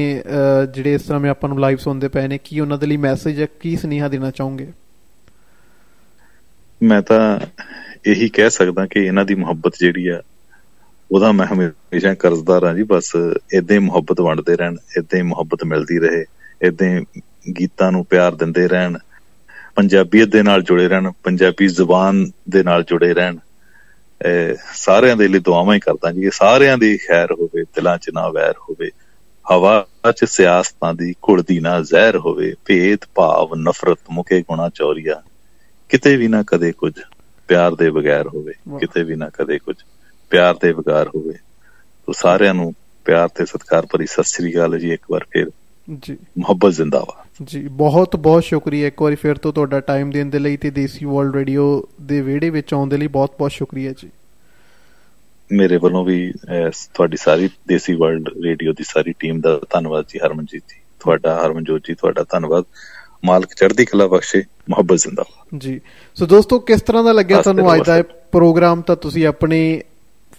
ਜਿਹੜੇ 0.74 0.94
ਇਸ 0.94 1.06
ਸਮੇਂ 1.06 1.30
ਆਪਾਂ 1.30 1.48
ਨੂੰ 1.48 1.60
ਲਾਈਵ 1.60 1.78
ਸੁਣਦੇ 1.78 2.08
ਪਏ 2.08 2.26
ਨੇ, 2.28 2.38
ਕੀ 2.44 2.60
ਉਹਨਾਂ 2.60 2.78
ਦੇ 2.78 2.86
ਲਈ 2.86 2.96
ਮੈਸੇਜ 2.96 3.40
ਹੈ, 3.40 3.46
ਕੀ 3.60 3.76
ਸੁਨੇਹਾ 3.76 4.08
ਦੇਣਾ 4.08 4.30
ਚਾਹੋਗੇ? 4.30 4.66
ਮੈਂ 6.80 7.00
ਤਾਂ 7.02 7.38
ਇਹੀ 8.06 8.28
ਕਹਿ 8.28 8.50
ਸਕਦਾ 8.50 8.86
ਕਿ 8.86 9.00
ਇਹਨਾਂ 9.00 9.24
ਦੀ 9.24 9.34
ਮੁਹੱਬਤ 9.34 9.78
ਜਿਹੜੀ 9.80 10.06
ਆ, 10.08 10.20
ਉਹਦਾ 11.10 11.32
ਮੈਂ 11.32 11.46
ਹਮੇਸ਼ਾ 11.46 12.14
ਕਰਜ਼ਦਾਰ 12.14 12.64
ਹਾਂ 12.64 12.74
ਜੀ, 12.74 12.82
ਬਸ 12.82 13.12
ਇਦਾਂ 13.54 13.74
ਹੀ 13.76 13.80
ਮੁਹੱਬਤ 13.80 14.20
ਵੰਡਦੇ 14.20 14.56
ਰਹਿਣ 14.56 14.76
ਇਦਾਂ 14.98 15.18
ਹੀ 15.18 15.22
ਮੁਹੱਬਤ 15.24 15.64
ਮਿਲਦੀ 15.64 15.98
ਰਹੇ 15.98 16.24
ਇਦਾਂ 16.62 16.88
ਗੀਤਾਂ 17.58 17.90
ਨੂੰ 17.92 18.04
ਪਿਆਰ 18.04 18.34
ਦਿੰਦੇ 18.34 18.66
ਰਹਿਣ, 18.68 18.98
ਪੰਜਾਬੀਅਤ 19.76 20.28
ਦੇ 20.28 20.42
ਨਾਲ 20.42 20.62
ਜੁੜੇ 20.62 20.88
ਰਹਿਣ, 20.88 21.10
ਪੰਜਾਬੀ 21.24 21.66
ਜ਼ੁਬਾਨ 21.68 22.24
ਦੇ 22.50 22.62
ਨਾਲ 22.62 22.82
ਜੁੜੇ 22.82 23.12
ਰਹਿਣ 23.14 23.36
ਸਾਰਿਆਂ 24.74 25.16
ਦੇ 25.16 25.28
ਲਈ 25.28 25.38
ਦੁਆਵਾਂ 25.38 25.74
ਹੀ 25.74 25.80
ਕਰਦਾ 25.80 26.12
ਜੀ। 26.12 26.30
ਸਾਰਿਆਂ 26.32 26.78
ਦੀ 26.78 26.96
ਖੈਰ 26.96 27.32
ਹੋਵੇ 27.32 27.62
ਦਿਲਾਂ 27.62 27.98
'ਚ 27.98 28.10
ਨਾ 28.14 28.28
ਵੈਰ 28.28 28.52
ਹੋਵੇ 28.52 28.90
ਹਵਾ 29.52 29.86
'ਚ 30.12 30.24
ਸਿਆਸਤਾਂ 30.24 30.94
ਦੀ 30.94 31.12
ਘੁਲਦੀ 31.12 31.60
ਨਾ 31.60 31.80
ਜ਼ਹਿਰ 31.80 32.16
ਹੋਵੇ 32.16 32.54
ਭੇਦ 32.66 32.98
ਭਾਵ 33.14 33.54
ਨਫ਼ਰਤ 33.54 33.98
ਮੁਕੇ 34.10 34.40
ਗੁਣਾ 34.40 34.70
ਚੌਰੀਆ 34.74 35.22
ਕਿਤੇ 35.88 36.16
ਵੀ 36.16 36.28
ਨਾ 36.28 36.44
ਕਦੇ 36.46 36.72
ਕੁਝ 36.72 36.92
ਪਿਆਰ 37.48 37.74
ਦੇ 37.74 37.90
ਬਗੈਰ 37.90 38.26
ਹੋਵੇ 38.26 38.52
ਕਿਤੇ 38.80 39.02
ਵੀ 39.02 39.14
ਨਾ 39.14 39.28
ਕਦੇ 39.28 39.58
ਕੁਝ 39.58 39.76
ਪਿਆਰ 40.30 40.54
ਦੇ 40.54 40.72
ਬਗੈਰ 40.72 41.08
ਹੋਵੇ। 41.08 41.34
ਤੋ 42.06 42.12
ਸਾਰਿਆਂ 42.12 42.54
ਨੂੰ 42.54 42.74
ਪਿਆਰ 43.04 43.28
ਤੇ 43.28 43.46
ਸਤਿਕਾਰ 43.46 43.86
ਭਰੀ 43.86 44.06
ਸਤਿ 44.06 44.24
ਸ੍ਰੀ 44.24 44.54
ਅਕਾਲ 44.54 44.78
ਜੀ 44.78 44.92
ਇੱਕ 44.92 45.02
ਵਾਰ 45.10 45.24
ਫੇਰ। 45.30 45.46
ਜੀ। 46.02 46.16
ਮੁਹੱਬਤ 46.38 46.72
ਜ਼ਿੰਦਾਬਾਦ। 46.72 47.26
ਜੀ 47.44 47.68
ਬਹੁਤ 47.68 48.16
ਬਹੁਤ 48.16 48.44
ਸ਼ੁਕਰੀਆ। 48.44 48.86
ਇੱਕ 48.86 49.02
ਵਾਰੀ 49.02 49.14
ਫਿਰ 49.14 49.34
ਤੋਂ 49.34 49.52
ਤੁਹਾਡਾ 49.52 49.80
ਟਾਈਮ 49.80 50.10
ਦੇਣ 50.10 50.26
ਦੇ 50.26 50.38
ਲਈ 50.38 50.56
ਤੇ 50.56 50.70
ਦੇਸੀ 50.70 51.04
ਵਰਲਡ 51.04 51.34
ਰੇਡੀਓ 51.34 51.88
ਦੇ 52.00 52.20
ਵਿਹੜੇ 52.20 52.50
ਵਿੱਚ 52.50 52.74
ਆਉਣ 52.74 52.88
ਦੇ 52.88 52.96
ਲਈ 52.96 53.06
ਬਹੁਤ 53.06 53.34
ਬਹੁਤ 53.38 53.50
ਸ਼ੁਕਰੀਆ 53.50 53.92
ਜੀ। 53.92 54.10
ਮੇਰੇ 55.52 55.76
ਵੱਲੋਂ 55.76 56.04
ਵੀ 56.04 56.32
ਤੁਹਾਡੀ 56.94 57.16
ਸਾਰੀ 57.16 57.50
ਦੇਸੀ 57.68 57.94
ਵਰਲਡ 57.94 58.28
ਰੇਡੀਓ 58.44 58.72
ਦੀ 58.72 58.84
ਸਾਰੀ 58.84 59.14
ਟੀਮ 59.18 59.40
ਦਾ 59.40 59.60
ਧੰਨਵਾਦ 59.70 60.04
ਜੀ 60.08 60.18
ਹਰਮਨਜੀਤ 60.18 60.62
ਜੀ। 60.68 60.80
ਤੁਹਾਡਾ 61.00 61.46
ਹਰਮਨਜੋਤ 61.46 61.80
ਜੀ 61.88 61.94
ਤੁਹਾਡਾ 61.94 62.24
ਧੰਨਵਾਦ। 62.30 62.64
ਮਾਲਕ 63.24 63.54
ਚੜ੍ਹਦੀ 63.54 63.84
ਕਲਾ 63.84 64.06
ਬਖਸ਼ੇ 64.06 64.42
ਮੁਹੱਬਤ 64.70 64.98
ਜ਼ਿੰਦਾਬਾਦ। 64.98 65.58
ਜੀ। 65.58 65.80
ਸੋ 66.14 66.26
ਦੋਸਤੋ 66.26 66.58
ਕਿਸ 66.58 66.82
ਤਰ੍ਹਾਂ 66.82 67.04
ਦਾ 67.04 67.12
ਲੱਗਿਆ 67.12 67.42
ਤੁਹਾਨੂੰ 67.42 67.74
ਅੱਜ 67.74 67.82
ਦਾ 67.86 68.02
ਪ੍ਰੋਗਰਾਮ? 68.32 68.80
ਤਾਂ 68.80 68.96
ਤੁਸੀਂ 68.96 69.26
ਆਪਣੇ 69.26 69.82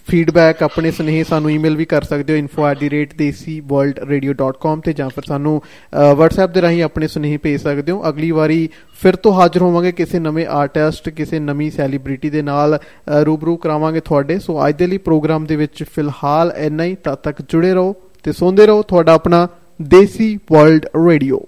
ਫੀਡਬੈਕ 0.07 0.63
ਆਪਣੇ 0.63 0.91
ਸੁਨੇਹੇ 0.91 1.23
ਸਾਨੂੰ 1.23 1.51
ਈਮੇਲ 1.51 1.75
ਵੀ 1.75 1.85
ਕਰ 1.85 2.01
ਸਕਦੇ 2.01 2.33
ਹੋ 2.33 2.37
info@desiworldradio.com 2.45 4.81
ਤੇ 4.85 4.93
ਜਾਂ 4.93 5.09
ਫਿਰ 5.09 5.23
ਸਾਨੂੰ 5.27 5.61
WhatsApp 6.13 6.53
ਦੇ 6.53 6.61
ਰਾਹੀਂ 6.61 6.83
ਆਪਣੇ 6.83 7.07
ਸੁਨੇਹੇ 7.07 7.37
ਭੇਜ 7.37 7.61
ਸਕਦੇ 7.61 7.91
ਹੋ। 7.91 8.09
ਅਗਲੀ 8.09 8.31
ਵਾਰੀ 8.31 8.69
ਫਿਰ 9.01 9.15
ਤੋਂ 9.15 9.33
ਹਾਜ਼ਰ 9.33 9.61
ਹੋਵਾਂਗੇ 9.61 9.91
ਕਿਸੇ 9.91 10.19
ਨਵੇਂ 10.19 10.47
ਆਰਟਿਸਟ 10.47 11.09
ਕਿਸੇ 11.09 11.39
ਨਵੀਂ 11.39 11.71
ਸੈਲੀਬ੍ਰਿਟੀ 11.71 12.29
ਦੇ 12.29 12.41
ਨਾਲ 12.41 12.79
ਰੂਬਰੂ 13.25 13.57
ਕਰਾਵਾਂਗੇ 13.57 13.99
ਤੁਹਾਡੇ। 13.99 14.39
ਸੋ 14.39 14.67
ਅੱਜ 14.67 14.75
ਦੇ 14.75 14.87
ਲਈ 14.87 14.97
ਪ੍ਰੋਗਰਾਮ 14.97 15.45
ਦੇ 15.45 15.55
ਵਿੱਚ 15.55 15.83
ਫਿਲਹਾਲ 15.83 16.53
ਇੰਨਾ 16.57 16.83
ਹੀ। 16.83 16.95
ਤਦ 16.95 17.15
ਤੱਕ 17.15 17.37
ਜੁੜੇ 17.49 17.73
ਰਹੋ 17.73 17.95
ਤੇ 18.23 18.31
ਸੁਣਦੇ 18.31 18.65
ਰਹੋ 18.65 18.81
ਤੁਹਾਡਾ 18.81 19.13
ਆਪਣਾ 19.13 19.47
ਦੇਸੀ 19.81 20.39
ਵਰਲਡ 20.51 20.85
ਰੇਡੀਓ 21.09 21.41